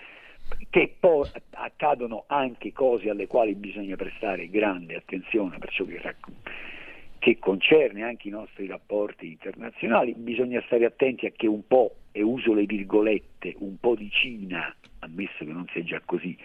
che 0.71 0.97
poi 0.99 1.29
accadono 1.51 2.25
anche 2.27 2.73
cose 2.73 3.11
alle 3.11 3.27
quali 3.27 3.55
bisogna 3.55 3.97
prestare 3.97 4.49
grande 4.49 4.97
attenzione 4.97 5.59
per 5.59 5.71
ciò 5.71 5.85
che 5.85 6.01
racconta 6.01 6.51
che 7.19 7.39
concerne 7.39 8.03
anche 8.03 8.29
i 8.29 8.31
nostri 8.31 8.67
rapporti 8.67 9.27
internazionali, 9.27 10.15
bisogna 10.15 10.63
stare 10.67 10.85
attenti 10.85 11.27
a 11.27 11.31
che 11.31 11.47
un 11.47 11.67
po', 11.67 11.97
e 12.13 12.23
uso 12.23 12.53
le 12.53 12.65
virgolette, 12.65 13.55
un 13.59 13.77
po' 13.79 13.95
di 13.95 14.11
Cina, 14.11 14.75
ammesso 15.01 15.45
che 15.45 15.53
non 15.53 15.67
sia 15.73 15.83
già 15.83 16.01
così, 16.05 16.37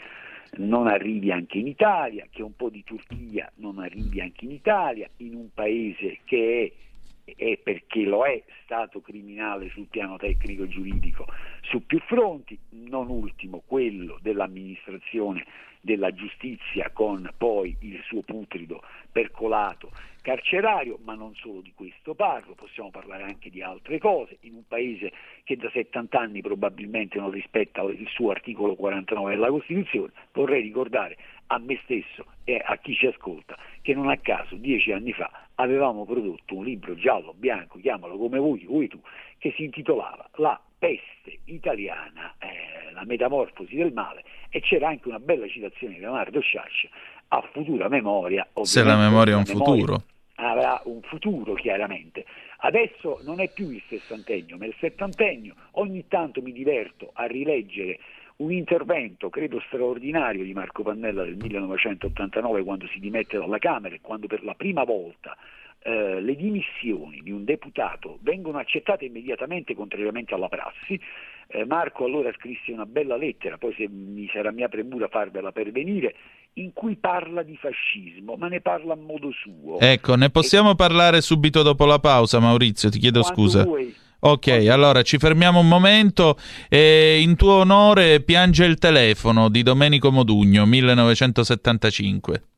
non 0.57 0.87
arrivi 0.87 1.31
anche 1.31 1.57
in 1.57 1.67
Italia, 1.67 2.27
che 2.29 2.43
un 2.43 2.55
po' 2.55 2.69
di 2.69 2.83
Turchia 2.83 3.51
non 3.55 3.79
arrivi 3.79 4.21
anche 4.21 4.45
in 4.45 4.51
Italia, 4.51 5.09
in 5.17 5.35
un 5.35 5.49
paese 5.53 6.19
che 6.25 6.75
è, 7.23 7.33
è 7.35 7.57
perché 7.57 8.01
lo 8.01 8.25
è 8.25 8.43
stato 8.63 9.01
criminale 9.01 9.69
sul 9.69 9.87
piano 9.89 10.17
tecnico 10.17 10.67
giuridico 10.67 11.25
su 11.61 11.85
più 11.85 11.99
fronti, 11.99 12.57
non 12.69 13.09
ultimo 13.09 13.63
quello 13.65 14.19
dell'amministrazione 14.21 15.45
della 15.83 16.13
giustizia 16.13 16.89
con 16.93 17.29
poi 17.37 17.75
il 17.81 18.01
suo 18.03 18.21
putrido 18.21 18.81
percolato 19.11 19.91
carcerario, 20.21 20.97
ma 21.03 21.13
non 21.13 21.35
solo 21.35 21.59
di 21.59 21.73
questo 21.75 22.15
parlo, 22.15 22.55
possiamo 22.55 22.89
parlare 22.89 23.23
anche 23.23 23.49
di 23.49 23.61
altre 23.61 23.99
cose, 23.99 24.37
in 24.41 24.53
un 24.53 24.63
paese 24.65 25.11
che 25.43 25.57
da 25.57 25.69
70 25.69 26.17
anni 26.17 26.41
probabilmente 26.41 27.19
non 27.19 27.29
rispetta 27.29 27.81
il 27.81 28.07
suo 28.07 28.31
articolo 28.31 28.75
49 28.75 29.35
della 29.35 29.49
Costituzione, 29.49 30.13
vorrei 30.31 30.61
ricordare 30.61 31.17
a 31.47 31.59
me 31.59 31.77
stesso 31.83 32.25
e 32.45 32.61
a 32.63 32.77
chi 32.77 32.95
ci 32.95 33.05
ascolta 33.05 33.57
che 33.81 33.93
non 33.93 34.07
a 34.07 34.17
caso 34.17 34.55
dieci 34.55 34.93
anni 34.93 35.11
fa 35.11 35.47
avevamo 35.55 36.05
prodotto 36.05 36.55
un 36.55 36.63
libro 36.63 36.95
giallo, 36.95 37.33
bianco, 37.35 37.77
chiamalo 37.77 38.17
come 38.17 38.39
vuoi, 38.39 38.63
vuoi 38.65 38.87
tu, 38.87 39.01
che 39.37 39.51
si 39.57 39.65
intitolava 39.65 40.29
La 40.35 40.59
peste 40.83 41.39
italiana, 41.45 42.35
eh, 42.39 42.91
la 42.91 43.05
metamorfosi 43.05 43.73
del 43.73 43.93
male, 43.93 44.25
e 44.49 44.59
c'era 44.59 44.89
anche 44.89 45.07
una 45.07 45.19
bella 45.19 45.47
citazione 45.47 45.93
di 45.93 46.01
Leonardo 46.01 46.41
Sciascia 46.41 46.89
a 47.29 47.41
futura 47.53 47.87
memoria. 47.87 48.45
Se 48.63 48.83
la 48.83 48.97
memoria 48.97 49.35
è 49.35 49.37
un 49.37 49.45
memoria 49.47 49.65
futuro. 49.65 50.03
Avrà 50.35 50.81
un 50.85 50.99
futuro 51.03 51.53
chiaramente. 51.53 52.25
Adesso 52.57 53.21
non 53.23 53.39
è 53.39 53.49
più 53.53 53.69
il 53.69 53.81
sessantennio, 53.87 54.57
ma 54.57 54.65
il 54.65 54.75
settantennio. 54.77 55.55
Ogni 55.73 56.05
tanto 56.09 56.41
mi 56.41 56.51
diverto 56.51 57.11
a 57.13 57.27
rileggere 57.27 57.99
un 58.37 58.51
intervento, 58.51 59.29
credo 59.29 59.61
straordinario, 59.67 60.43
di 60.43 60.53
Marco 60.53 60.83
Pannella 60.83 61.23
del 61.23 61.37
1989 61.37 62.63
quando 62.63 62.87
si 62.87 62.99
dimette 62.99 63.37
dalla 63.37 63.59
Camera 63.59 63.95
e 63.95 64.01
quando 64.01 64.27
per 64.27 64.43
la 64.43 64.53
prima 64.53 64.83
volta 64.83 65.37
eh, 65.83 66.21
le 66.21 66.35
dimissioni 66.35 67.19
di 67.21 67.31
un 67.31 67.43
deputato 67.43 68.17
vengono 68.21 68.57
accettate 68.57 69.05
immediatamente 69.05 69.75
contrariamente 69.75 70.33
alla 70.33 70.47
prassi. 70.47 70.99
Eh, 71.47 71.65
Marco 71.65 72.05
allora 72.05 72.31
scrisse 72.37 72.71
una 72.71 72.85
bella 72.85 73.17
lettera, 73.17 73.57
poi 73.57 73.73
se 73.75 73.89
mi 73.89 74.29
sarà 74.31 74.51
mia 74.51 74.69
premura 74.69 75.09
farvela 75.09 75.51
pervenire, 75.51 76.15
in 76.53 76.71
cui 76.71 76.95
parla 76.95 77.43
di 77.43 77.57
fascismo, 77.57 78.35
ma 78.35 78.47
ne 78.47 78.61
parla 78.61 78.93
a 78.93 78.95
modo 78.95 79.29
suo. 79.31 79.79
Ecco, 79.79 80.15
ne 80.15 80.29
possiamo 80.29 80.71
e... 80.71 80.75
parlare 80.75 81.19
subito 81.19 81.63
dopo 81.63 81.85
la 81.85 81.99
pausa, 81.99 82.39
Maurizio, 82.39 82.89
ti 82.89 82.99
chiedo 82.99 83.19
Quando 83.19 83.41
scusa. 83.41 83.63
Vuoi. 83.63 83.93
Ok, 84.25 84.47
allora 84.69 85.01
ci 85.01 85.17
fermiamo 85.17 85.59
un 85.59 85.67
momento 85.67 86.37
e 86.69 87.19
in 87.19 87.35
tuo 87.35 87.55
onore 87.55 88.21
piange 88.21 88.63
il 88.63 88.77
telefono 88.77 89.49
di 89.49 89.63
Domenico 89.63 90.13
Modugno, 90.13 90.65
1975. 90.65 92.52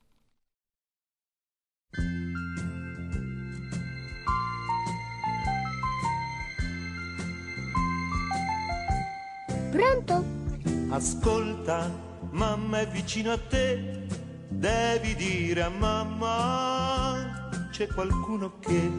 Ascolta, 10.88 11.90
mamma 12.30 12.80
è 12.80 12.88
vicino 12.88 13.32
a 13.32 13.38
te, 13.38 14.06
devi 14.48 15.14
dire 15.16 15.62
a 15.62 15.68
mamma 15.68 17.48
c'è 17.70 17.88
qualcuno 17.88 18.58
che... 18.60 18.90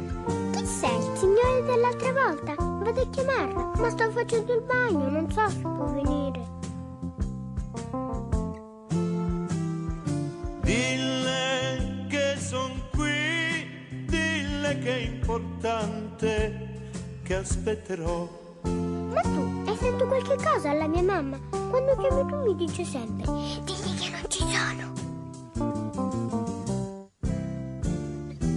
Chi 0.52 0.66
sei, 0.66 0.96
il 0.96 1.18
signore 1.18 1.64
dell'altra 1.66 2.12
volta? 2.12 2.56
Vado 2.56 3.02
a 3.02 3.10
chiamarlo, 3.10 3.72
ma 3.78 3.90
sto 3.90 4.12
facendo 4.12 4.54
il 4.54 4.62
bagno, 4.62 5.10
non 5.10 5.32
so 5.32 5.50
se 5.50 5.60
può 5.60 5.86
venire. 5.86 6.56
Dille 10.62 12.06
che 12.10 12.36
son 12.38 12.82
qui, 12.92 14.06
dille 14.06 14.78
che 14.80 14.94
è 14.94 15.00
importante, 15.00 16.92
che 17.24 17.36
aspetterò 17.36 18.46
ma 19.18 19.22
tu 19.22 19.57
fatto 19.78 20.08
qualche 20.08 20.36
cosa 20.44 20.72
alla 20.72 20.88
mia 20.88 21.04
mamma? 21.04 21.38
Quando 21.70 21.96
chiami 21.98 22.26
tu 22.30 22.36
mi 22.38 22.56
dice 22.56 22.84
sempre, 22.84 23.26
digli 23.64 23.96
che 24.00 24.10
non 24.10 24.26
ci 24.28 24.40
sono. 24.40 24.96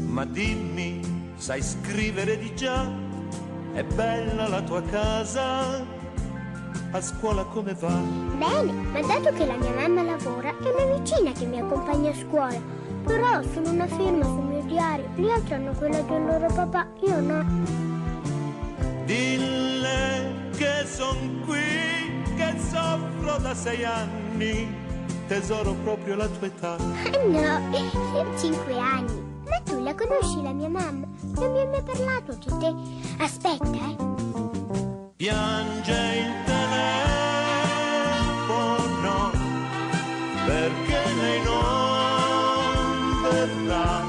Ma 0.07 0.25
dimmi, 0.25 1.01
sai 1.37 1.62
scrivere 1.62 2.39
di 2.39 2.55
già? 2.55 2.91
È 3.73 3.85
bella 3.85 4.49
la 4.49 4.62
tua 4.62 4.83
casa? 4.83 5.99
A 6.93 7.01
scuola 7.01 7.45
come 7.45 7.75
va? 7.75 8.01
Bene, 8.37 8.73
ma 8.73 9.01
dato 9.01 9.33
che 9.37 9.47
la 9.47 9.57
mia 9.57 9.73
mamma 9.73 10.03
lavora, 10.03 10.49
è 10.49 10.71
una 10.71 10.97
vicina 10.99 11.33
che 11.33 11.45
mi 11.45 11.61
accompagna 11.61 12.11
a 12.11 12.14
scuola. 12.14 12.79
Però 13.05 13.43
sono 13.53 13.71
una 13.71 13.87
firma 13.87 14.25
sul 14.25 14.45
mio 14.45 14.62
diario, 14.62 15.09
gli 15.14 15.29
altri 15.29 15.55
hanno 15.55 15.73
quella 15.73 16.01
del 16.01 16.25
loro 16.25 16.47
papà, 16.53 16.89
io 17.03 17.21
no. 17.21 17.45
Dille 19.05 19.70
che 19.70 19.70
son 20.91 21.43
qui, 21.47 22.12
che 22.36 22.55
soffro 22.70 23.38
da 23.38 23.55
sei 23.55 23.84
anni, 23.84 24.68
tesoro 25.28 25.74
proprio 25.84 26.16
la 26.16 26.26
tua 26.26 26.47
età. 26.49 26.76
No, 27.26 27.70
io 27.70 28.38
cinque 28.38 28.76
anni. 28.78 29.28
Ma 29.49 29.61
tu 29.64 29.80
la 29.82 29.95
conosci 29.95 30.43
la 30.43 30.53
mia 30.53 30.68
mamma? 30.68 31.07
Non 31.20 31.53
mi 31.53 31.61
hai 31.61 31.68
mai 31.68 31.82
parlato 31.82 32.34
di 32.34 32.51
te. 32.59 32.74
Aspetta, 33.22 33.64
eh. 33.70 33.97
Piange 35.16 35.93
il 35.93 36.32
telefono 36.45 37.30
perché 40.47 41.01
lei 41.20 41.43
non 41.43 43.22
verrà, 43.22 44.03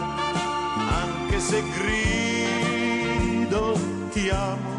anche 0.89 1.39
se 1.39 1.63
grido 1.77 3.63
ti 4.11 4.29
amo 4.29 4.70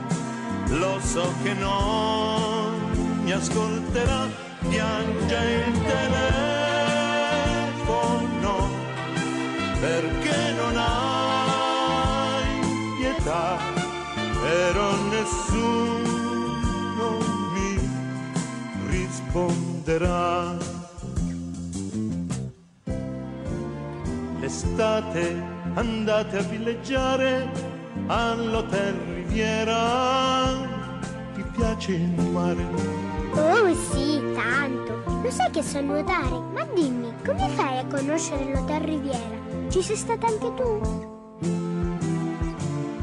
lo 0.83 0.99
so 1.01 1.33
che 1.45 1.55
non 1.55 3.23
mi 3.23 3.31
ascolterà, 3.31 4.29
piange 4.69 5.39
il 5.69 5.81
telefono 5.93 6.51
perché 9.81 10.53
non 10.61 10.77
hai 10.77 12.49
pietà, 12.99 13.59
però 14.41 14.91
nessuno 15.17 17.07
mi 17.55 17.71
risponderà. 18.89 20.57
Quest'estate 24.41 25.43
andate 25.75 26.39
a 26.39 26.43
villeggiare 26.43 27.49
all'Hotel 28.09 28.95
Riviera. 29.15 30.72
Piace 31.55 31.93
il 31.93 32.29
mare? 32.33 32.67
Oh 33.35 33.75
sì, 33.75 34.23
tanto. 34.35 35.03
Lo 35.23 35.31
sai 35.31 35.51
che 35.51 35.63
so 35.63 35.81
nuotare? 35.81 36.41
Ma 36.53 36.65
dimmi, 36.73 37.13
come 37.25 37.49
fai 37.51 37.79
a 37.79 37.87
conoscere 37.87 38.53
l'Hotel 38.53 38.81
Riviera? 38.81 39.69
Ci 39.69 39.83
sei 39.83 39.97
stata 39.97 40.27
anche 40.29 40.55
tu? 40.55 40.81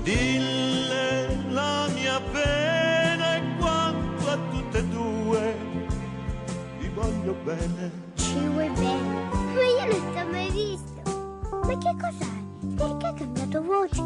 Dille 0.02 1.38
la 1.50 1.88
mia 1.93 2.20
pena 2.32 3.36
e 3.36 3.41
quanto 3.60 4.30
a 4.30 4.38
tutte 4.50 4.78
e 4.80 4.86
due 4.88 5.56
ti 6.80 6.89
voglio 6.89 7.36
bene. 7.43 7.91
Ci 8.16 8.47
vuoi 8.47 8.70
bene? 8.70 9.30
Ma 9.54 9.62
io 9.62 9.86
non 9.91 10.12
ti 10.12 10.20
ho 10.20 10.28
mai 10.32 10.50
visto. 10.52 11.50
Ma 11.52 11.78
che 11.78 11.95
cos'hai? 12.02 12.76
Perché 12.76 13.06
hai 13.06 13.14
cambiato 13.14 13.62
voce? 13.62 14.02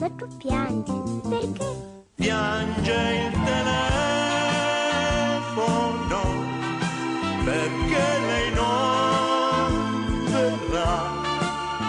Ma 0.00 0.10
tu 0.16 0.26
piangi. 0.38 0.92
Perché? 1.28 1.91
Piange 2.22 3.00
il 3.26 3.32
telefono 3.44 3.82
perché 7.44 8.04
lei 8.28 8.48
non 8.54 9.70
verrà 10.30 10.94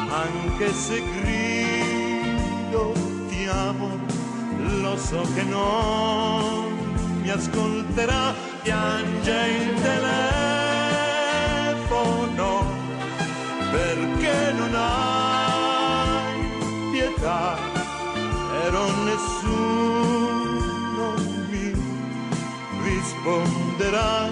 anche 0.10 0.74
se 0.74 1.04
grido 1.22 2.94
ti 3.30 3.46
amo 3.46 3.90
lo 4.82 4.98
so 4.98 5.22
che 5.36 5.44
non 5.44 6.80
mi 7.22 7.30
ascolterà 7.30 8.34
piange 8.64 9.38
il 9.62 9.82
telefono 9.84 10.42
perché 13.70 14.52
non 14.58 14.74
hai 14.74 16.50
pietà 16.92 17.56
però 18.50 18.86
nessuno 19.04 20.23
risponderà 23.24 24.28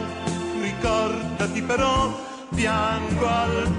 ricordati 0.61 1.61
però 1.61 2.13
piango 2.53 3.25
al 3.25 3.71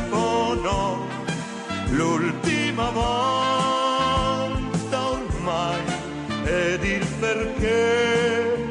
telefono 0.00 1.06
l'ultima 1.90 2.88
volta 2.90 4.50
ormai 5.10 5.80
ed 6.44 6.84
il 6.84 7.06
perché 7.20 8.70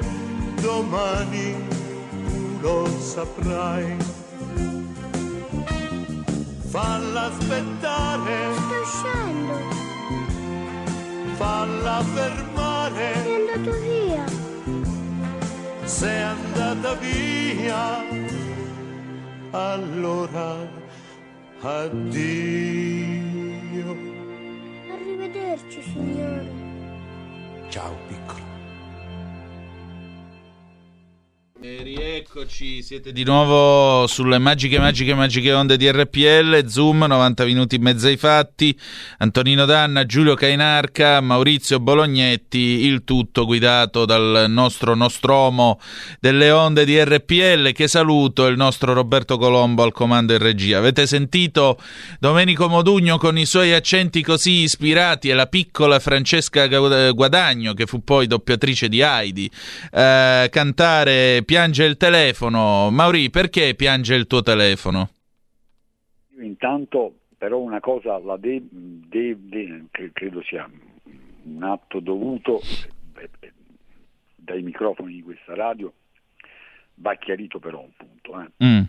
domani 0.59 1.55
tu 2.31 2.57
lo 2.61 2.87
saprai 2.99 3.95
falla 6.67 7.25
aspettare 7.25 8.53
Sto 8.55 8.81
uscendo. 8.81 9.53
falla 11.35 12.03
fermare 12.13 13.13
È 13.13 13.33
andato 13.33 13.71
via. 13.79 14.30
Sei 15.91 16.21
andata 16.21 16.93
via, 16.95 18.03
allora 19.51 20.55
addio. 21.61 23.09
Arrivederci, 24.89 25.81
signore. 25.83 26.49
Ciao 27.67 27.93
piccolo. 28.07 28.50
E 31.63 31.81
rieccoci, 31.83 32.81
siete 32.81 33.11
di 33.11 33.23
nuovo 33.23 34.07
sulle 34.07 34.39
magiche, 34.39 34.79
magiche, 34.79 35.13
magiche 35.13 35.53
onde 35.53 35.77
di 35.77 35.91
RPL, 35.91 36.65
Zoom, 36.65 37.05
90 37.07 37.45
minuti 37.45 37.75
e 37.75 37.79
mezzo 37.79 38.07
ai 38.07 38.17
fatti, 38.17 38.75
Antonino 39.19 39.65
Danna, 39.65 40.07
Giulio 40.07 40.33
Cainarca, 40.33 41.21
Maurizio 41.21 41.79
Bolognetti, 41.79 42.57
il 42.57 43.03
tutto 43.03 43.45
guidato 43.45 44.05
dal 44.05 44.45
nostro 44.49 44.95
Nostromo 44.95 45.79
delle 46.19 46.49
onde 46.49 46.83
di 46.83 46.99
RPL, 46.99 47.73
che 47.73 47.87
saluto, 47.87 48.47
il 48.47 48.57
nostro 48.57 48.93
Roberto 48.93 49.37
Colombo 49.37 49.83
al 49.83 49.91
comando 49.91 50.33
in 50.33 50.39
regia. 50.39 50.79
Avete 50.79 51.05
sentito 51.05 51.79
Domenico 52.19 52.69
Modugno 52.69 53.19
con 53.19 53.37
i 53.37 53.45
suoi 53.45 53.71
accenti 53.71 54.23
così 54.23 54.63
ispirati 54.63 55.29
e 55.29 55.35
la 55.35 55.45
piccola 55.45 55.99
Francesca 55.99 56.65
Guadagno, 56.65 57.75
che 57.75 57.85
fu 57.85 58.03
poi 58.03 58.25
doppiatrice 58.25 58.89
di 58.89 59.01
Heidi, 59.01 59.47
eh, 59.91 60.49
cantare 60.49 61.43
Piange 61.51 61.83
il 61.83 61.97
telefono. 61.97 62.89
Mauri, 62.91 63.29
perché 63.29 63.75
piange 63.75 64.15
il 64.15 64.25
tuo 64.25 64.41
telefono? 64.41 65.09
Io 66.37 66.43
intanto 66.43 67.15
però 67.37 67.59
una 67.59 67.81
cosa 67.81 68.17
la 68.19 68.37
de- 68.37 68.63
de- 68.71 69.35
de- 69.37 69.83
che 69.91 70.11
credo 70.13 70.41
sia 70.43 70.65
un 71.43 71.61
atto 71.63 71.99
dovuto 71.99 72.61
eh, 72.61 73.29
eh, 73.41 73.51
dai 74.33 74.61
microfoni 74.61 75.15
di 75.15 75.21
questa 75.23 75.53
radio 75.53 75.91
va 76.93 77.15
chiarito 77.15 77.59
però 77.59 77.81
un 77.81 77.91
punto. 77.97 78.39
eh. 78.39 78.65
Mm. 78.65 78.81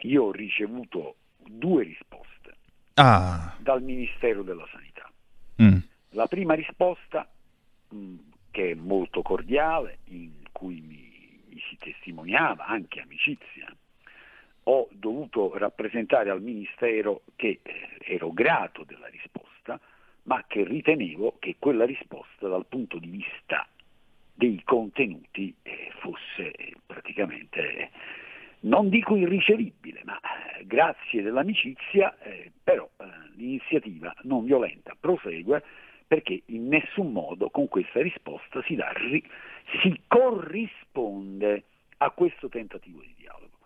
Io 0.00 0.24
ho 0.24 0.32
ricevuto 0.32 1.14
due 1.46 1.84
risposte 1.84 2.56
Ah, 2.94 3.54
dal 3.60 3.84
Ministero 3.84 4.42
della 4.42 4.66
Sanità. 4.72 5.08
mm. 5.62 5.78
La 6.14 6.26
prima 6.26 6.54
risposta, 6.54 7.30
mh, 7.90 8.14
che 8.50 8.72
è 8.72 8.74
molto 8.74 9.22
cordiale, 9.22 9.98
in 10.06 10.32
cui 10.50 10.80
mi 10.80 10.99
si 11.58 11.76
testimoniava 11.76 12.66
anche 12.66 13.00
amicizia, 13.00 13.74
ho 14.64 14.88
dovuto 14.92 15.56
rappresentare 15.56 16.30
al 16.30 16.42
Ministero 16.42 17.22
che 17.36 17.60
eh, 17.62 17.88
ero 18.00 18.32
grato 18.32 18.84
della 18.84 19.08
risposta, 19.08 19.80
ma 20.24 20.44
che 20.46 20.64
ritenevo 20.64 21.36
che 21.38 21.56
quella 21.58 21.84
risposta 21.84 22.46
dal 22.46 22.66
punto 22.66 22.98
di 22.98 23.08
vista 23.08 23.66
dei 24.34 24.62
contenuti 24.64 25.54
eh, 25.62 25.90
fosse 25.98 26.52
eh, 26.52 26.74
praticamente, 26.86 27.90
non 28.60 28.88
dico 28.88 29.16
irricevibile, 29.16 30.02
ma 30.04 30.20
grazie 30.64 31.22
dell'amicizia, 31.22 32.14
però 32.62 32.88
l'iniziativa 33.36 34.14
non 34.22 34.44
violenta 34.44 34.94
prosegue 34.98 35.62
perché 36.10 36.42
in 36.46 36.66
nessun 36.66 37.12
modo 37.12 37.50
con 37.50 37.68
questa 37.68 38.02
risposta 38.02 38.60
si, 38.64 38.74
dà 38.74 38.92
si 39.80 40.00
corrisponde 40.08 41.62
a 41.98 42.10
questo 42.10 42.48
tentativo 42.48 43.00
di 43.00 43.14
dialogo. 43.16 43.58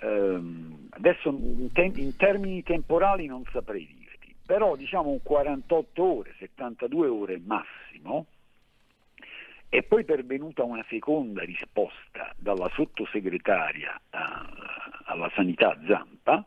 Ehm, 0.00 0.88
adesso 0.90 1.30
in, 1.30 1.72
te- 1.72 1.90
in 1.94 2.14
termini 2.16 2.62
temporali 2.62 3.24
non 3.24 3.42
saprei 3.50 3.86
dirti, 3.86 4.36
però 4.44 4.76
diciamo 4.76 5.08
un 5.08 5.22
48 5.22 6.02
ore, 6.02 6.34
72 6.36 7.08
ore 7.08 7.40
massimo, 7.42 8.26
è 9.70 9.82
poi 9.82 10.04
pervenuta 10.04 10.64
una 10.64 10.84
seconda 10.90 11.42
risposta 11.42 12.34
dalla 12.36 12.70
sottosegretaria 12.74 13.98
a- 14.10 14.46
alla 15.06 15.30
sanità 15.34 15.74
Zampa, 15.86 16.46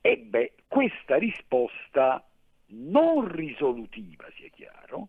e 0.00 0.16
beh, 0.16 0.54
questa 0.66 1.14
risposta 1.16 2.26
non 2.72 3.30
risolutiva, 3.30 4.24
sia 4.36 4.48
chiaro, 4.48 5.08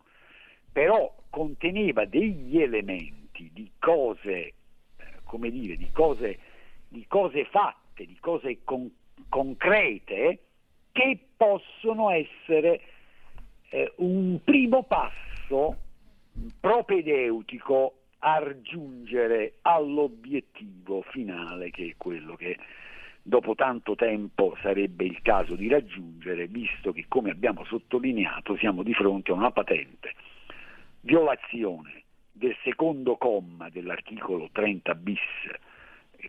però 0.71 1.13
conteneva 1.29 2.05
degli 2.05 2.61
elementi 2.61 3.49
di 3.53 3.71
cose, 3.79 4.31
eh, 4.31 4.53
come 5.23 5.49
dire, 5.49 5.75
di 5.77 5.89
cose, 5.91 6.39
di 6.87 7.05
cose 7.07 7.45
fatte, 7.45 8.05
di 8.05 8.17
cose 8.19 8.59
con- 8.63 8.91
concrete 9.29 10.39
che 10.91 11.19
possono 11.35 12.11
essere 12.11 12.81
eh, 13.69 13.93
un 13.97 14.39
primo 14.43 14.83
passo 14.83 15.79
propedeutico 16.59 17.97
a 18.19 18.39
raggiungere 18.39 19.55
all'obiettivo 19.61 21.01
finale 21.01 21.71
che 21.71 21.89
è 21.89 21.93
quello 21.97 22.35
che 22.35 22.57
dopo 23.23 23.55
tanto 23.55 23.95
tempo 23.95 24.55
sarebbe 24.61 25.05
il 25.05 25.21
caso 25.21 25.55
di 25.55 25.69
raggiungere, 25.69 26.47
visto 26.47 26.91
che 26.91 27.05
come 27.07 27.31
abbiamo 27.31 27.63
sottolineato 27.63 28.57
siamo 28.57 28.83
di 28.83 28.93
fronte 28.93 29.31
a 29.31 29.35
una 29.35 29.51
patente. 29.51 30.13
Violazione 30.99 32.03
del 32.31 32.55
secondo 32.63 33.15
comma 33.15 33.69
dell'articolo 33.69 34.49
30 34.51 34.95
bis 34.95 35.19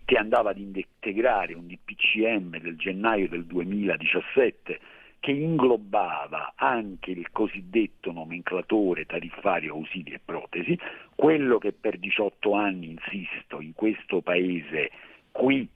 che 0.05 0.17
andava 0.17 0.51
ad 0.51 0.59
integrare 0.59 1.55
un 1.55 1.67
DPCM 1.67 2.59
del 2.59 2.77
gennaio 2.77 3.29
del 3.29 3.45
2017 3.45 4.81
che 5.21 5.31
inglobava 5.31 6.53
anche 6.57 7.11
il 7.11 7.31
cosiddetto 7.31 8.13
nomenclatore 8.13 9.07
tariffario 9.07 9.73
ausili 9.73 10.13
e 10.13 10.21
protesi, 10.23 10.79
quello 11.15 11.57
che 11.59 11.73
per 11.73 11.97
18 11.97 12.53
anni, 12.53 12.91
insisto, 12.91 13.61
in 13.61 13.73
questo 13.73 14.21
paese 14.21 14.91
qui 15.31 15.67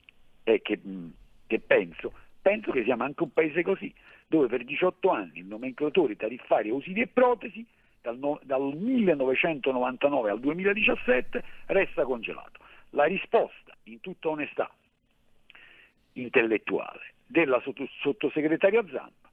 è 0.48 0.62
che, 0.62 0.80
che 1.46 1.60
penso, 1.60 2.12
penso 2.40 2.70
che 2.70 2.84
siamo 2.84 3.04
anche 3.04 3.22
un 3.22 3.32
paese 3.32 3.62
così, 3.62 3.92
dove 4.26 4.46
per 4.46 4.64
18 4.64 5.10
anni 5.10 5.38
il 5.38 5.46
nomenclatore 5.46 6.16
tariffario 6.16 6.74
ausili 6.74 7.00
e 7.00 7.06
protesi 7.06 7.64
dal, 8.00 8.18
no- 8.18 8.40
dal 8.42 8.74
1999 8.76 10.30
al 10.30 10.40
2017 10.40 11.44
resta 11.66 12.04
congelato. 12.04 12.60
La 12.90 13.04
risposta, 13.04 13.76
in 13.84 14.00
tutta 14.00 14.28
onestà 14.28 14.70
intellettuale, 16.12 17.14
della 17.26 17.62
sottosegretaria 18.00 18.84
Zampa, 18.90 19.28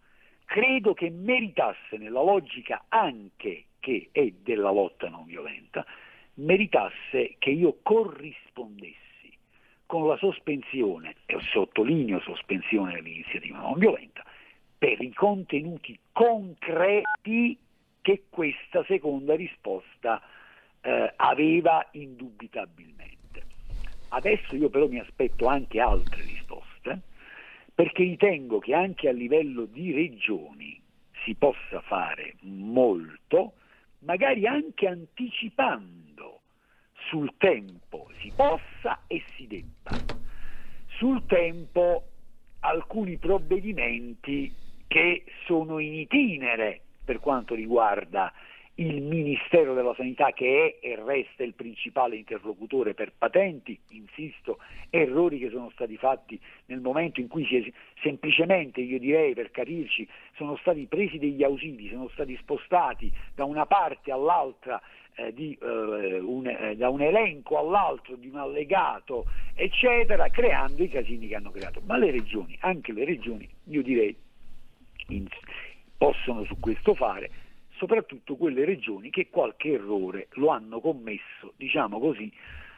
credo 0.45 0.93
che 0.93 1.09
meritasse 1.09 1.97
nella 1.97 2.21
logica 2.21 2.85
anche 2.89 3.65
che 3.79 4.09
è 4.11 4.29
della 4.41 4.71
lotta 4.71 5.09
non 5.09 5.25
violenta, 5.25 5.85
meritasse 6.35 7.35
che 7.37 7.49
io 7.49 7.77
corrispondessi 7.81 9.04
con 9.85 10.07
la 10.07 10.17
sospensione, 10.17 11.15
e 11.25 11.39
sottolineo 11.51 12.19
sospensione 12.21 12.93
dell'iniziativa 12.93 13.59
non 13.59 13.77
violenta, 13.77 14.23
per 14.77 15.01
i 15.01 15.13
contenuti 15.13 15.97
concreti 16.11 17.57
che 18.01 18.23
questa 18.29 18.83
seconda 18.85 19.35
risposta 19.35 20.21
eh, 20.81 21.13
aveva 21.15 21.87
indubitabilmente. 21.91 23.45
Adesso 24.09 24.55
io 24.55 24.69
però 24.69 24.87
mi 24.87 24.99
aspetto 24.99 25.47
anche 25.47 25.79
altre 25.79 26.23
risposte, 26.23 27.01
perché 27.73 28.03
ritengo 28.03 28.59
che 28.59 28.73
anche 28.73 29.09
a 29.09 29.11
livello 29.11 29.65
di 29.65 29.91
regioni 29.91 30.79
si 31.23 31.35
possa 31.35 31.81
fare 31.81 32.35
molto, 32.41 33.53
magari 33.99 34.45
anche 34.45 34.87
anticipando 34.87 36.04
sul 37.07 37.33
tempo 37.37 38.09
si 38.19 38.31
possa 38.35 39.01
e 39.07 39.23
si 39.35 39.47
debba. 39.47 39.97
Sul 40.97 41.25
tempo 41.25 42.07
alcuni 42.59 43.17
provvedimenti 43.17 44.53
che 44.87 45.23
sono 45.45 45.79
in 45.79 45.93
itinere 45.93 46.81
per 47.03 47.19
quanto 47.19 47.53
riguarda 47.53 48.33
il 48.77 49.01
Ministero 49.01 49.73
della 49.73 49.93
Sanità 49.95 50.31
che 50.31 50.79
è 50.81 50.85
e 50.85 50.95
resta 51.01 51.43
il 51.43 51.53
principale 51.53 52.17
interlocutore 52.17 52.93
per 52.93 53.13
patenti, 53.17 53.79
insisto, 53.89 54.57
errori 54.89 55.39
che 55.39 55.49
sono 55.49 55.69
stati 55.71 55.95
fatti 55.95 56.39
nel 56.65 56.81
momento 56.81 57.21
in 57.21 57.27
cui 57.27 57.45
si 57.45 57.57
è, 57.57 57.71
semplicemente, 58.01 58.81
io 58.81 58.99
direi 58.99 59.33
per 59.33 59.51
capirci, 59.51 60.07
sono 60.35 60.57
stati 60.57 60.87
presi 60.87 61.17
degli 61.17 61.43
ausili, 61.43 61.87
sono 61.87 62.09
stati 62.09 62.35
spostati 62.37 63.09
da 63.33 63.45
una 63.45 63.65
parte 63.65 64.11
all'altra 64.11 64.81
eh, 65.15 65.33
di, 65.33 65.57
eh, 65.61 66.19
un, 66.19 66.47
eh, 66.47 66.75
da 66.75 66.89
un 66.89 67.01
elenco 67.01 67.57
all'altro 67.57 68.15
di 68.15 68.27
un 68.27 68.37
allegato, 68.37 69.25
eccetera, 69.53 70.29
creando 70.29 70.83
i 70.83 70.89
casini 70.89 71.27
che 71.27 71.35
hanno 71.35 71.51
creato. 71.51 71.81
Ma 71.85 71.97
le 71.97 72.11
regioni, 72.11 72.57
anche 72.61 72.91
le 72.91 73.05
regioni, 73.05 73.47
io 73.65 73.81
direi, 73.81 74.15
in, 75.09 75.25
possono 75.97 76.43
su 76.43 76.59
questo 76.59 76.93
fare, 76.95 77.31
soprattutto 77.77 78.35
quelle 78.35 78.65
regioni 78.65 79.09
che 79.09 79.29
qualche 79.29 79.73
errore 79.73 80.27
lo 80.33 80.49
hanno 80.49 80.79
commesso, 80.79 81.53
diciamo 81.55 81.99
così, 81.99 82.31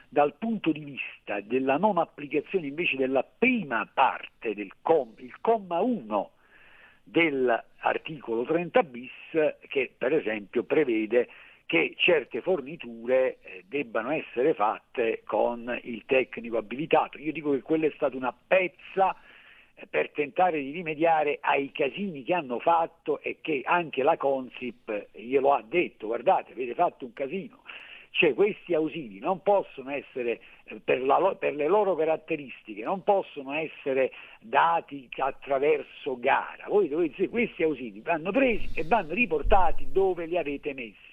dal 0.10 0.36
punto 0.38 0.72
di 0.72 0.84
vista 0.84 1.42
della 1.42 1.78
non 1.78 1.98
applicazione 1.98 2.68
invece 2.68 2.96
della 2.96 3.24
prima 3.24 3.90
parte 3.92 4.54
del 4.54 4.72
com, 4.82 5.14
comma 5.42 5.82
1 5.82 6.32
dell'articolo 7.04 8.44
30 8.44 8.84
bis 8.84 9.12
che 9.68 9.92
per 9.98 10.14
esempio 10.14 10.64
prevede 10.64 11.28
che 11.68 11.94
certe 11.98 12.42
forniture 12.42 13.40
eh, 13.42 13.64
debbano 13.68 14.12
essere 14.12 14.54
fatte 14.54 15.22
con 15.26 15.80
il 15.84 16.06
tecnico 16.06 16.58
abilitato. 16.58 17.20
Io 17.20 17.34
dico 17.34 17.52
che 17.52 17.62
quella 17.62 17.86
è 17.86 17.92
stata 17.94 18.16
una 18.16 18.34
pezza 18.34 19.16
per 19.90 20.10
tentare 20.12 20.60
di 20.60 20.72
rimediare 20.72 21.38
ai 21.42 21.72
casini 21.72 22.24
che 22.24 22.34
hanno 22.34 22.60
fatto 22.60 23.22
e 23.22 23.38
che 23.42 23.62
anche 23.64 24.02
la 24.02 24.18
Consip 24.18 25.10
glielo 25.12 25.54
ha 25.54 25.62
detto, 25.62 26.08
guardate, 26.08 26.54
avete 26.54 26.74
fatto 26.74 27.06
un 27.06 27.14
casino, 27.14 27.62
cioè 28.12 28.34
questi 28.34 28.74
ausili 28.74 29.20
non 29.20 29.44
possono 29.44 29.92
essere, 29.92 30.40
eh, 30.64 30.80
per, 30.84 31.04
la, 31.04 31.36
per, 31.38 31.54
le 31.54 31.68
loro 31.68 31.96
caratteristiche, 31.96 32.82
non 32.84 33.04
possono 33.04 33.54
essere 33.54 34.12
dati 34.40 35.08
attraverso 35.18 36.18
gara, 36.18 36.66
voi 36.70 36.88
dovete, 36.88 37.30
questi 37.30 37.62
ausili 37.62 38.00
vanno 38.00 38.32
presi 38.32 38.70
e 38.74 38.84
vanno 38.86 39.14
riportati 39.14 39.92
dove 39.92 40.26
li 40.26 40.38
avete 40.38 40.74
messi. 40.74 41.07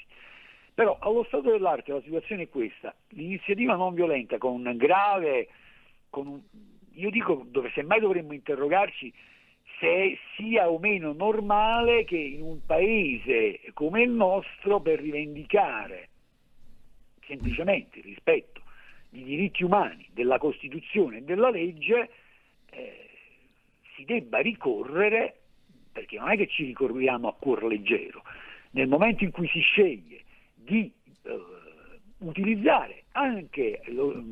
Però 0.75 0.99
allo 1.01 1.22
stato 1.25 1.51
dell'arte 1.51 1.93
la 1.93 2.03
situazione 2.03 2.43
è 2.43 2.49
questa, 2.49 2.93
l'iniziativa 3.11 3.77
non 3.77 3.95
violenta 3.95 4.39
con 4.39 4.55
un 4.55 4.77
grave, 4.77 5.49
con 6.11 6.27
un, 6.27 6.41
io 6.95 7.11
dico 7.11 7.45
dove 7.47 7.70
semmai 7.75 8.01
dovremmo 8.01 8.33
interrogarci 8.33 9.12
se 9.79 10.18
sia 10.37 10.68
o 10.68 10.79
meno 10.81 11.12
normale 11.12 12.05
che 12.05 12.16
in 12.16 12.43
un 12.43 12.59
paese 12.66 13.61
come 13.72 14.03
il 14.03 14.11
nostro 14.11 14.81
per 14.81 15.01
rivendicare 15.01 16.09
semplicemente 17.27 17.99
il 17.99 18.05
rispetto 18.05 18.62
di 19.11 19.22
diritti 19.22 19.62
umani, 19.62 20.09
della 20.12 20.39
Costituzione 20.39 21.18
e 21.18 21.22
della 21.22 21.51
legge 21.51 22.11
eh, 22.70 23.09
si 23.95 24.05
debba 24.05 24.39
ricorrere, 24.39 25.37
perché 25.93 26.18
non 26.18 26.31
è 26.31 26.37
che 26.37 26.49
ci 26.49 26.64
ricorriamo 26.64 27.29
a 27.29 27.35
cuor 27.39 27.62
leggero, 27.62 28.25
nel 28.72 28.89
momento 28.89 29.22
in 29.22 29.31
cui 29.31 29.49
si 29.49 29.61
sceglie 29.61 30.24
di 30.65 30.93
eh, 31.23 31.41
utilizzare 32.19 33.05
anche 33.12 33.83
lo, 33.87 34.23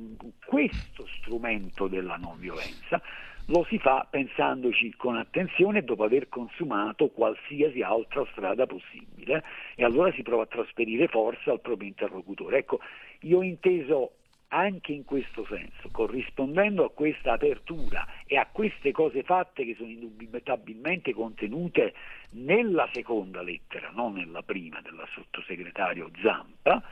questo 0.44 1.06
strumento 1.18 1.86
della 1.86 2.16
non 2.16 2.38
violenza 2.38 3.00
lo 3.46 3.64
si 3.68 3.78
fa 3.78 4.06
pensandoci 4.08 4.94
con 4.96 5.16
attenzione 5.16 5.82
dopo 5.82 6.04
aver 6.04 6.28
consumato 6.28 7.08
qualsiasi 7.08 7.82
altra 7.82 8.24
strada 8.30 8.66
possibile 8.66 9.42
e 9.74 9.84
allora 9.84 10.12
si 10.12 10.22
prova 10.22 10.44
a 10.44 10.46
trasferire 10.46 11.08
forza 11.08 11.50
al 11.50 11.60
proprio 11.60 11.88
interlocutore. 11.88 12.58
Ecco, 12.58 12.78
io 13.22 13.38
ho 13.38 13.42
inteso 13.42 14.12
anche 14.52 14.92
in 14.92 15.04
questo 15.04 15.46
senso, 15.46 15.88
corrispondendo 15.90 16.84
a 16.84 16.90
questa 16.90 17.32
apertura 17.32 18.06
e 18.26 18.36
a 18.36 18.46
queste 18.46 18.92
cose 18.92 19.22
fatte 19.22 19.64
che 19.64 19.74
sono 19.74 19.88
indubitabilmente 19.88 21.14
contenute 21.14 21.94
nella 22.32 22.88
seconda 22.92 23.42
lettera, 23.42 23.90
non 23.94 24.12
nella 24.12 24.42
prima 24.42 24.80
della 24.82 25.06
sottosegretario 25.14 26.10
Zampa, 26.22 26.82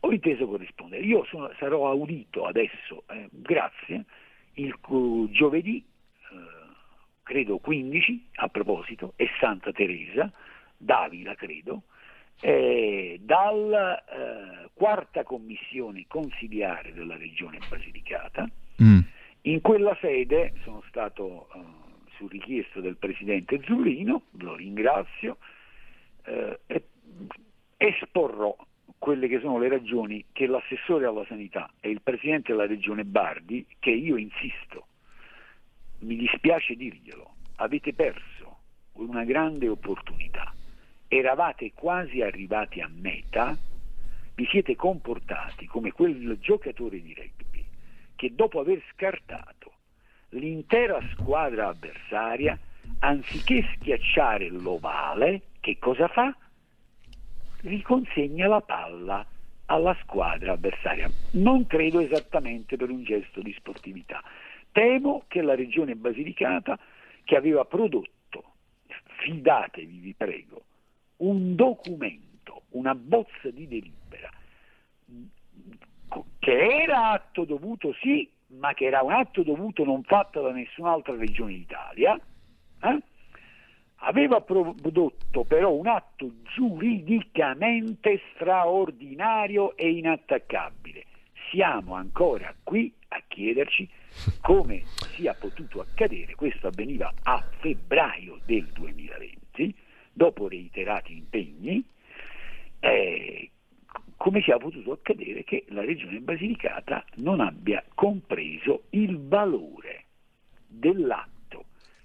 ho 0.00 0.12
inteso 0.12 0.46
corrispondere. 0.46 1.02
Io 1.02 1.24
sono, 1.24 1.50
sarò 1.58 1.88
audito 1.88 2.46
adesso, 2.46 3.02
eh, 3.08 3.28
grazie, 3.30 4.04
il 4.54 4.78
giovedì, 5.32 5.78
eh, 5.78 6.36
credo 7.24 7.58
15, 7.58 8.28
a 8.36 8.48
proposito, 8.48 9.14
è 9.16 9.26
Santa 9.40 9.72
Teresa, 9.72 10.30
Davila 10.76 11.34
credo, 11.34 11.82
eh, 12.40 13.18
dalla 13.20 14.02
eh, 14.04 14.59
quarta 14.80 15.24
commissione 15.24 16.06
consiliare 16.08 16.94
della 16.94 17.18
regione 17.18 17.58
Basilicata. 17.68 18.48
Mm. 18.82 19.00
In 19.42 19.60
quella 19.60 19.94
sede 20.00 20.54
sono 20.62 20.82
stato, 20.88 21.48
uh, 21.52 22.08
su 22.16 22.26
richiesta 22.28 22.80
del 22.80 22.96
presidente 22.96 23.60
Zullino, 23.62 24.22
lo 24.38 24.54
ringrazio, 24.56 25.36
eh, 26.24 26.58
esporrò 27.76 28.56
quelle 28.96 29.28
che 29.28 29.40
sono 29.40 29.58
le 29.58 29.68
ragioni 29.68 30.24
che 30.32 30.46
l'assessore 30.46 31.04
alla 31.04 31.26
sanità 31.26 31.70
e 31.78 31.90
il 31.90 32.00
presidente 32.00 32.52
della 32.52 32.66
regione 32.66 33.04
Bardi, 33.04 33.66
che 33.80 33.90
io 33.90 34.16
insisto, 34.16 34.86
mi 35.98 36.16
dispiace 36.16 36.74
dirglielo, 36.74 37.34
avete 37.56 37.92
perso 37.92 38.60
una 38.94 39.24
grande 39.24 39.68
opportunità, 39.68 40.54
eravate 41.06 41.72
quasi 41.74 42.22
arrivati 42.22 42.80
a 42.80 42.88
meta, 42.90 43.58
vi 44.40 44.46
siete 44.46 44.74
comportati 44.74 45.66
come 45.66 45.92
quel 45.92 46.38
giocatore 46.40 47.02
di 47.02 47.12
rugby 47.12 47.62
che 48.16 48.34
dopo 48.34 48.60
aver 48.60 48.82
scartato 48.94 49.72
l'intera 50.30 50.98
squadra 51.12 51.68
avversaria, 51.68 52.58
anziché 53.00 53.68
schiacciare 53.74 54.48
l'ovale, 54.48 55.42
che 55.60 55.76
cosa 55.78 56.08
fa? 56.08 56.34
riconsegna 57.62 58.46
la 58.46 58.62
palla 58.62 59.26
alla 59.66 59.94
squadra 60.00 60.52
avversaria. 60.52 61.10
Non 61.32 61.66
credo 61.66 62.00
esattamente 62.00 62.78
per 62.78 62.88
un 62.88 63.04
gesto 63.04 63.42
di 63.42 63.52
sportività. 63.52 64.22
Temo 64.72 65.24
che 65.28 65.42
la 65.42 65.54
regione 65.54 65.96
Basilicata, 65.96 66.78
che 67.24 67.36
aveva 67.36 67.66
prodotto, 67.66 68.54
fidatevi 69.18 69.98
vi 69.98 70.14
prego, 70.14 70.62
un 71.18 71.54
documento, 71.54 72.29
una 72.70 72.94
bozza 72.94 73.50
di 73.50 73.66
delibera, 73.66 74.30
che 76.38 76.82
era 76.82 77.10
atto 77.10 77.44
dovuto 77.44 77.92
sì, 78.00 78.28
ma 78.58 78.74
che 78.74 78.86
era 78.86 79.02
un 79.02 79.12
atto 79.12 79.42
dovuto 79.42 79.84
non 79.84 80.02
fatto 80.02 80.42
da 80.42 80.52
nessun'altra 80.52 81.14
regione 81.14 81.52
d'Italia, 81.52 82.18
eh? 82.82 82.98
aveva 84.02 84.40
prodotto 84.40 85.44
però 85.44 85.72
un 85.72 85.86
atto 85.86 86.30
giuridicamente 86.54 88.20
straordinario 88.34 89.76
e 89.76 89.90
inattaccabile. 89.90 91.04
Siamo 91.50 91.94
ancora 91.94 92.54
qui 92.62 92.92
a 93.08 93.22
chiederci 93.26 93.88
come 94.40 94.84
sia 95.14 95.34
potuto 95.34 95.80
accadere, 95.80 96.34
questo 96.34 96.68
avveniva 96.68 97.12
a 97.22 97.44
febbraio 97.58 98.40
del 98.44 98.66
2020, 98.66 99.74
dopo 100.12 100.48
reiterati 100.48 101.16
impegni, 101.16 101.84
eh, 102.80 103.50
come 104.16 104.42
sia 104.42 104.58
potuto 104.58 104.92
accadere 104.92 105.44
che 105.44 105.64
la 105.68 105.84
regione 105.84 106.18
Basilicata 106.20 107.04
non 107.16 107.40
abbia 107.40 107.84
compreso 107.94 108.84
il 108.90 109.18
valore 109.18 110.04
dell'atto 110.66 111.64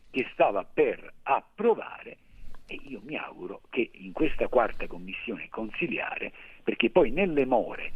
che 0.09 0.27
stava 0.31 0.63
per 0.63 1.13
approvare 1.23 2.17
e 2.67 2.79
io 2.87 3.01
mi 3.03 3.15
auguro 3.15 3.61
che 3.69 3.89
in 3.93 4.11
questa 4.11 4.47
quarta 4.47 4.87
commissione 4.87 5.49
consiliare, 5.49 6.31
perché 6.63 6.89
poi 6.89 7.11
nelle 7.11 7.45
more 7.45 7.91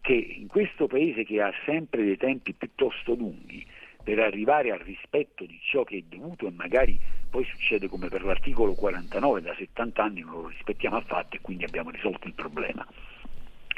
che 0.00 0.12
in 0.12 0.48
questo 0.48 0.86
paese 0.86 1.24
che 1.24 1.40
ha 1.40 1.52
sempre 1.64 2.02
dei 2.02 2.16
tempi 2.16 2.52
piuttosto 2.52 3.14
lunghi 3.14 3.64
per 4.02 4.18
arrivare 4.18 4.72
al 4.72 4.78
rispetto 4.78 5.44
di 5.44 5.58
ciò 5.62 5.84
che 5.84 5.98
è 5.98 6.02
dovuto 6.08 6.46
e 6.46 6.50
magari 6.50 6.98
poi 7.30 7.44
succede 7.44 7.88
come 7.88 8.08
per 8.08 8.24
l'articolo 8.24 8.74
49 8.74 9.40
da 9.40 9.54
70 9.54 10.02
anni 10.02 10.20
non 10.20 10.42
lo 10.42 10.48
rispettiamo 10.48 10.96
affatto 10.96 11.36
e 11.36 11.40
quindi 11.40 11.64
abbiamo 11.64 11.90
risolto 11.90 12.26
il 12.26 12.34
problema. 12.34 12.86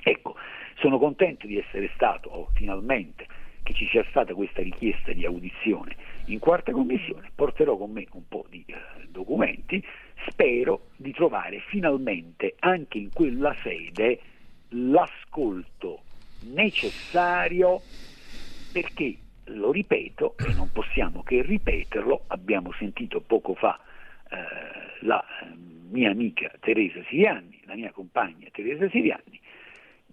Ecco, 0.02 0.36
sono 0.76 0.98
contento 0.98 1.46
di 1.46 1.58
essere 1.58 1.90
stato 1.94 2.28
oh, 2.28 2.50
finalmente 2.54 3.26
che 3.62 3.72
ci 3.72 3.88
sia 3.88 4.04
stata 4.10 4.34
questa 4.34 4.60
richiesta 4.60 5.12
di 5.12 5.24
audizione 5.24 5.96
in 6.26 6.38
quarta 6.38 6.72
commissione, 6.72 7.30
porterò 7.34 7.76
con 7.76 7.92
me 7.92 8.06
un 8.12 8.28
po' 8.28 8.44
di 8.48 8.64
eh, 8.66 8.74
documenti, 9.08 9.82
spero 10.28 10.88
di 10.96 11.12
trovare 11.12 11.60
finalmente 11.68 12.54
anche 12.58 12.98
in 12.98 13.10
quella 13.12 13.54
sede 13.62 14.20
l'ascolto 14.68 16.02
necessario 16.52 17.80
perché, 18.72 19.16
lo 19.46 19.70
ripeto, 19.70 20.36
e 20.38 20.52
non 20.54 20.70
possiamo 20.72 21.22
che 21.22 21.42
ripeterlo, 21.42 22.24
abbiamo 22.28 22.72
sentito 22.72 23.20
poco 23.20 23.54
fa 23.54 23.78
eh, 24.30 25.04
la 25.04 25.22
eh, 25.22 25.46
mia 25.90 26.10
amica 26.10 26.50
Teresa 26.60 27.02
Sirianni, 27.08 27.60
la 27.64 27.74
mia 27.74 27.90
compagna 27.92 28.48
Teresa 28.52 28.88
Sirianni, 28.88 29.40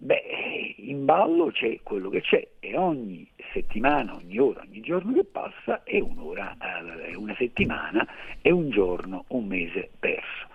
Beh, 0.02 0.74
in 0.78 1.04
ballo 1.04 1.52
c'è 1.52 1.78
quello 1.84 2.08
che 2.10 2.22
c'è 2.22 2.44
e 2.58 2.76
ogni 2.76 3.24
settimana, 3.52 4.16
ogni 4.16 4.36
ora, 4.36 4.62
ogni 4.62 4.80
giorno 4.80 5.12
che 5.12 5.22
passa 5.22 5.84
è 5.84 6.00
un'ora, 6.00 6.56
è 6.58 7.14
una 7.14 7.36
settimana, 7.36 8.04
è 8.40 8.50
un 8.50 8.70
giorno, 8.70 9.26
un 9.28 9.46
mese 9.46 9.90
perso. 10.00 10.48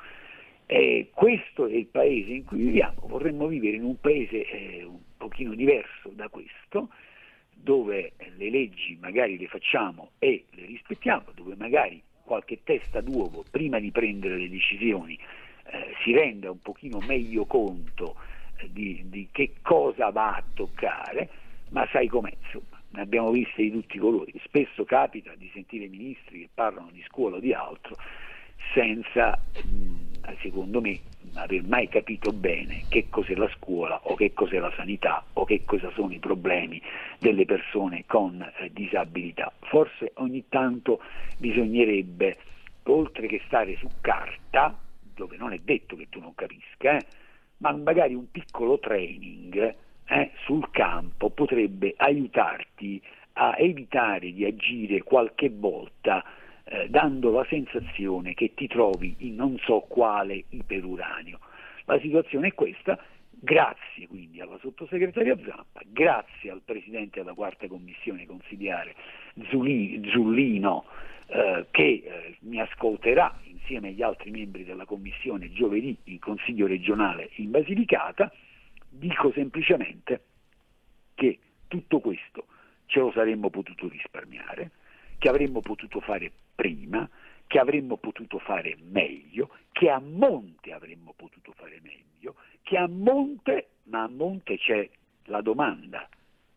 Eh, 0.65 1.11
questo 1.13 1.65
è 1.65 1.75
il 1.75 1.85
paese 1.85 2.31
in 2.31 2.43
cui 2.43 2.57
viviamo, 2.57 3.07
vorremmo 3.07 3.47
vivere 3.47 3.77
in 3.77 3.83
un 3.83 3.97
paese 4.01 4.45
eh, 4.49 4.83
un 4.83 4.99
pochino 5.15 5.53
diverso 5.53 6.09
da 6.09 6.27
questo, 6.27 6.89
dove 7.61 8.13
le 8.37 8.49
leggi 8.49 8.97
magari 8.99 9.37
le 9.37 9.47
facciamo 9.47 10.11
e 10.19 10.45
le 10.51 10.65
rispettiamo, 10.65 11.25
dove 11.33 11.55
magari 11.55 12.01
qualche 12.23 12.59
testa 12.63 13.01
d'uovo 13.01 13.43
prima 13.49 13.79
di 13.79 13.91
prendere 13.91 14.37
le 14.37 14.49
decisioni 14.49 15.17
eh, 15.69 15.93
si 16.03 16.13
renda 16.13 16.51
un 16.51 16.61
pochino 16.61 16.99
meglio 16.99 17.45
conto 17.45 18.15
di, 18.69 19.03
di 19.05 19.27
che 19.31 19.55
cosa 19.61 20.09
va 20.09 20.35
a 20.35 20.43
toccare, 20.53 21.29
ma 21.69 21.87
sai 21.91 22.07
com'è, 22.07 22.33
insomma, 22.43 22.81
ne 22.89 23.01
abbiamo 23.01 23.31
viste 23.31 23.61
di 23.61 23.71
tutti 23.71 23.97
i 23.97 23.99
colori. 23.99 24.33
Spesso 24.43 24.83
capita 24.85 25.33
di 25.35 25.49
sentire 25.53 25.87
ministri 25.87 26.41
che 26.41 26.49
parlano 26.53 26.89
di 26.91 27.03
scuola 27.07 27.37
o 27.37 27.39
di 27.39 27.53
altro 27.53 27.95
senza, 28.73 29.39
secondo 30.41 30.81
me, 30.81 30.99
aver 31.33 31.63
mai 31.63 31.87
capito 31.87 32.31
bene 32.31 32.83
che 32.89 33.07
cos'è 33.09 33.35
la 33.35 33.49
scuola 33.55 33.99
o 34.03 34.15
che 34.15 34.33
cos'è 34.33 34.59
la 34.59 34.71
sanità 34.75 35.23
o 35.33 35.45
che 35.45 35.63
cosa 35.65 35.91
sono 35.91 36.13
i 36.13 36.19
problemi 36.19 36.81
delle 37.19 37.45
persone 37.45 38.03
con 38.05 38.41
eh, 38.41 38.71
disabilità. 38.71 39.51
Forse 39.59 40.11
ogni 40.15 40.45
tanto 40.49 41.01
bisognerebbe, 41.37 42.37
oltre 42.83 43.27
che 43.27 43.41
stare 43.45 43.75
su 43.77 43.87
carta, 44.01 44.77
dove 45.13 45.37
non 45.37 45.53
è 45.53 45.59
detto 45.59 45.95
che 45.95 46.07
tu 46.09 46.19
non 46.19 46.35
capisca, 46.35 46.97
eh, 46.97 47.05
ma 47.57 47.71
magari 47.71 48.13
un 48.13 48.29
piccolo 48.29 48.79
training 48.79 49.75
eh, 50.05 50.31
sul 50.45 50.69
campo 50.71 51.29
potrebbe 51.29 51.93
aiutarti 51.97 53.01
a 53.33 53.55
evitare 53.57 54.31
di 54.31 54.45
agire 54.45 55.03
qualche 55.03 55.49
volta 55.49 56.23
eh, 56.69 56.89
dando 56.89 57.31
la 57.31 57.45
sensazione 57.49 58.33
che 58.33 58.53
ti 58.53 58.67
trovi 58.67 59.15
in 59.19 59.35
non 59.35 59.57
so 59.59 59.81
quale 59.81 60.43
iperuranio. 60.49 61.39
La 61.85 61.99
situazione 61.99 62.47
è 62.47 62.53
questa, 62.53 62.99
grazie 63.29 64.07
quindi 64.07 64.41
alla 64.41 64.57
sottosegretaria 64.59 65.37
Zampa, 65.37 65.81
grazie 65.85 66.51
al 66.51 66.61
Presidente 66.63 67.19
della 67.19 67.33
quarta 67.33 67.67
commissione 67.67 68.25
consigliare 68.25 68.95
Zullino 69.49 70.85
eh, 71.27 71.65
che 71.71 71.83
eh, 71.83 72.37
mi 72.41 72.59
ascolterà 72.59 73.39
insieme 73.43 73.89
agli 73.89 74.01
altri 74.01 74.31
membri 74.31 74.63
della 74.63 74.85
Commissione 74.85 75.51
giovedì 75.51 75.97
in 76.05 76.19
Consiglio 76.19 76.67
regionale 76.67 77.29
in 77.35 77.51
Basilicata, 77.51 78.31
dico 78.89 79.31
semplicemente 79.31 80.23
che 81.15 81.39
tutto 81.67 81.99
questo 81.99 82.45
ce 82.85 82.99
lo 82.99 83.11
saremmo 83.11 83.49
potuto 83.49 83.87
risparmiare, 83.89 84.71
che 85.17 85.29
avremmo 85.29 85.61
potuto 85.61 85.99
fare 85.99 86.31
prima, 86.55 87.09
che 87.47 87.59
avremmo 87.59 87.97
potuto 87.97 88.39
fare 88.39 88.77
meglio, 88.79 89.49
che 89.71 89.89
a 89.89 89.99
monte 89.99 90.73
avremmo 90.73 91.13
potuto 91.15 91.53
fare 91.55 91.79
meglio, 91.81 92.35
che 92.61 92.77
a 92.77 92.87
monte, 92.87 93.69
ma 93.83 94.03
a 94.03 94.09
monte 94.09 94.57
c'è 94.57 94.89
la 95.25 95.41
domanda, 95.41 96.07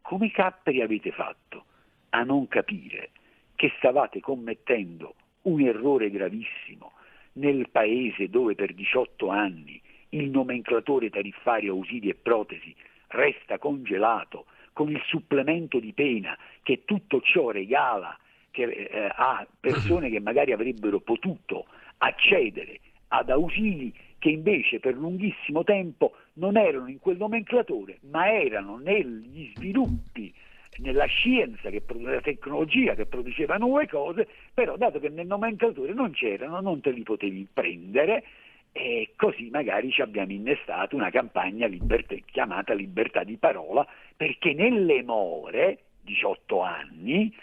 come 0.00 0.30
capperi 0.30 0.82
avete 0.82 1.12
fatto 1.12 1.64
a 2.10 2.22
non 2.22 2.48
capire 2.48 3.10
che 3.54 3.72
stavate 3.76 4.20
commettendo 4.20 5.14
un 5.42 5.60
errore 5.60 6.10
gravissimo 6.10 6.92
nel 7.34 7.68
paese 7.70 8.28
dove 8.28 8.54
per 8.54 8.74
18 8.74 9.28
anni 9.28 9.80
il 10.10 10.28
nomenclatore 10.30 11.10
tariffario 11.10 11.72
ausili 11.72 12.08
e 12.08 12.14
protesi 12.14 12.74
resta 13.08 13.58
congelato 13.58 14.46
con 14.72 14.90
il 14.90 15.00
supplemento 15.06 15.78
di 15.78 15.92
pena 15.92 16.36
che 16.62 16.84
tutto 16.84 17.20
ciò 17.20 17.50
regala 17.50 18.16
che, 18.50 18.64
eh, 18.64 19.08
a 19.14 19.46
persone 19.58 20.10
che 20.10 20.20
magari 20.20 20.52
avrebbero 20.52 21.00
potuto 21.00 21.66
accedere 21.98 22.80
ad 23.08 23.30
ausili 23.30 23.92
che 24.18 24.28
invece 24.28 24.80
per 24.80 24.94
lunghissimo 24.94 25.64
tempo 25.64 26.12
non 26.34 26.56
erano 26.56 26.88
in 26.88 26.98
quel 26.98 27.16
nomenclatore, 27.16 27.98
ma 28.10 28.30
erano 28.30 28.76
negli 28.76 29.50
sviluppi 29.56 30.32
nella 30.76 31.06
scienza, 31.06 31.70
che, 31.70 31.82
nella 31.94 32.20
tecnologia 32.20 32.94
che 32.94 33.06
produceva 33.06 33.56
nuove 33.56 33.88
cose, 33.88 34.28
però 34.52 34.76
dato 34.76 35.00
che 35.00 35.08
nel 35.08 35.26
nomenclatore 35.26 35.92
non 35.92 36.12
c'erano, 36.12 36.60
non 36.60 36.80
te 36.80 36.90
li 36.90 37.02
potevi 37.02 37.48
prendere 37.52 38.24
e 38.72 39.12
così 39.16 39.48
magari 39.50 39.90
ci 39.90 40.00
abbiamo 40.00 40.32
innestato 40.32 40.94
una 40.96 41.10
campagna 41.10 41.66
libertà, 41.66 42.14
chiamata 42.24 42.72
libertà 42.72 43.24
di 43.24 43.36
parola, 43.36 43.86
perché 44.16 44.52
nelle 44.52 45.02
more, 45.02 45.78
18 46.02 46.60
anni, 46.60 47.34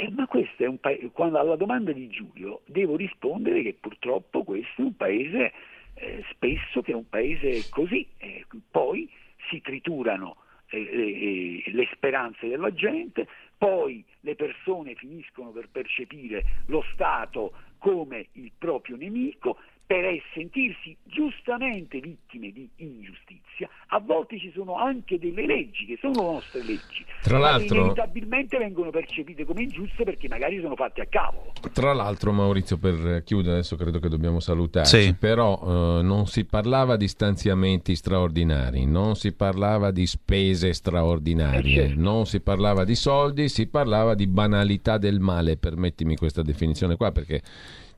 eh, 0.00 0.10
ma 0.10 0.26
questo 0.26 0.64
è 0.64 0.66
un 0.66 0.78
paese, 0.78 1.10
quando 1.10 1.38
alla 1.38 1.56
domanda 1.56 1.92
di 1.92 2.08
Giulio 2.08 2.62
devo 2.64 2.96
rispondere 2.96 3.62
che 3.62 3.76
purtroppo 3.78 4.44
questo 4.44 4.80
è 4.80 4.84
un 4.84 4.96
paese 4.96 5.52
eh, 5.94 6.24
spesso 6.30 6.80
che 6.80 6.92
è 6.92 6.94
un 6.94 7.08
paese 7.08 7.68
così, 7.68 8.06
eh, 8.16 8.46
poi 8.70 9.10
si 9.50 9.60
triturano 9.60 10.36
eh, 10.70 11.62
le 11.66 11.88
speranze 11.92 12.48
della 12.48 12.72
gente, 12.72 13.28
poi 13.58 14.02
le 14.20 14.36
persone 14.36 14.94
finiscono 14.94 15.50
per 15.50 15.68
percepire 15.70 16.62
lo 16.66 16.82
Stato 16.94 17.52
come 17.76 18.28
il 18.32 18.52
proprio 18.56 18.96
nemico 18.96 19.58
per 19.90 20.04
sentirsi 20.32 20.96
giustamente 21.02 21.98
vittime 21.98 22.52
di 22.52 22.70
ingiustizia, 22.76 23.68
a 23.88 23.98
volte 23.98 24.38
ci 24.38 24.52
sono 24.54 24.76
anche 24.76 25.18
delle 25.18 25.44
leggi 25.44 25.84
che 25.84 25.98
sono 26.00 26.30
nostre 26.34 26.62
leggi, 26.62 27.04
tra 27.20 27.38
l'altro, 27.38 27.80
inevitabilmente 27.80 28.56
vengono 28.56 28.90
percepite 28.90 29.44
come 29.44 29.62
ingiuste 29.62 30.04
perché 30.04 30.28
magari 30.28 30.60
sono 30.60 30.76
fatte 30.76 31.00
a 31.00 31.06
cavolo. 31.06 31.54
Tra 31.72 31.92
l'altro 31.92 32.30
Maurizio, 32.30 32.78
per 32.78 33.24
chiudere, 33.24 33.54
adesso 33.54 33.74
credo 33.74 33.98
che 33.98 34.08
dobbiamo 34.08 34.38
salutarci, 34.38 35.02
sì. 35.02 35.14
però 35.14 35.58
eh, 35.98 36.02
non 36.02 36.28
si 36.28 36.44
parlava 36.44 36.94
di 36.94 37.08
stanziamenti 37.08 37.96
straordinari, 37.96 38.86
non 38.86 39.16
si 39.16 39.34
parlava 39.34 39.90
di 39.90 40.06
spese 40.06 40.72
straordinarie, 40.72 41.82
eh 41.82 41.86
certo. 41.88 42.00
non 42.00 42.26
si 42.26 42.40
parlava 42.40 42.84
di 42.84 42.94
soldi, 42.94 43.48
si 43.48 43.66
parlava 43.66 44.14
di 44.14 44.28
banalità 44.28 44.98
del 44.98 45.18
male, 45.18 45.56
permettimi 45.56 46.14
questa 46.14 46.42
definizione 46.42 46.94
qua 46.94 47.10
perché 47.10 47.42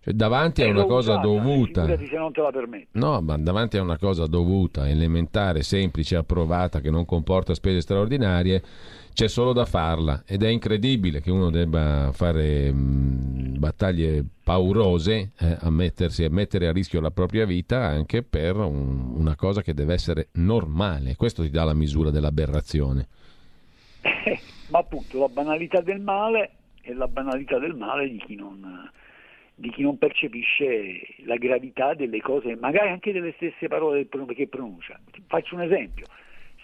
cioè, 0.02 0.14
davanti 0.14 0.62
a 0.62 0.68
una 0.68 0.84
cosa 0.84 1.12
usata, 1.12 1.26
dovuta. 1.28 1.86
Se 1.86 2.16
non 2.16 2.32
te 2.32 2.40
la 2.40 2.50
No, 2.92 3.20
ma 3.20 3.38
davanti 3.38 3.76
a 3.76 3.82
una 3.82 3.98
cosa 3.98 4.26
dovuta, 4.26 4.88
elementare, 4.88 5.62
semplice, 5.62 6.16
approvata, 6.16 6.80
che 6.80 6.90
non 6.90 7.04
comporta 7.04 7.54
spese 7.54 7.82
straordinarie, 7.82 8.62
c'è 9.12 9.28
solo 9.28 9.52
da 9.52 9.64
farla. 9.64 10.24
Ed 10.26 10.42
è 10.42 10.48
incredibile 10.48 11.20
che 11.20 11.30
uno 11.30 11.50
debba 11.50 12.10
fare 12.12 12.72
mh, 12.72 13.58
battaglie 13.60 14.24
paurose, 14.42 15.30
eh, 15.38 15.56
a, 15.60 15.70
mettersi, 15.70 16.24
a 16.24 16.30
mettere 16.30 16.66
a 16.66 16.72
rischio 16.72 17.00
la 17.00 17.12
propria 17.12 17.46
vita 17.46 17.86
anche 17.86 18.24
per 18.24 18.56
un, 18.56 19.14
una 19.14 19.36
cosa 19.36 19.62
che 19.62 19.72
deve 19.72 19.94
essere 19.94 20.30
normale. 20.32 21.14
Questo 21.14 21.42
ti 21.42 21.50
dà 21.50 21.62
la 21.62 21.74
misura 21.74 22.10
dell'aberrazione. 22.10 23.06
Eh, 24.00 24.40
ma 24.70 24.80
appunto 24.80 25.20
la 25.20 25.28
banalità 25.28 25.80
del 25.80 26.00
male 26.00 26.50
è 26.80 26.92
la 26.92 27.06
banalità 27.06 27.60
del 27.60 27.76
male 27.76 28.08
di 28.08 28.20
chi 28.26 28.34
non 28.34 28.90
di 29.54 29.70
chi 29.70 29.82
non 29.82 29.98
percepisce 29.98 31.00
la 31.24 31.36
gravità 31.36 31.94
delle 31.94 32.20
cose, 32.20 32.56
magari 32.56 32.88
anche 32.88 33.12
delle 33.12 33.32
stesse 33.36 33.68
parole 33.68 34.08
che 34.34 34.48
pronuncia. 34.48 34.98
Faccio 35.26 35.54
un 35.54 35.62
esempio. 35.62 36.06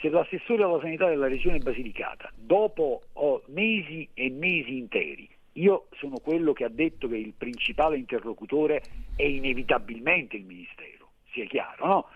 Se 0.00 0.08
l'assessore 0.08 0.62
alla 0.62 0.80
sanità 0.80 1.08
della 1.08 1.28
regione 1.28 1.58
Basilicata, 1.58 2.32
dopo 2.36 3.02
mesi 3.46 4.08
e 4.14 4.30
mesi 4.30 4.78
interi, 4.78 5.28
Io 5.58 5.88
sono 5.96 6.18
quello 6.18 6.52
che 6.52 6.64
ha 6.64 6.68
detto 6.68 7.08
che 7.08 7.16
il 7.16 7.34
principale 7.36 7.96
interlocutore 7.96 8.82
è 9.16 9.24
inevitabilmente 9.24 10.36
il 10.36 10.44
Ministero, 10.44 11.10
sia 11.32 11.44
chiaro, 11.46 11.86
no? 11.86 12.06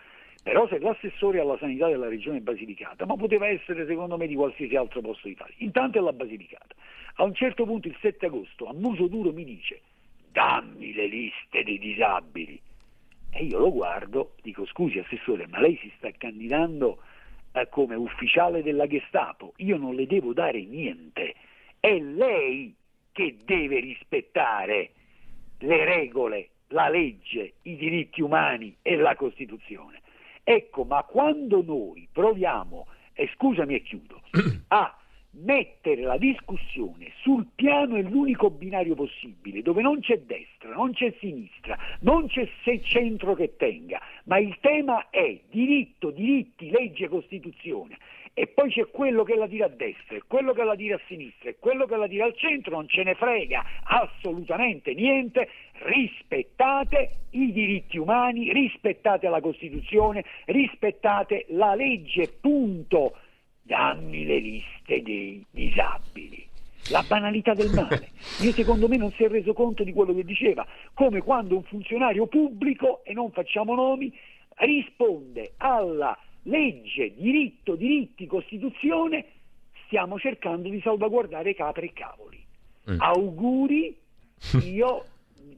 Però 0.44 0.66
se 0.68 0.78
l'assessore 0.78 1.40
alla 1.40 1.58
sanità 1.58 1.88
della 1.88 2.08
regione 2.08 2.40
Basilicata, 2.40 3.04
ma 3.04 3.16
poteva 3.16 3.48
essere 3.48 3.86
secondo 3.86 4.16
me 4.16 4.26
di 4.26 4.34
qualsiasi 4.34 4.76
altro 4.76 5.00
posto 5.00 5.28
d'Italia, 5.28 5.54
intanto 5.58 5.98
è 5.98 6.00
la 6.00 6.12
Basilicata. 6.12 6.74
A 7.16 7.24
un 7.24 7.34
certo 7.34 7.64
punto 7.64 7.88
il 7.88 7.96
7 8.00 8.26
agosto 8.26 8.66
a 8.66 8.72
muso 8.74 9.06
duro 9.08 9.32
mi 9.32 9.44
dice 9.44 9.80
dammi 10.32 10.92
le 10.92 11.06
liste 11.06 11.62
dei 11.62 11.78
disabili. 11.78 12.60
E 13.30 13.44
io 13.44 13.58
lo 13.58 13.70
guardo, 13.70 14.34
dico 14.42 14.66
scusi 14.66 14.98
assessore, 14.98 15.46
ma 15.46 15.60
lei 15.60 15.78
si 15.80 15.90
sta 15.96 16.10
candidando 16.10 16.98
eh, 17.52 17.68
come 17.68 17.94
ufficiale 17.94 18.62
della 18.62 18.86
Gestapo, 18.86 19.52
io 19.56 19.76
non 19.76 19.94
le 19.94 20.06
devo 20.06 20.32
dare 20.32 20.62
niente, 20.64 21.34
è 21.80 21.98
lei 21.98 22.74
che 23.12 23.36
deve 23.44 23.80
rispettare 23.80 24.90
le 25.58 25.84
regole, 25.84 26.48
la 26.68 26.88
legge, 26.88 27.54
i 27.62 27.76
diritti 27.76 28.20
umani 28.20 28.76
e 28.82 28.96
la 28.96 29.14
Costituzione. 29.14 30.00
Ecco, 30.42 30.84
ma 30.84 31.02
quando 31.04 31.62
noi 31.62 32.08
proviamo, 32.10 32.86
e 33.14 33.30
scusami 33.34 33.74
e 33.74 33.82
chiudo, 33.82 34.20
a 34.68 34.96
mettere 35.34 36.02
la 36.02 36.18
discussione 36.18 37.12
sul 37.22 37.46
piano 37.54 37.96
è 37.96 38.02
l'unico 38.02 38.50
binario 38.50 38.94
possibile, 38.94 39.62
dove 39.62 39.80
non 39.80 40.00
c'è 40.00 40.18
destra, 40.20 40.74
non 40.74 40.92
c'è 40.92 41.14
sinistra, 41.20 41.78
non 42.00 42.26
c'è 42.26 42.48
se 42.64 42.82
centro 42.82 43.34
che 43.34 43.56
tenga, 43.56 44.00
ma 44.24 44.38
il 44.38 44.56
tema 44.60 45.08
è 45.10 45.40
diritto, 45.50 46.10
diritti, 46.10 46.70
legge, 46.70 47.08
Costituzione. 47.08 47.98
E 48.34 48.46
poi 48.46 48.70
c'è 48.70 48.88
quello 48.88 49.24
che 49.24 49.34
la 49.34 49.46
tira 49.46 49.66
a 49.66 49.68
destra, 49.68 50.16
e 50.16 50.22
quello 50.26 50.54
che 50.54 50.64
la 50.64 50.74
tira 50.74 50.96
a 50.96 51.00
sinistra, 51.06 51.50
e 51.50 51.56
quello 51.58 51.84
che 51.84 51.96
la 51.96 52.08
tira 52.08 52.24
al 52.24 52.34
centro, 52.34 52.76
non 52.76 52.88
ce 52.88 53.02
ne 53.02 53.14
frega 53.14 53.62
assolutamente 53.84 54.94
niente, 54.94 55.48
rispettate 55.82 57.16
i 57.30 57.52
diritti 57.52 57.98
umani, 57.98 58.50
rispettate 58.52 59.28
la 59.28 59.40
Costituzione, 59.40 60.24
rispettate 60.46 61.44
la 61.50 61.74
legge, 61.74 62.32
punto 62.40 63.16
dammi 63.62 64.24
le 64.24 64.38
liste 64.38 65.02
dei 65.02 65.44
disabili. 65.50 66.48
La 66.90 67.04
banalità 67.06 67.54
del 67.54 67.70
male. 67.70 68.10
Io 68.42 68.52
secondo 68.52 68.88
me 68.88 68.96
non 68.96 69.10
si 69.12 69.22
è 69.22 69.28
reso 69.28 69.52
conto 69.52 69.84
di 69.84 69.92
quello 69.92 70.14
che 70.14 70.24
diceva, 70.24 70.66
come 70.94 71.20
quando 71.22 71.56
un 71.56 71.62
funzionario 71.62 72.26
pubblico, 72.26 73.02
e 73.04 73.12
non 73.12 73.30
facciamo 73.30 73.74
nomi, 73.74 74.12
risponde 74.56 75.52
alla 75.58 76.18
legge, 76.42 77.14
diritto, 77.14 77.76
diritti, 77.76 78.26
Costituzione, 78.26 79.24
stiamo 79.86 80.18
cercando 80.18 80.68
di 80.68 80.80
salvaguardare 80.80 81.54
capre 81.54 81.86
e 81.86 81.92
cavoli. 81.92 82.44
Mm. 82.90 83.00
Auguri, 83.00 83.96
io 84.64 85.04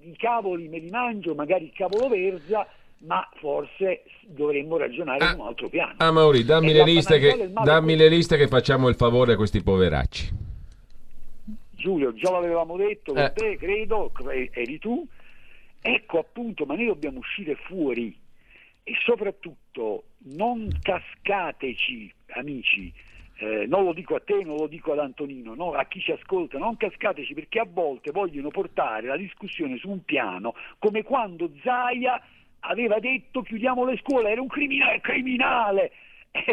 i 0.03 0.17
cavoli 0.17 0.69
me 0.69 0.79
li 0.79 0.91
mangio, 0.91 1.35
magari 1.35 1.65
il 1.65 1.73
cavolo 1.73 2.09
verza, 2.09 2.67
ma 2.99 3.29
forse 3.37 4.05
dovremmo 4.27 4.77
ragionare 4.77 5.25
ah, 5.25 5.31
su 5.31 5.41
un 5.41 5.47
altro 5.47 5.69
piano. 5.69 5.95
Ah, 5.99 6.11
Mauri, 6.11 6.45
dammi, 6.45 6.73
le 6.73 6.85
liste, 6.85 7.19
che, 7.19 7.51
dammi 7.53 7.97
le 7.97 8.09
liste 8.09 8.37
che 8.37 8.49
facciamo 8.49 8.89
il 8.89 8.95
favore 8.95 9.35
a 9.35 9.37
questi 9.37 9.63
poveracci. 9.63 10.43
Giulio, 11.71 12.15
già 12.15 12.31
l'avevamo 12.31 12.77
detto 12.77 13.13
con 13.13 13.23
eh. 13.23 13.33
te, 13.33 13.57
credo, 13.59 14.11
eri 14.53 14.79
tu. 14.79 15.07
Ecco 15.83 16.19
appunto, 16.19 16.65
ma 16.65 16.77
noi 16.77 16.87
dobbiamo 16.87 17.19
uscire 17.19 17.57
fuori 17.57 18.17
e 18.83 18.95
soprattutto 19.05 20.05
non 20.25 20.71
cascateci, 20.81 22.13
amici, 22.37 22.91
eh, 23.37 23.67
non 23.67 23.85
lo 23.85 23.93
dico 23.93 24.15
a 24.15 24.21
te, 24.21 24.45
non 24.45 24.57
lo 24.57 24.67
dico 24.67 24.93
ad 24.93 25.01
Antonino, 25.01 25.55
no? 25.55 25.73
a 25.73 25.85
chi 25.85 26.01
ci 26.01 26.13
ascolta, 26.13 26.57
non 26.57 26.77
cascateci 26.77 27.35
perché 27.35 27.59
a 27.59 27.67
volte 27.69 28.13
vogliono 28.13 28.49
portare 28.49 29.09
la 29.09 29.17
discussione 29.17 29.77
su 29.77 29.91
un 29.91 30.05
piano 30.05 30.55
come 30.79 31.03
quando 31.03 31.51
Zaia 31.63 32.21
aveva 32.67 32.99
detto 32.99 33.43
chiudiamo 33.43 33.85
le 33.85 33.97
scuole, 33.99 34.31
era 34.31 34.41
un 34.41 34.49
criminale, 34.49 35.01
criminale. 35.01 35.93
Eh, 36.37 36.53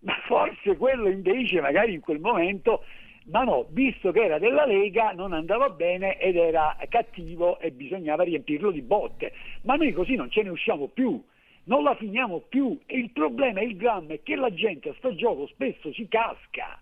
ma 0.00 0.14
forse 0.24 0.76
quello 0.76 1.08
invece 1.08 1.60
magari 1.60 1.92
in 1.94 2.00
quel 2.00 2.20
momento, 2.20 2.84
ma 3.24 3.42
no, 3.42 3.66
visto 3.70 4.12
che 4.12 4.22
era 4.22 4.38
della 4.38 4.64
Lega 4.64 5.10
non 5.10 5.32
andava 5.32 5.68
bene 5.70 6.16
ed 6.20 6.36
era 6.36 6.76
cattivo 6.88 7.58
e 7.58 7.72
bisognava 7.72 8.22
riempirlo 8.22 8.70
di 8.70 8.82
botte. 8.82 9.32
Ma 9.62 9.74
noi 9.74 9.92
così 9.92 10.14
non 10.14 10.30
ce 10.30 10.44
ne 10.44 10.50
usciamo 10.50 10.86
più, 10.86 11.20
non 11.64 11.82
la 11.82 11.96
finiamo 11.96 12.38
più 12.48 12.78
il 12.86 13.10
problema, 13.10 13.60
il 13.62 13.74
dramma 13.74 14.12
è 14.12 14.22
che 14.22 14.36
la 14.36 14.54
gente 14.54 14.90
a 14.90 14.94
sto 14.98 15.12
gioco 15.16 15.48
spesso 15.48 15.92
ci 15.92 16.06
casca. 16.06 16.78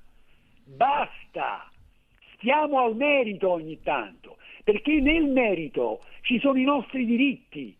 Basta! 0.64 1.70
Stiamo 2.36 2.80
al 2.80 2.94
merito 2.94 3.48
ogni 3.48 3.80
tanto, 3.82 4.36
perché 4.64 5.00
nel 5.00 5.24
merito 5.24 6.00
ci 6.20 6.38
sono 6.40 6.58
i 6.58 6.64
nostri 6.64 7.06
diritti 7.06 7.74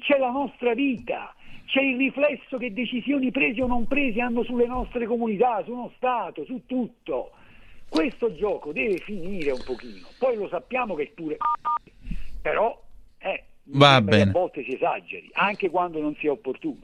c'è 0.00 0.18
la 0.18 0.30
nostra 0.30 0.74
vita, 0.74 1.34
c'è 1.66 1.80
il 1.82 1.96
riflesso 1.96 2.56
che 2.58 2.72
decisioni 2.72 3.30
prese 3.30 3.62
o 3.62 3.66
non 3.66 3.86
prese 3.86 4.20
hanno 4.20 4.42
sulle 4.42 4.66
nostre 4.66 5.06
comunità, 5.06 5.62
su 5.64 5.72
uno 5.72 5.92
Stato, 5.96 6.44
su 6.44 6.62
tutto. 6.66 7.32
Questo 7.88 8.34
gioco 8.34 8.72
deve 8.72 8.98
finire 8.98 9.50
un 9.52 9.62
pochino, 9.64 10.08
poi 10.18 10.36
lo 10.36 10.48
sappiamo 10.48 10.94
che 10.94 11.04
è 11.04 11.08
pure 11.08 11.36
però 12.42 12.78
eh, 13.18 13.44
a 13.78 14.00
volte 14.30 14.62
si 14.64 14.74
esageri, 14.74 15.30
anche 15.32 15.70
quando 15.70 16.00
non 16.00 16.14
sia 16.18 16.32
opportuno, 16.32 16.80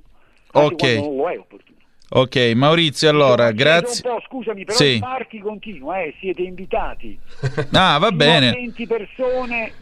anche 0.53 0.75
okay. 0.75 0.95
quando 0.95 1.09
non 1.09 1.17
lo 1.17 1.31
è 1.31 1.39
opportuno. 1.39 1.79
Ok, 2.17 2.53
Maurizio, 2.55 3.09
allora, 3.09 3.51
grazie. 3.51 4.05
Scusami, 4.27 4.65
però 4.65 4.77
sì. 4.77 4.85
il 4.85 5.01
Marchi 5.01 5.41
continua, 5.41 6.01
eh, 6.01 6.15
siete 6.21 6.43
invitati. 6.43 7.19
Ah, 7.73 7.99
va 7.99 8.13
bene. 8.13 8.53
20 8.53 8.87
persone 8.87 9.73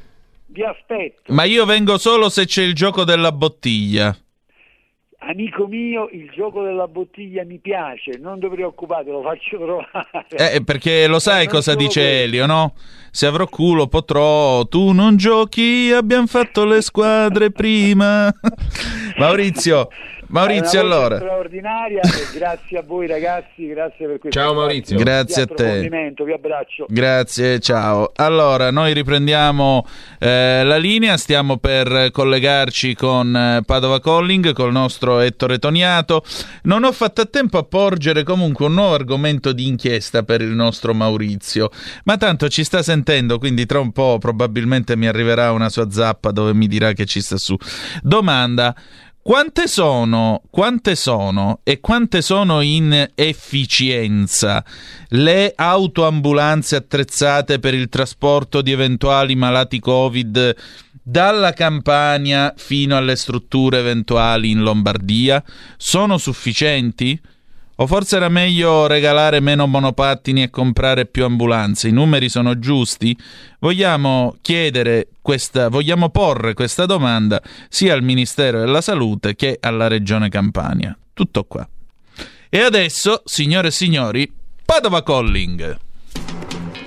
vi 0.53 0.63
aspetto. 0.63 1.33
Ma 1.33 1.45
io 1.45 1.65
vengo 1.65 1.99
solo 1.99 2.29
se 2.29 2.45
c'è 2.45 2.63
il 2.63 2.75
gioco 2.75 3.05
della 3.05 3.33
bottiglia. 3.33 4.17
Amico 5.25 5.69
mio, 5.69 6.09
il 6.11 6.31
gioco 6.35 6.65
della 6.65 6.89
bottiglia 6.89 7.45
mi 7.45 7.59
piace, 7.59 8.19
non 8.19 8.41
ti 8.41 8.49
preoccupare, 8.49 9.09
lo 9.09 9.23
faccio 9.23 9.57
trovare. 9.57 10.57
Eh, 10.57 10.65
perché 10.65 11.07
lo 11.07 11.21
sai 11.21 11.47
cosa 11.47 11.77
dice 11.77 12.01
questo. 12.01 12.23
Elio, 12.25 12.47
no? 12.47 12.75
Se 13.13 13.27
avrò 13.27 13.47
culo 13.47 13.87
potrò, 13.87 14.65
tu 14.65 14.91
non 14.91 15.17
giochi, 15.17 15.93
abbiamo 15.95 16.27
fatto 16.27 16.65
le 16.65 16.83
squadre 16.83 17.53
prima. 17.53 18.35
Maurizio, 19.17 19.89
Maurizio 20.33 20.81
allora. 20.81 21.17
straordinaria 21.17 22.01
grazie 22.35 22.79
a 22.79 22.83
voi 22.83 23.07
ragazzi, 23.07 23.67
grazie 23.67 24.07
per 24.07 24.19
questo. 24.19 24.41
Ciao 24.41 24.55
Maurizio. 24.55 24.97
Grazie 24.97 25.43
a 25.43 25.47
te. 25.47 26.15
Vi 26.25 26.33
abbraccio. 26.33 26.87
Grazie, 26.89 27.59
ciao. 27.61 28.13
Allora, 28.17 28.71
noi 28.71 28.95
riprendiamo 28.95 29.87
eh, 30.19 30.63
la 30.65 30.79
linea, 30.79 31.19
stiamo 31.19 31.59
per 31.59 32.09
collegarci 32.11 32.95
con 32.95 33.37
eh, 33.37 33.63
Padova 33.67 34.01
Calling, 34.01 34.53
col 34.55 34.73
nostro 34.73 35.21
Ettore 35.21 35.59
Toniato. 35.59 36.25
Non 36.63 36.85
ho 36.85 36.93
fatto 36.93 37.21
a 37.21 37.27
tempo 37.27 37.59
a 37.59 37.65
porgere 37.65 38.23
comunque 38.23 38.65
un 38.65 38.73
nuovo 38.73 38.95
argomento 38.95 39.53
di 39.53 39.67
inchiesta 39.67 40.23
per 40.23 40.41
il 40.41 40.55
nostro 40.55 40.95
Maurizio, 40.95 41.69
ma 42.05 42.17
tanto 42.17 42.49
ci 42.49 42.65
sta 42.65 42.83
sentendo, 42.83 43.39
quindi 43.39 43.67
tra 43.67 43.81
un 43.81 43.93
po' 43.93 44.17
probabilmente 44.19 44.97
mi 44.97 45.09
arriverà 45.09 45.53
una 45.53 45.69
sua 45.69 45.91
zappa 45.91 46.31
dove 46.31 46.55
mi 46.55 46.69
dirà 46.69 46.93
che 46.93 47.05
ci 47.05 47.21
sta 47.21 47.37
su. 47.37 47.55
Domanda. 48.01 48.75
Quante 49.25 49.69
sono, 49.69 50.43
quante 50.51 50.97
sono 50.97 51.61
e 51.63 51.79
quante 51.79 52.23
sono 52.23 52.61
in 52.61 53.09
efficienza 53.15 54.65
le 55.11 55.53
autoambulanze 55.55 56.75
attrezzate 56.75 57.61
per 57.61 57.73
il 57.73 57.89
trasporto 57.89 58.63
di 58.63 58.73
eventuali 58.73 59.37
malati 59.37 59.79
Covid 59.79 60.57
dalla 61.01 61.53
Campania 61.53 62.53
fino 62.57 62.97
alle 62.97 63.15
strutture 63.15 63.79
eventuali 63.79 64.51
in 64.51 64.63
Lombardia? 64.63 65.41
Sono 65.77 66.19
sufficienti? 66.19 67.17
O 67.77 67.87
forse 67.87 68.17
era 68.17 68.29
meglio 68.29 68.89
regalare 68.89 69.39
meno 69.39 69.69
monopattini 69.69 70.43
e 70.43 70.51
comprare 70.51 71.07
più 71.07 71.23
ambulanze? 71.25 71.87
I 71.87 71.93
numeri 71.93 72.29
sono 72.29 72.59
giusti? 72.59 73.17
Vogliamo 73.61 74.35
chiedere 74.43 75.07
questa, 75.23 75.69
vogliamo 75.69 76.11
porre 76.11 76.53
questa 76.53 76.85
domanda 76.85 77.41
sia 77.69 77.95
al 77.95 78.03
Ministero 78.03 78.59
della 78.59 78.81
Salute 78.81 79.35
che 79.37 79.57
alla 79.61 79.87
Regione 79.87 80.29
Campania. 80.29 80.97
Tutto 81.15 81.45
qua. 81.45 81.67
E 82.51 82.61
adesso, 82.61 83.23
signore 83.25 83.69
e 83.69 83.71
signori, 83.71 84.31
Padova 84.65 85.03
Calling. 85.03 85.79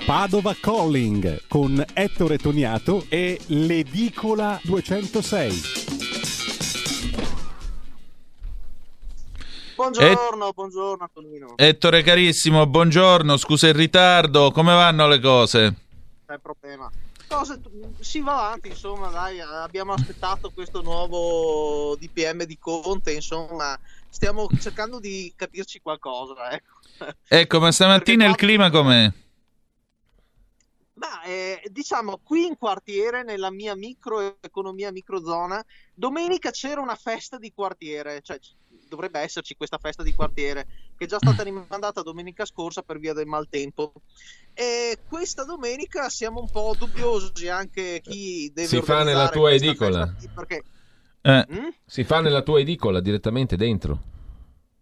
Padova 0.04 0.54
Calling 0.60 1.48
con 1.48 1.84
Ettore 1.92 2.38
Toniato 2.38 3.06
e 3.08 3.40
l'Edicola 3.46 4.60
206. 4.62 5.62
Buongiorno, 9.74 10.48
Et- 10.48 10.54
buongiorno 10.54 11.02
Antonino. 11.02 11.52
Ettore 11.56 12.02
carissimo, 12.02 12.66
buongiorno, 12.66 13.36
scusa 13.36 13.68
il 13.68 13.74
ritardo, 13.74 14.50
come 14.50 14.72
vanno 14.72 15.06
le 15.06 15.20
cose? 15.20 15.60
Non 15.60 16.36
è 16.36 16.40
problema. 16.40 16.90
Cose, 17.28 17.60
si 18.00 18.20
va 18.20 18.46
avanti, 18.46 18.68
insomma, 18.68 19.08
dai, 19.08 19.40
abbiamo 19.40 19.92
aspettato 19.92 20.50
questo 20.52 20.80
nuovo 20.80 21.96
DPM 21.96 22.44
di 22.44 22.56
Conte, 22.58 23.12
insomma, 23.12 23.78
stiamo 24.08 24.48
cercando 24.60 25.00
di 25.00 25.32
capirci 25.34 25.80
qualcosa, 25.80 26.50
ecco. 26.50 26.74
Ecco, 27.28 27.60
ma 27.60 27.72
stamattina 27.72 28.26
il 28.26 28.36
clima 28.36 28.70
com'è? 28.70 29.12
Ma 30.94 31.22
eh, 31.24 31.62
diciamo 31.70 32.20
qui 32.22 32.46
in 32.46 32.56
quartiere, 32.56 33.22
nella 33.22 33.50
mia 33.50 33.74
microeconomia, 33.76 34.90
microzona, 34.90 35.62
domenica 35.92 36.50
c'era 36.50 36.80
una 36.80 36.94
festa 36.94 37.36
di 37.36 37.52
quartiere, 37.52 38.22
cioè 38.22 38.38
dovrebbe 38.88 39.20
esserci 39.20 39.54
questa 39.56 39.78
festa 39.78 40.02
di 40.02 40.14
quartiere 40.14 40.66
che 40.96 41.04
è 41.04 41.08
già 41.08 41.18
stata 41.18 41.42
rimandata 41.44 42.02
domenica 42.02 42.44
scorsa 42.44 42.82
per 42.82 42.98
via 42.98 43.12
del 43.12 43.26
maltempo. 43.26 43.92
E 44.54 44.98
questa 45.08 45.44
domenica 45.44 46.08
siamo 46.08 46.40
un 46.40 46.50
po' 46.50 46.74
dubbiosi 46.78 47.48
anche 47.48 48.00
chi 48.02 48.50
deve 48.54 48.68
Si 48.68 48.82
fa 48.82 49.02
nella 49.02 49.28
tua 49.28 49.52
edicola. 49.52 50.14
perché 50.34 50.62
Eh, 51.22 51.46
Mm? 51.50 51.68
Si 51.84 52.04
fa 52.04 52.20
nella 52.20 52.42
tua 52.42 52.60
edicola 52.60 53.00
direttamente 53.00 53.56
dentro. 53.56 54.14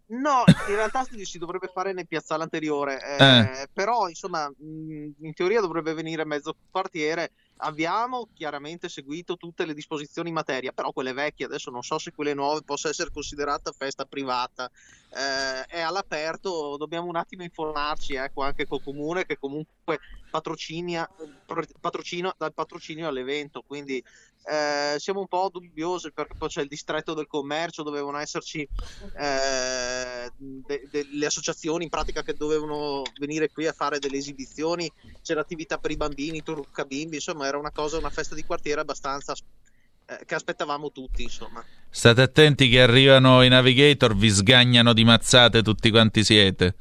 No, 0.07 0.45
in 0.69 0.75
realtà 0.75 1.05
si 1.23 1.39
dovrebbe 1.39 1.71
fare 1.73 1.95
nel 1.95 2.07
piazzale 2.07 2.43
anteriore, 2.43 3.01
eh, 3.19 3.25
Eh. 3.63 3.69
però 3.73 4.07
insomma 4.09 4.47
mh, 4.49 5.13
in 5.23 5.33
teoria 5.35 5.61
dovrebbe 5.63 5.95
venire 5.95 6.27
mezzo 6.27 6.55
quartiere. 6.71 7.31
Abbiamo 7.59 8.29
chiaramente 8.33 8.89
seguito 8.89 9.37
tutte 9.37 9.65
le 9.65 9.75
disposizioni 9.75 10.29
in 10.29 10.35
materia, 10.35 10.73
però 10.73 10.91
quelle 10.93 11.13
vecchie, 11.13 11.47
adesso 11.47 11.71
non 11.71 11.83
so 11.83 11.99
se 11.99 12.13
quelle 12.13 12.35
nuove 12.35 12.63
possa 12.65 12.89
essere 12.89 13.11
considerata 13.11 13.71
festa 13.73 14.05
privata. 14.05 14.69
Eh, 15.09 15.63
è 15.65 15.81
all'aperto, 15.81 16.77
dobbiamo 16.77 17.07
un 17.09 17.17
attimo 17.17 17.45
informarci 17.45 18.15
ecco, 18.15 18.43
anche 18.43 18.67
col 18.67 18.81
comune 18.83 19.25
che 19.25 19.37
comunque 19.39 20.01
patrocinia, 20.29 21.09
pro- 21.45 21.63
patrocina 21.81 22.35
dal 22.37 22.53
patrocinio 22.53 23.07
all'evento, 23.09 23.63
quindi 23.63 24.03
eh, 24.47 24.97
siamo 24.99 25.21
un 25.21 25.27
po' 25.27 25.49
dubbiosi 25.51 26.13
perché 26.13 26.35
poi 26.37 26.49
c'è 26.49 26.61
il 26.61 26.69
distretto 26.69 27.15
del 27.15 27.27
commercio, 27.27 27.83
dovevano 27.83 28.19
esserci 28.19 28.61
eh, 28.61 30.31
de- 30.37 31.27
associazioni 31.27 31.85
in 31.85 31.91
pratica 31.91 32.23
che 32.23 32.35
dovevano 32.35 33.03
venire 33.19 33.51
qui 33.51 33.67
a 33.67 33.73
fare 33.73 33.99
delle 33.99 34.19
esibizioni, 34.19 34.91
c'era 35.23 35.41
attività 35.41 35.79
per 35.79 35.91
i 35.93 35.97
bambini, 35.97 36.43
trucca 36.43 36.85
bimbi, 36.85 37.17
insomma 37.17 37.47
era 37.47 37.59
una 37.59 37.73
cosa, 37.73 37.97
una 37.97 38.11
festa 38.11 38.35
di 38.35 38.45
quartiere 38.45 38.83
abbastanza 38.83 39.35
eh, 40.07 40.21
che 40.27 40.35
aspettavamo 40.35 40.93
tutti, 40.93 41.23
insomma. 41.23 41.65
state 41.89 42.21
attenti 42.21 42.69
che 42.69 42.83
arrivano 42.83 43.43
i 43.43 43.49
navigator, 43.49 44.15
vi 44.15 44.29
sgagnano 44.29 44.93
di 44.93 45.05
mazzate 45.05 45.63
tutti 45.63 45.91
quanti 45.91 46.23
siete. 46.23 46.75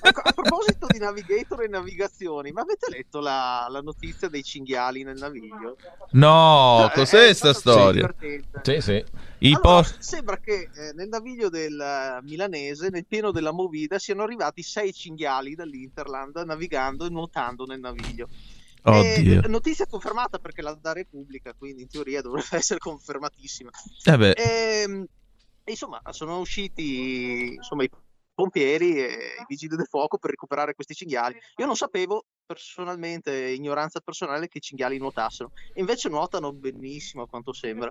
Ecco, 0.00 0.20
a 0.20 0.32
proposito 0.32 0.86
di 0.86 0.98
navigator 0.98 1.62
e 1.62 1.68
navigazioni, 1.68 2.52
ma 2.52 2.60
avete 2.60 2.88
letto 2.90 3.20
la, 3.20 3.66
la 3.68 3.80
notizia 3.80 4.28
dei 4.28 4.42
cinghiali 4.44 5.02
nel 5.02 5.18
naviglio? 5.18 5.76
No, 6.12 6.86
Eh, 6.88 6.92
cos'è 6.92 7.28
è 7.28 7.34
sta 7.34 7.52
stato 7.52 7.78
storia? 7.78 8.14
Sì, 8.62 8.80
sì. 8.80 9.04
Allora, 9.52 9.82
po- 9.82 9.88
sembra 9.98 10.38
che 10.38 10.70
eh, 10.72 10.92
nel 10.94 11.08
naviglio 11.08 11.48
del 11.48 11.78
eh, 11.78 12.22
milanese, 12.22 12.88
nel 12.88 13.06
pieno 13.06 13.32
della 13.32 13.52
Movida, 13.52 13.98
siano 13.98 14.22
arrivati 14.22 14.62
sei 14.62 14.92
cinghiali 14.92 15.54
dall'Interland 15.54 16.36
navigando 16.44 17.06
e 17.06 17.10
nuotando 17.10 17.64
nel 17.66 17.80
naviglio. 17.80 18.28
Oddio. 18.82 19.42
E, 19.42 19.48
notizia 19.48 19.86
confermata 19.86 20.38
perché 20.38 20.62
la 20.62 20.78
da 20.80 20.92
Repubblica, 20.92 21.52
quindi 21.54 21.82
in 21.82 21.88
teoria 21.88 22.20
dovrebbe 22.22 22.46
essere 22.56 22.78
confermatissima. 22.78 23.70
Eh. 24.04 24.34
Ehm, 24.36 25.06
E, 25.64 25.70
insomma, 25.72 26.00
sono 26.10 26.38
usciti 26.38 27.54
insomma, 27.54 27.82
i 27.82 27.90
pompieri 28.36 28.98
e 28.98 29.34
i 29.40 29.44
vigili 29.48 29.76
del 29.76 29.86
fuoco 29.86 30.18
per 30.18 30.30
recuperare 30.30 30.74
questi 30.74 30.94
cinghiali. 30.94 31.38
Io 31.56 31.66
non 31.66 31.74
sapevo 31.74 32.26
personalmente, 32.44 33.34
ignoranza 33.48 34.00
personale, 34.00 34.46
che 34.46 34.58
i 34.58 34.60
cinghiali 34.60 34.98
nuotassero. 34.98 35.50
Invece 35.74 36.10
nuotano 36.10 36.52
benissimo, 36.52 37.22
a 37.22 37.26
quanto 37.26 37.52
sembra. 37.52 37.90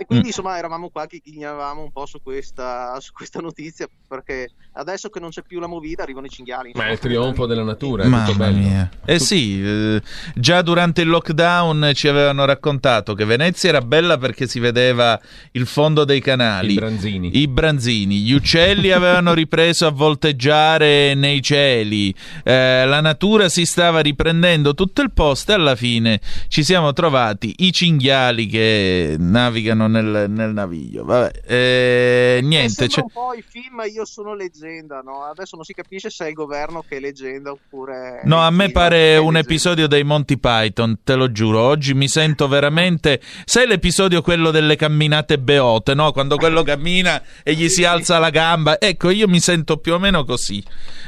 E 0.00 0.04
quindi, 0.04 0.26
Mm. 0.26 0.28
insomma, 0.28 0.56
eravamo 0.56 0.90
qua 0.90 1.06
che 1.06 1.20
ghignavamo 1.24 1.82
un 1.82 1.90
po' 1.90 2.06
su 2.06 2.22
questa, 2.22 2.96
su 3.00 3.10
questa 3.12 3.40
notizia, 3.40 3.88
perché 4.06 4.48
adesso 4.74 5.08
che 5.08 5.18
non 5.18 5.30
c'è 5.30 5.42
più 5.42 5.58
la 5.58 5.66
movida 5.66 6.04
arrivano 6.04 6.26
i 6.26 6.30
cinghiali. 6.30 6.70
Ma 6.76 6.86
è 6.86 6.92
il 6.92 7.00
trionfo 7.00 7.46
della 7.46 7.64
natura, 7.64 8.04
è 8.04 8.06
tutto 8.06 8.16
Mamma 8.16 8.34
bello. 8.36 8.56
mia. 8.58 8.88
Eh 9.04 9.18
sì, 9.18 9.60
eh, 9.60 10.00
già 10.36 10.62
durante 10.62 11.00
il 11.02 11.08
lockdown 11.08 11.90
ci 11.94 12.06
avevano 12.06 12.44
raccontato 12.44 13.14
che 13.14 13.24
Venezia 13.24 13.70
era 13.70 13.80
bella 13.80 14.18
perché 14.18 14.46
si 14.46 14.60
vedeva 14.60 15.18
il 15.52 15.66
fondo 15.66 16.04
dei 16.04 16.20
canali. 16.20 16.74
I 16.74 16.76
branzini. 16.76 17.36
I 17.40 17.48
branzini. 17.48 18.18
Gli 18.20 18.32
uccelli 18.34 18.92
avevano 18.92 19.34
ripreso 19.34 19.84
a 19.84 19.90
volteggiare 19.90 21.14
nei 21.14 21.42
cieli. 21.42 22.14
eh, 22.44 22.86
la 22.86 23.00
natura 23.00 23.48
si 23.48 23.64
stava 23.66 23.98
riprendendo 23.98 24.74
tutto 24.74 25.02
il 25.02 25.10
posto 25.12 25.50
e 25.50 25.54
alla 25.56 25.74
fine 25.74 26.20
ci 26.46 26.62
siamo 26.62 26.92
trovati 26.92 27.52
i 27.58 27.72
cinghiali 27.72 28.46
che 28.46 29.16
navigano 29.18 29.86
nel, 29.88 30.26
nel 30.30 30.52
naviglio. 30.52 31.04
Vabbè, 31.04 31.40
eh, 31.46 32.36
Eh, 32.38 32.40
niente. 32.42 32.88
cioè- 32.88 33.02
un 33.04 33.10
po' 33.10 33.32
i 33.34 33.42
film 33.46 33.82
Io 33.92 34.04
sono 34.04 34.34
leggenda, 34.34 35.00
no? 35.04 35.24
Adesso 35.24 35.56
non 35.56 35.64
si 35.64 35.72
capisce 35.72 36.10
se 36.10 36.26
è 36.26 36.28
il 36.28 36.34
governo 36.34 36.84
che 36.86 36.96
è 36.96 37.00
leggenda 37.00 37.50
oppure... 37.50 38.20
No, 38.24 38.40
a 38.40 38.50
me 38.50 38.70
pare 38.70 39.16
un 39.16 39.36
episodio 39.36 39.86
dei 39.86 40.04
Monty 40.04 40.36
Python, 40.36 40.98
te 41.04 41.14
lo 41.14 41.30
giuro. 41.32 41.60
Oggi 41.60 41.94
mi 41.94 42.08
sento 42.08 42.48
veramente. 42.48 43.20
Sai 43.44 43.66
l'episodio 43.66 44.22
quello 44.22 44.50
delle 44.50 44.76
camminate 44.76 45.38
beote, 45.38 45.94
no? 45.94 46.12
Quando 46.12 46.36
quello 46.36 46.62
cammina 46.62 47.22
e 47.42 47.54
gli 47.54 47.68
si 47.68 47.84
alza 47.84 48.18
la 48.18 48.30
gamba. 48.30 48.78
Ecco, 48.80 49.10
io 49.10 49.26
mi 49.28 49.40
sento 49.40 49.76
più 49.78 49.94
o 49.94 49.98
meno 49.98 50.24
così. 50.24 50.62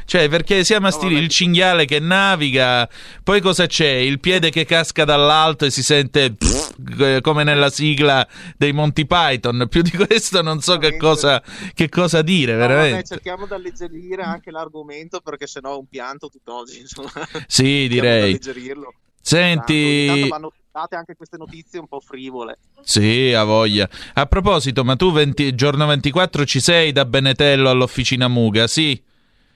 Cioè, 0.04 0.28
perché 0.28 0.64
siamo 0.64 0.88
a 0.88 0.90
stile 0.90 1.18
il 1.18 1.28
cinghiale 1.28 1.84
che 1.84 2.00
naviga, 2.00 2.88
poi 3.22 3.40
cosa 3.40 3.66
c'è? 3.66 3.88
Il 3.88 4.18
piede 4.20 4.50
che 4.50 4.64
casca 4.64 5.04
dall'alto 5.04 5.64
e 5.66 5.70
si 5.70 5.82
sente 5.82 6.34
eh, 6.98 7.20
come 7.20 7.44
nella 7.44 7.70
sigla 7.70 8.26
dei 8.56 8.72
Monty 8.72 9.06
Python. 9.06 9.66
Più 9.68 9.82
di 9.82 9.90
questo 9.90 10.42
non 10.42 10.60
so 10.60 10.78
che 10.78 10.96
cosa, 10.96 11.42
che 11.74 11.88
cosa 11.88 12.22
dire, 12.22 12.52
No, 12.52 12.58
vabbè, 12.58 12.72
veramente. 12.72 13.06
cerchiamo 13.06 13.46
di 13.46 13.52
alleggerire 13.52 14.22
anche 14.22 14.50
l'argomento 14.50 15.20
perché 15.20 15.46
sennò 15.46 15.74
è 15.74 15.78
un 15.78 15.86
pianto 15.86 16.28
tutt'oggi, 16.28 16.80
insomma. 16.80 17.10
Sì, 17.46 17.86
direi. 17.88 18.38
Senti. 19.22 20.06
Tanto 20.06 20.28
vanno 20.28 20.52
date 20.72 20.96
anche 20.96 21.14
queste 21.16 21.36
notizie 21.36 21.78
un 21.78 21.86
po' 21.88 22.00
frivole. 22.00 22.58
Sì, 22.82 23.32
ha 23.32 23.44
voglia. 23.44 23.88
A 24.14 24.26
proposito, 24.26 24.84
ma 24.84 24.96
tu 24.96 25.12
20 25.12 25.54
giorno 25.54 25.86
24 25.86 26.44
ci 26.44 26.60
sei 26.60 26.92
da 26.92 27.04
Benetello 27.04 27.68
all'officina 27.70 28.28
Muga, 28.28 28.66
sì? 28.66 29.00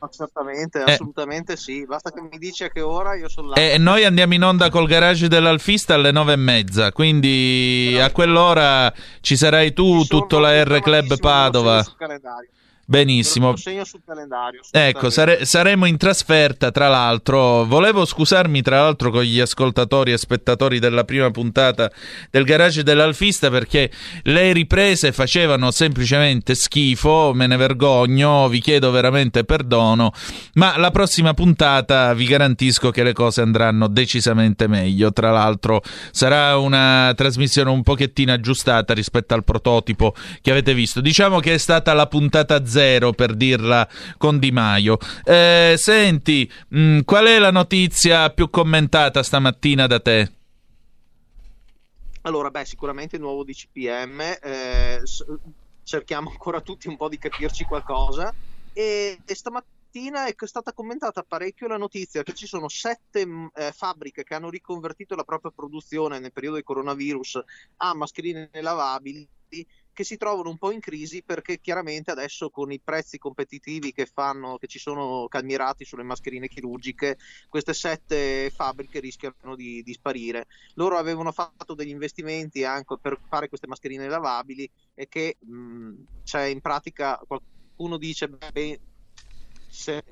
Ma 0.04 0.10
certamente, 0.10 0.84
Eh. 0.84 0.92
assolutamente 0.92 1.56
sì. 1.56 1.86
Basta 1.86 2.10
che 2.10 2.20
mi 2.20 2.36
dici 2.36 2.62
a 2.64 2.68
che 2.68 2.82
ora 2.82 3.14
io 3.14 3.28
sono 3.28 3.48
là. 3.48 3.54
E 3.54 3.78
noi 3.78 4.04
andiamo 4.04 4.34
in 4.34 4.42
onda 4.42 4.68
col 4.68 4.86
garage 4.86 5.28
dell'Alfista 5.28 5.94
alle 5.94 6.10
nove 6.10 6.34
e 6.34 6.36
mezza, 6.36 6.92
quindi 6.92 7.96
a 7.98 8.10
quell'ora 8.10 8.92
ci 9.22 9.36
sarai 9.36 9.72
tu, 9.72 10.04
tutto 10.04 10.38
la 10.38 10.62
R 10.62 10.80
Club 10.80 11.18
Padova. 11.18 11.82
Benissimo. 12.86 13.50
Lo 13.50 13.56
segno 13.56 13.84
sul 13.84 14.00
calendario. 14.04 14.60
Ecco, 14.70 15.08
sare- 15.10 15.44
saremo 15.44 15.86
in 15.86 15.96
trasferta, 15.96 16.70
tra 16.70 16.88
l'altro. 16.88 17.64
Volevo 17.64 18.04
scusarmi, 18.04 18.60
tra 18.62 18.82
l'altro, 18.82 19.10
con 19.10 19.22
gli 19.22 19.40
ascoltatori 19.40 20.12
e 20.12 20.18
spettatori 20.18 20.78
della 20.78 21.04
prima 21.04 21.30
puntata 21.30 21.90
del 22.30 22.44
garage 22.44 22.82
dell'Alfista 22.82 23.50
perché 23.50 23.90
le 24.24 24.52
riprese 24.52 25.12
facevano 25.12 25.70
semplicemente 25.70 26.54
schifo, 26.54 27.32
me 27.34 27.46
ne 27.46 27.56
vergogno, 27.56 28.48
vi 28.48 28.60
chiedo 28.60 28.90
veramente 28.90 29.44
perdono, 29.44 30.12
ma 30.54 30.76
la 30.76 30.90
prossima 30.90 31.32
puntata 31.32 32.12
vi 32.12 32.26
garantisco 32.26 32.90
che 32.90 33.02
le 33.02 33.12
cose 33.12 33.40
andranno 33.40 33.88
decisamente 33.88 34.66
meglio. 34.66 35.12
Tra 35.12 35.30
l'altro, 35.30 35.82
sarà 36.10 36.56
una 36.58 37.12
trasmissione 37.16 37.70
un 37.70 37.82
pochettino 37.82 38.32
aggiustata 38.32 38.92
rispetto 38.92 39.34
al 39.34 39.44
prototipo 39.44 40.14
che 40.42 40.50
avete 40.50 40.74
visto. 40.74 41.00
Diciamo 41.00 41.40
che 41.40 41.54
è 41.54 41.58
stata 41.58 41.92
la 41.94 42.06
puntata 42.06 42.58
zero 42.74 43.12
per 43.12 43.34
dirla 43.34 43.88
con 44.18 44.40
Di 44.40 44.50
Maio. 44.50 44.98
Eh, 45.22 45.74
senti, 45.76 46.50
mh, 46.68 47.00
qual 47.00 47.26
è 47.26 47.38
la 47.38 47.52
notizia 47.52 48.30
più 48.30 48.50
commentata 48.50 49.22
stamattina 49.22 49.86
da 49.86 50.00
te? 50.00 50.32
Allora, 52.22 52.50
beh, 52.50 52.64
sicuramente 52.64 53.16
il 53.16 53.22
nuovo 53.22 53.44
DCPM, 53.44 54.20
eh, 54.42 55.02
cerchiamo 55.84 56.30
ancora 56.30 56.60
tutti 56.60 56.88
un 56.88 56.96
po' 56.96 57.08
di 57.08 57.18
capirci 57.18 57.64
qualcosa 57.64 58.34
e, 58.72 59.18
e 59.24 59.34
stamattina 59.34 60.26
è 60.26 60.34
stata 60.34 60.72
commentata 60.72 61.22
parecchio 61.22 61.68
la 61.68 61.76
notizia 61.76 62.24
che 62.24 62.32
ci 62.32 62.46
sono 62.46 62.68
sette 62.68 63.24
mh, 63.24 63.50
eh, 63.54 63.72
fabbriche 63.72 64.24
che 64.24 64.34
hanno 64.34 64.50
riconvertito 64.50 65.14
la 65.14 65.22
propria 65.22 65.52
produzione 65.54 66.18
nel 66.18 66.32
periodo 66.32 66.56
del 66.56 66.64
coronavirus 66.64 67.42
a 67.76 67.94
mascherine 67.94 68.48
lavabili 68.54 69.28
che 69.94 70.04
si 70.04 70.18
trovano 70.18 70.50
un 70.50 70.58
po' 70.58 70.72
in 70.72 70.80
crisi 70.80 71.22
perché 71.24 71.58
chiaramente 71.60 72.10
adesso 72.10 72.50
con 72.50 72.70
i 72.72 72.80
prezzi 72.82 73.16
competitivi 73.16 73.92
che 73.92 74.06
fanno, 74.06 74.58
che 74.58 74.66
ci 74.66 74.78
sono 74.78 75.26
calmierati 75.28 75.84
sulle 75.86 76.02
mascherine 76.02 76.48
chirurgiche, 76.48 77.16
queste 77.48 77.72
sette 77.72 78.50
fabbriche 78.50 79.00
rischiano 79.00 79.54
di, 79.56 79.82
di 79.82 79.92
sparire. 79.94 80.46
Loro 80.74 80.98
avevano 80.98 81.32
fatto 81.32 81.74
degli 81.74 81.88
investimenti 81.90 82.64
anche 82.64 82.96
per 83.00 83.18
fare 83.28 83.48
queste 83.48 83.68
mascherine 83.68 84.08
lavabili 84.08 84.70
e 84.94 85.08
che 85.08 85.36
mh, 85.40 86.02
c'è 86.24 86.44
in 86.46 86.60
pratica 86.60 87.18
qualcuno 87.26 87.96
dice 87.98 88.28
beh, 88.28 88.80
se 89.66 90.02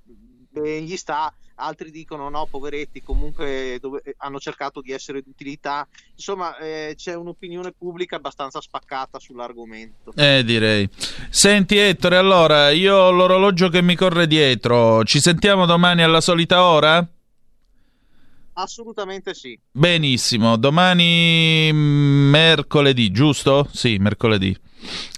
ben 0.53 0.85
gli 0.85 0.97
sta, 0.97 1.33
altri 1.57 1.91
dicono 1.91 2.29
no, 2.29 2.47
poveretti, 2.51 3.03
comunque 3.03 3.79
dove- 3.81 4.03
hanno 4.19 4.39
cercato 4.39 4.81
di 4.81 4.93
essere 4.93 5.23
di 5.23 5.31
utilità. 5.31 5.87
Insomma, 6.15 6.57
eh, 6.59 6.95
c'è 6.97 7.15
un'opinione 7.15 7.73
pubblica 7.73 8.16
abbastanza 8.16 8.61
spaccata 8.61 9.19
sull'argomento. 9.19 10.12
Eh, 10.16 10.45
direi. 10.45 10.89
Senti, 11.31 11.77
Ettore, 11.77 12.16
allora 12.16 12.70
io 12.70 12.97
ho 12.97 13.11
l'orologio 13.11 13.69
che 13.69 13.83
mi 13.83 13.97
corre 13.97 14.27
dietro. 14.27 15.05
Ci 15.05 15.20
sentiamo 15.20 15.66
domani 15.66 16.03
alla 16.03 16.20
solita 16.20 16.65
ora? 16.65 17.07
Assolutamente 18.55 19.33
sì. 19.33 19.59
Benissimo, 19.70 20.57
domani 20.57 21.70
mercoledì, 21.73 23.11
giusto? 23.11 23.66
Sì, 23.73 23.97
mercoledì. 23.97 24.55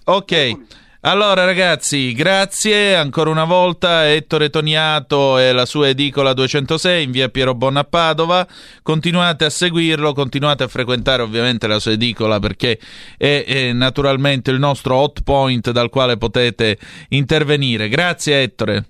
Ok. 0.04 0.82
Allora 1.06 1.44
ragazzi, 1.44 2.14
grazie 2.14 2.96
ancora 2.96 3.28
una 3.28 3.44
volta 3.44 4.10
Ettore 4.10 4.48
Toniato 4.48 5.36
e 5.36 5.52
la 5.52 5.66
sua 5.66 5.88
edicola 5.88 6.32
206 6.32 7.04
in 7.04 7.10
via 7.10 7.28
Piero 7.28 7.54
Bonna 7.54 7.80
a 7.80 7.84
Padova. 7.84 8.46
Continuate 8.82 9.44
a 9.44 9.50
seguirlo, 9.50 10.14
continuate 10.14 10.62
a 10.62 10.68
frequentare 10.68 11.20
ovviamente 11.20 11.66
la 11.66 11.78
sua 11.78 11.92
edicola 11.92 12.38
perché 12.38 12.80
è, 13.18 13.44
è 13.46 13.72
naturalmente 13.74 14.50
il 14.50 14.58
nostro 14.58 14.96
hot 14.96 15.22
point 15.24 15.70
dal 15.72 15.90
quale 15.90 16.16
potete 16.16 16.78
intervenire. 17.10 17.90
Grazie 17.90 18.40
Ettore. 18.40 18.86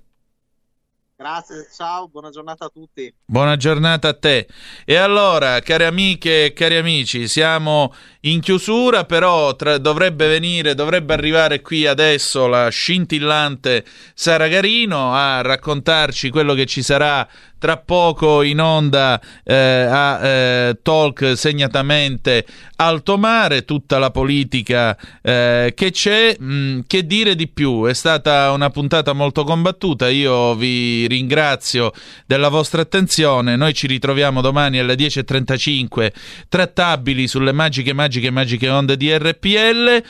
Grazie, 1.17 1.69
ciao, 1.75 2.09
buona 2.09 2.31
giornata 2.31 2.67
a 2.67 2.69
tutti. 2.69 3.13
Buona 3.25 3.57
giornata 3.57 4.09
a 4.09 4.15
te. 4.15 4.47
E 4.85 4.97
allora, 4.97 5.61
care 5.61 5.87
amiche 5.87 6.47
e 6.47 6.53
cari 6.53 6.77
amici, 6.77 7.29
siamo 7.29 7.95
in 8.25 8.41
chiusura, 8.41 9.05
però 9.05 9.55
tra, 9.57 9.79
dovrebbe 9.79 10.29
venire, 10.29 10.75
dovrebbe 10.75 11.15
arrivare 11.15 11.61
qui 11.61 11.87
adesso 11.87 12.47
la 12.47 12.69
scintillante 12.69 13.85
Sara 14.15 14.49
Garino 14.49 15.13
a 15.13 15.41
raccontarci 15.41 16.31
quello 16.31 16.55
che 16.55 16.67
ci 16.67 16.83
sarà 16.83 17.27
tra 17.65 17.79
poco 17.79 18.43
in 18.43 18.61
onda 18.61 19.19
eh, 19.43 19.55
a 19.55 20.23
eh, 20.23 20.79
Talk 20.83 21.33
segnatamente 21.35 22.45
Alto 22.77 23.17
Mare, 23.17 23.65
tutta 23.65 23.97
la 23.97 24.11
politica 24.11 24.95
eh, 25.23 25.73
che 25.75 25.91
c'è. 25.91 26.37
Mm, 26.43 26.81
che 26.87 27.07
dire 27.07 27.35
di 27.35 27.49
più? 27.49 27.87
È 27.87 27.95
stata 27.95 28.51
una 28.51 28.69
puntata 28.69 29.15
molto 29.15 29.45
combattuta. 29.45 30.11
Io 30.11 30.55
vi 30.57 31.07
ringrazio 31.07 31.93
della 32.27 32.51
vostra 32.51 32.83
attenzione. 32.83 33.57
Noi 33.57 33.73
ci 33.73 33.87
ritroviamo 33.87 34.43
domani 34.43 34.79
alle 34.79 34.95
10.35 34.95 36.13
trattabili 36.51 37.27
sulle 37.27 37.53
magiche, 37.53 37.95
magiche, 37.95 38.14
magiche 38.31 38.69
onde 38.69 38.97
di 38.97 39.17
RPL. 39.17 40.03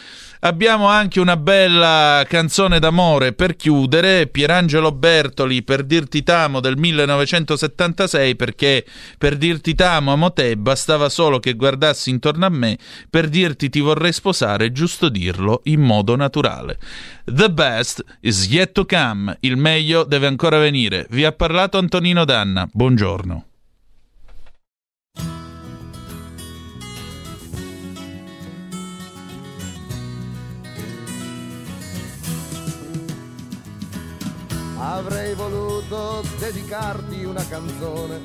Abbiamo 0.44 0.88
anche 0.88 1.20
una 1.20 1.38
bella 1.38 2.22
canzone 2.28 2.78
d'amore 2.78 3.32
per 3.32 3.56
chiudere, 3.56 4.26
Pierangelo 4.26 4.92
Bertoli 4.92 5.62
per 5.62 5.84
dirti 5.84 6.22
t'amo 6.22 6.60
del 6.60 6.76
1976 6.76 8.36
perché 8.36 8.84
per 9.16 9.38
dirti 9.38 9.74
t'amo 9.74 10.12
amo 10.12 10.34
te 10.34 10.54
bastava 10.58 11.08
solo 11.08 11.40
che 11.40 11.54
guardassi 11.54 12.10
intorno 12.10 12.44
a 12.44 12.50
me 12.50 12.76
per 13.08 13.30
dirti 13.30 13.70
ti 13.70 13.80
vorrei 13.80 14.12
sposare, 14.12 14.70
giusto 14.70 15.08
dirlo 15.08 15.62
in 15.64 15.80
modo 15.80 16.14
naturale. 16.14 16.78
The 17.24 17.50
best 17.50 18.04
is 18.20 18.46
yet 18.46 18.72
to 18.72 18.84
come, 18.84 19.38
il 19.40 19.56
meglio 19.56 20.04
deve 20.04 20.26
ancora 20.26 20.58
venire. 20.58 21.06
Vi 21.08 21.24
ha 21.24 21.32
parlato 21.32 21.78
Antonino 21.78 22.26
Danna, 22.26 22.68
buongiorno. 22.70 23.46
Dedicarti 36.44 37.24
una 37.24 37.46
canzone 37.48 38.20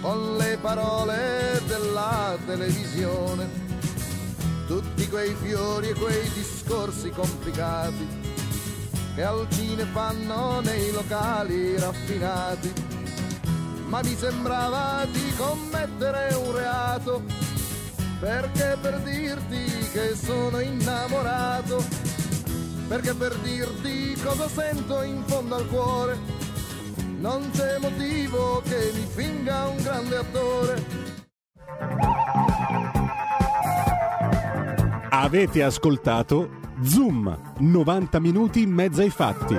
con 0.00 0.36
le 0.36 0.58
parole 0.60 1.62
della 1.64 2.36
televisione, 2.44 3.48
tutti 4.66 5.08
quei 5.08 5.32
fiori 5.40 5.90
e 5.90 5.94
quei 5.94 6.28
discorsi 6.30 7.10
complicati 7.10 8.04
che 9.14 9.22
al 9.22 9.46
cine 9.50 9.84
fanno 9.84 10.58
nei 10.60 10.90
locali 10.90 11.78
raffinati, 11.78 12.72
ma 13.86 14.00
mi 14.02 14.16
sembrava 14.16 15.06
di 15.08 15.32
commettere 15.36 16.34
un 16.34 16.52
reato, 16.52 17.22
perché 18.18 18.76
per 18.80 18.98
dirti 19.02 19.88
che 19.92 20.16
sono 20.16 20.58
innamorato 20.58 22.12
perché 22.88 23.14
per 23.14 23.34
dirti 23.36 24.14
cosa 24.22 24.46
sento 24.46 25.00
in 25.02 25.22
fondo 25.24 25.54
al 25.54 25.66
cuore 25.68 26.44
non 27.24 27.50
c'è 27.52 27.78
motivo 27.78 28.60
che 28.60 28.92
mi 28.92 29.06
finga 29.06 29.68
un 29.68 29.82
grande 29.82 30.16
attore. 30.18 30.84
Avete 35.08 35.62
ascoltato 35.62 36.50
Zoom, 36.82 37.54
90 37.60 38.20
minuti 38.20 38.60
in 38.60 38.72
mezzo 38.72 39.00
ai 39.00 39.08
fatti. 39.08 39.56